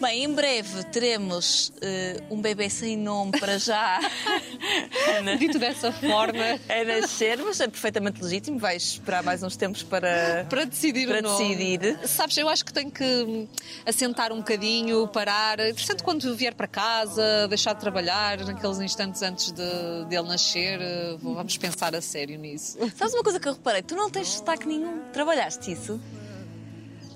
Bem, 0.00 0.24
em 0.24 0.32
breve 0.34 0.82
teremos 0.84 1.72
eh, 1.80 2.20
um 2.28 2.40
bebê 2.40 2.68
sem 2.68 2.96
nome 2.96 3.38
para 3.38 3.56
já 3.58 4.00
a 5.28 5.36
Dito 5.36 5.58
dessa 5.58 5.92
forma, 5.92 6.58
a 6.68 6.84
nascer, 6.84 7.38
mas 7.38 7.60
é 7.60 7.68
perfeitamente 7.68 8.22
legítimo. 8.22 8.58
Vais 8.58 8.82
esperar 8.82 9.22
mais 9.22 9.42
uns 9.42 9.56
tempos 9.56 9.82
para. 9.84 10.44
para 10.50 10.64
decidir 10.64 11.06
Para 11.06 11.18
o 11.20 11.22
nome. 11.22 11.54
decidir. 11.54 11.98
Sabes, 12.08 12.36
eu 12.36 12.48
acho 12.48 12.64
que 12.64 12.72
tenho 12.72 12.90
que 12.90 13.04
hum, 13.04 13.46
assentar 13.86 14.32
um 14.32 14.38
bocadinho, 14.38 15.06
parar. 15.06 15.58
Portanto, 15.58 16.02
quando 16.02 16.34
vier 16.34 16.54
para 16.54 16.66
casa, 16.66 17.46
deixar 17.48 17.74
de 17.74 17.80
trabalhar, 17.80 18.38
naqueles 18.44 18.80
instantes 18.80 19.22
antes 19.22 19.52
de, 19.52 20.04
dele 20.08 20.26
nascer, 20.26 20.80
eh, 20.80 21.16
vamos 21.20 21.56
pensar 21.56 21.94
a 21.94 22.00
sério 22.00 22.38
nisso. 22.38 22.76
Sabes 22.96 23.14
uma 23.14 23.22
coisa 23.22 23.38
que 23.38 23.46
eu 23.46 23.52
reparei? 23.52 23.82
Tu 23.82 23.94
não 23.94 24.10
tens 24.10 24.28
sotaque 24.28 24.66
nenhum. 24.66 25.00
Trabalhaste 25.12 25.70
isso? 25.70 26.00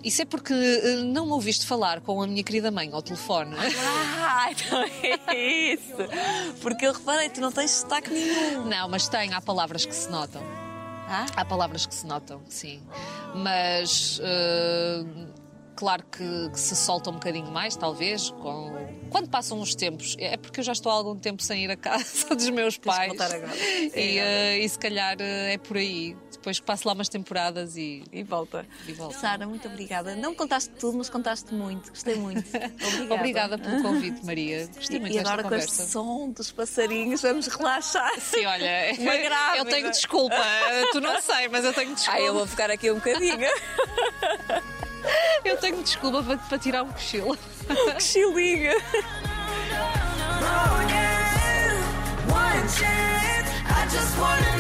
Isso 0.03 0.23
é 0.23 0.25
porque 0.25 0.53
eh, 0.53 0.97
não 1.03 1.27
me 1.27 1.33
ouviste 1.33 1.67
falar 1.67 2.01
com 2.01 2.23
a 2.23 2.27
minha 2.27 2.43
querida 2.43 2.71
mãe 2.71 2.91
ao 2.93 3.03
telefone. 3.03 3.57
Ah, 3.59 4.51
então 4.53 4.83
é 5.29 5.73
isso. 5.73 5.97
Porque 6.61 6.87
eu 6.87 6.93
reparei, 6.93 7.29
tu 7.29 7.41
não 7.41 7.51
tens 7.51 7.71
sotaque 7.73 8.11
nenhum. 8.11 8.67
Não, 8.67 8.89
mas 8.89 9.09
tem, 9.09 9.33
há 9.35 9.41
palavras 9.41 9.85
que 9.85 9.95
se 9.95 10.11
notam. 10.11 10.43
Ah? 11.09 11.27
Há 11.37 11.45
palavras 11.45 11.87
que 11.87 11.95
se 11.95 12.07
notam, 12.07 12.41
sim. 12.49 12.81
Mas 13.35 14.21
eh, 14.23 15.05
claro 15.77 16.03
que, 16.11 16.51
que 16.51 16.59
se 16.59 16.75
solta 16.75 17.11
um 17.11 17.15
bocadinho 17.15 17.51
mais, 17.53 17.77
talvez, 17.77 18.31
com... 18.31 18.73
quando 19.11 19.29
passam 19.29 19.61
os 19.61 19.75
tempos. 19.75 20.17
É 20.19 20.37
porque 20.37 20.61
eu 20.61 20.65
já 20.65 20.73
estou 20.73 20.91
há 20.91 20.95
algum 20.95 21.17
tempo 21.17 21.43
sem 21.43 21.65
ir 21.65 21.71
a 21.71 21.77
casa 21.77 22.27
dos 22.35 22.49
meus 22.51 22.77
pais. 22.79 23.09
voltar 23.09 23.33
agora. 23.35 23.53
E, 23.95 24.19
É, 24.19 24.57
eh, 24.57 24.59
e 24.59 24.69
se 24.69 24.79
calhar 24.79 25.17
eh, 25.21 25.55
é 25.55 25.59
por 25.59 25.77
aí. 25.77 26.17
Depois 26.33 26.61
passo 26.61 26.87
lá 26.87 26.95
umas 26.95 27.09
temporadas 27.09 27.77
e, 27.77 28.05
E 28.13 28.23
volta. 28.23 28.65
e 28.87 28.93
volto. 28.93 29.15
Sara, 29.19 29.47
muito 29.49 29.67
obrigada. 29.69 30.15
Não 30.15 30.33
contaste 30.35 30.71
tudo, 30.75 30.97
mas 30.99 31.09
contaste 31.11 31.53
muito. 31.53 31.91
Gostei 31.91 32.15
muito. 32.15 32.45
Obrigada. 32.57 33.15
Obrigada 33.15 33.59
pelo 33.59 33.83
convite, 33.83 34.25
Maria. 34.25 34.69
Gostei 34.75 35.01
muito 35.01 35.13
E 35.13 35.19
desta 35.19 35.33
agora 35.33 35.49
com 35.49 35.55
este 35.57 35.83
som 35.83 36.31
dos 36.31 36.53
passarinhos, 36.53 37.21
vamos 37.23 37.47
relaxar. 37.49 38.13
Sim, 38.21 38.47
olha, 38.47 38.95
Uma 38.99 39.17
grávida. 39.17 39.59
eu 39.59 39.65
tenho 39.65 39.91
desculpa. 39.91 40.37
Tu 40.93 41.01
não 41.01 41.21
sei, 41.21 41.49
mas 41.49 41.65
eu 41.65 41.73
tenho 41.73 41.95
desculpa. 41.95 42.19
Ai, 42.21 42.29
eu 42.29 42.35
vou 42.35 42.47
ficar 42.47 42.71
aqui 42.71 42.91
um 42.93 42.97
bocadinho. 42.97 43.39
Eu 45.45 45.57
tenho 45.59 45.83
desculpa 45.83 46.23
para, 46.23 46.37
para 46.39 46.59
tirar 46.59 46.83
um 46.83 46.91
cochilo. 46.91 47.37
que 47.67 48.01
chilinha. 48.03 48.75
Oh 50.39 50.81
yeah, 50.89 51.75
one 52.29 52.69
chance. 52.69 53.51
I 53.69 53.87
just 53.91 54.19
wanna 54.19 54.57